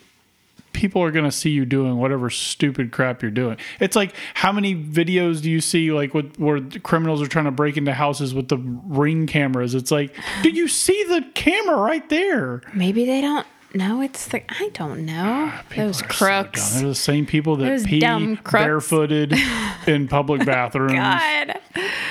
people 0.71 1.03
are 1.03 1.11
going 1.11 1.25
to 1.25 1.31
see 1.31 1.51
you 1.51 1.65
doing 1.65 1.97
whatever 1.97 2.29
stupid 2.31 2.91
crap 2.91 3.21
you're 3.21 3.29
doing. 3.29 3.57
It's 3.79 3.95
like 3.95 4.15
how 4.33 4.51
many 4.51 4.73
videos 4.73 5.41
do 5.41 5.51
you 5.51 5.61
see 5.61 5.91
like 5.91 6.13
with 6.13 6.35
where 6.39 6.61
criminals 6.81 7.21
are 7.21 7.27
trying 7.27 7.45
to 7.45 7.51
break 7.51 7.77
into 7.77 7.93
houses 7.93 8.33
with 8.33 8.47
the 8.47 8.57
ring 8.57 9.27
cameras? 9.27 9.75
It's 9.75 9.91
like, 9.91 10.15
do 10.41 10.49
you 10.49 10.67
see 10.67 11.03
the 11.09 11.23
camera 11.35 11.75
right 11.77 12.07
there? 12.09 12.61
Maybe 12.73 13.05
they 13.05 13.21
don't 13.21 13.45
know 13.75 14.01
it's 14.01 14.27
the. 14.27 14.41
I 14.51 14.69
don't 14.73 15.05
know. 15.05 15.51
Ah, 15.53 15.63
Those 15.69 15.69
People 15.69 15.83
are 15.85 15.93
so 15.93 16.01
dumb. 16.07 16.43
crooks. 16.43 16.73
They're 16.75 16.87
the 16.89 16.95
same 16.95 17.25
people 17.25 17.55
that 17.57 17.65
Those 17.65 17.83
pee 17.85 17.99
dumb 17.99 18.37
crooks. 18.37 18.63
barefooted 18.65 19.33
in 19.87 20.07
public 20.07 20.45
bathrooms. 20.45 20.93
God. 20.93 21.59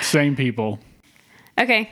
Same 0.00 0.34
people. 0.36 0.78
Okay. 1.58 1.90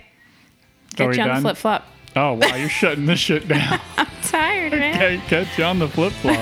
Are 0.98 1.06
Get 1.12 1.16
you 1.16 1.22
on 1.22 1.28
the 1.28 1.34
done? 1.34 1.42
flip 1.42 1.56
flop. 1.56 1.86
Oh 2.16 2.32
wow, 2.34 2.54
you're 2.56 2.68
shutting 2.68 3.06
this 3.06 3.20
shit 3.20 3.46
down. 3.46 3.78
I'm 3.96 4.06
tired, 4.24 4.72
man. 4.72 4.96
okay, 4.96 5.22
catch 5.28 5.56
you 5.56 5.64
on 5.64 5.78
the 5.78 5.88
flip 5.88 6.12
flop. 6.14 6.36